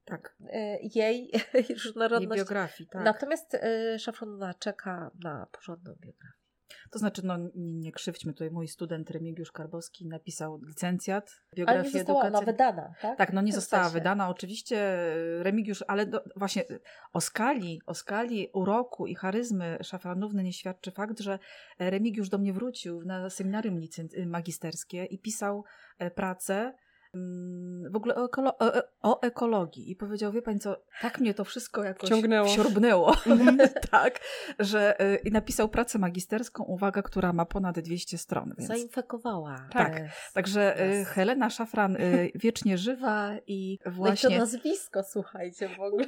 Tak, 0.04 0.36
e, 0.52 0.78
jej 0.94 1.30
jej 1.54 1.66
różnorodność. 1.84 2.40
biografii, 2.42 2.88
tak. 2.88 3.04
Natomiast 3.04 3.54
e, 3.54 3.98
Szafranowa 3.98 4.54
czeka 4.54 5.10
na 5.24 5.46
porządną 5.52 5.92
biografię. 6.00 6.45
To 6.90 6.98
znaczy, 6.98 7.22
no 7.24 7.36
nie, 7.54 7.72
nie 7.72 7.92
krzywdźmy 7.92 8.32
tutaj, 8.32 8.50
mój 8.50 8.68
student 8.68 9.10
Remigiusz 9.10 9.52
Karbowski 9.52 10.06
napisał 10.06 10.60
licencjat, 10.68 11.30
Ale 11.30 11.56
biografię 11.56 11.88
nie 11.88 11.98
została 11.98 12.22
ona 12.24 12.40
wydana, 12.40 12.92
tak? 13.02 13.18
Tak, 13.18 13.32
no 13.32 13.42
nie 13.42 13.52
została 13.52 13.82
sensie. 13.84 13.98
wydana. 13.98 14.28
Oczywiście 14.28 14.76
e, 14.78 15.42
Remigiusz, 15.42 15.84
ale 15.88 16.06
do, 16.06 16.24
właśnie 16.36 16.62
e, 16.62 16.78
o 17.12 17.20
skali, 17.20 17.80
o 17.86 17.94
skali 17.94 18.50
uroku 18.52 19.06
i 19.06 19.14
charyzmy 19.14 19.78
szafranówny 19.82 20.42
nie 20.42 20.52
świadczy 20.52 20.90
fakt, 20.90 21.20
że 21.20 21.38
e, 21.78 21.90
Remigiusz 21.90 22.28
do 22.28 22.38
mnie 22.38 22.52
wrócił 22.52 23.04
na 23.04 23.30
seminarium 23.30 23.80
licenc- 23.80 24.18
y, 24.18 24.26
magisterskie 24.26 25.04
i 25.04 25.18
pisał 25.18 25.64
pracę 26.14 26.74
w 27.90 27.96
ogóle 27.96 28.14
o, 28.14 28.26
ekolo- 28.26 28.52
o, 28.58 28.72
o 29.02 29.22
ekologii 29.22 29.90
i 29.90 29.96
powiedział, 29.96 30.32
wie 30.32 30.42
pani 30.42 30.58
co, 30.60 30.76
tak 31.00 31.20
mnie 31.20 31.34
to 31.34 31.44
wszystko 31.44 31.84
jakoś 31.84 32.06
Wciągnęło. 32.10 32.48
wsiorbnęło, 32.48 33.14
Mhm. 33.26 33.58
tak, 33.90 34.20
że 34.58 35.00
e, 35.00 35.16
i 35.16 35.30
napisał 35.32 35.68
pracę 35.68 35.98
magisterską, 35.98 36.64
uwaga, 36.64 37.02
która 37.02 37.32
ma 37.32 37.44
ponad 37.44 37.78
200 37.80 38.18
stron, 38.18 38.54
więc... 38.58 38.68
Zainfekowała. 38.68 39.68
Tak, 39.72 39.96
e, 39.96 40.10
Także 40.34 40.80
y, 40.80 41.00
Yes. 41.00 41.08
Helena 41.08 41.50
Szafran 41.50 41.96
y, 41.96 42.30
wiecznie 42.34 42.78
żywa 42.78 43.30
i 43.46 43.78
No 43.84 43.90
i 43.90 43.94
to 43.94 43.96
właśnie 43.96 44.38
nazwisko, 44.38 45.02
słuchajcie, 45.02 45.68
w 45.68 45.80
ogóle. 45.80 46.06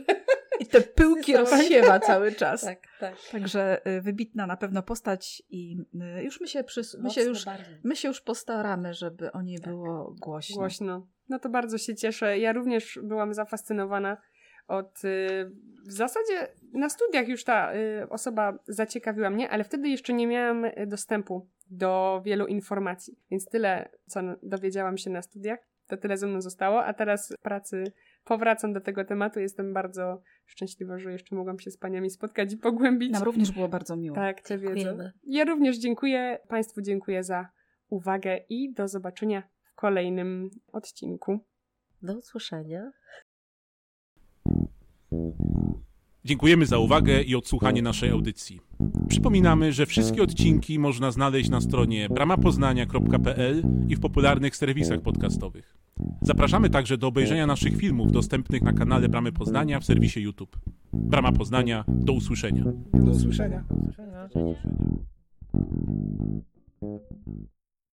I 0.61 0.67
te 0.67 0.81
pyłki 0.81 1.37
rozsiewa 1.37 2.01
cały 2.11 2.33
czas. 2.33 2.61
Tak, 2.61 2.79
tak. 3.01 3.15
Także 3.33 3.89
y, 3.89 4.01
wybitna 4.01 4.47
na 4.47 4.57
pewno 4.57 4.83
postać 4.83 5.43
i 5.51 5.77
y, 6.19 6.23
już 6.25 6.41
my 6.41 6.49
się, 6.49 6.63
przys- 6.63 6.99
my 7.03 7.11
się 7.11 7.23
już 7.23 7.45
my 7.85 7.97
się 7.97 8.09
już 8.09 8.21
postaramy, 8.21 8.95
żeby 8.95 9.33
o 9.33 9.43
niej 9.43 9.59
Tak. 9.59 9.73
było 9.73 10.15
głośno. 10.21 10.57
Głośno. 10.57 11.07
No 11.29 11.39
to 11.39 11.49
bardzo 11.49 11.79
się 11.79 11.95
cieszę. 11.95 12.39
Ja 12.39 12.53
również 12.53 12.99
byłam 13.03 13.35
zafascynowana 13.35 14.17
od. 14.69 15.05
Y, 15.05 15.51
w 15.87 15.93
zasadzie 15.93 16.49
na 16.73 16.89
studiach 16.89 17.29
już 17.29 17.45
ta 17.45 17.73
osoba 18.11 18.59
zaciekawiła 18.67 19.31
mnie, 19.31 19.51
ale 19.51 19.65
wtedy 19.65 19.89
jeszcze 19.89 20.13
nie 20.13 20.27
miałam 20.27 20.67
dostępu 20.87 21.49
do 21.71 22.23
wielu 22.25 22.47
informacji. 22.47 23.19
Więc 23.31 23.47
tyle, 23.47 23.89
co 24.07 24.21
dowiedziałam 24.43 24.99
się 24.99 25.11
na 25.11 25.23
studiach, 25.23 25.59
to 25.87 25.97
tyle 25.97 26.17
ze 26.17 26.27
mną 26.27 26.41
zostało, 26.41 26.85
a 26.85 26.95
teraz 26.95 27.33
w 27.39 27.43
pracy 27.43 27.93
powracam 28.29 28.73
do 28.73 28.81
tego 28.81 29.05
tematu. 29.05 29.41
Jestem 29.41 29.73
bardzo 29.73 30.23
szczęśliwa, 30.47 30.99
że 30.99 31.13
jeszcze 31.13 31.37
mogłam 31.37 31.59
się 31.59 31.71
z 31.71 31.77
paniami 31.77 32.11
spotkać 32.11 32.53
i 32.53 32.57
pogłębić. 32.57 33.13
Nam 33.13 33.23
również 33.23 33.53
było 33.53 33.69
bardzo 33.69 33.97
miło. 33.97 34.15
Tak, 34.15 34.37
wiedzę. 34.37 34.59
Dziękujemy. 34.59 35.13
Ja 35.27 35.45
również 35.45 35.79
dziękuję. 35.79 36.39
Państwu 36.49 36.83
dziękuję 36.83 37.25
za 37.25 37.49
uwagę 37.89 38.41
i 38.49 38.73
do 38.73 38.89
zobaczenia 38.89 39.43
w 39.63 39.75
kolejnym 39.75 40.51
odcinku. 40.73 41.41
Do 42.03 42.19
usłyszenia. 42.19 42.91
Dziękujemy 46.25 46.67
za 46.67 46.79
uwagę 46.79 47.23
i 47.23 47.35
odsłuchanie 47.35 47.83
naszej 47.83 48.11
audycji. 48.11 48.61
Przypominamy, 49.09 49.73
że 49.73 49.87
wszystkie 49.87 50.23
odcinki 50.23 50.79
można 50.79 51.11
znaleźć 51.11 51.51
na 51.51 51.61
stronie 51.61 52.09
bramapoznania.pl 52.09 53.63
i 53.89 53.97
w 53.97 54.01
popularnych 54.01 54.57
serwisach 54.57 55.01
podcastowych. 55.01 55.88
Zapraszamy 56.23 56.71
także 56.71 56.99
do 56.99 57.07
obejrzenia 57.07 57.47
naszych 57.47 57.77
filmów 57.77 58.13
dostępnych 58.13 58.63
na 58.63 58.73
kanale 58.73 59.09
Bramy 59.09 59.33
Poznania 59.33 59.81
w 59.81 59.85
serwisie 59.85 60.21
YouTube. 60.21 60.57
Brama 60.93 61.33
Poznania, 61.33 61.85
do 61.89 62.13
usłyszenia. 62.13 62.65
Do 62.95 63.11
usłyszenia. 63.11 63.65
Do 63.69 63.75
usłyszenia. 63.75 64.19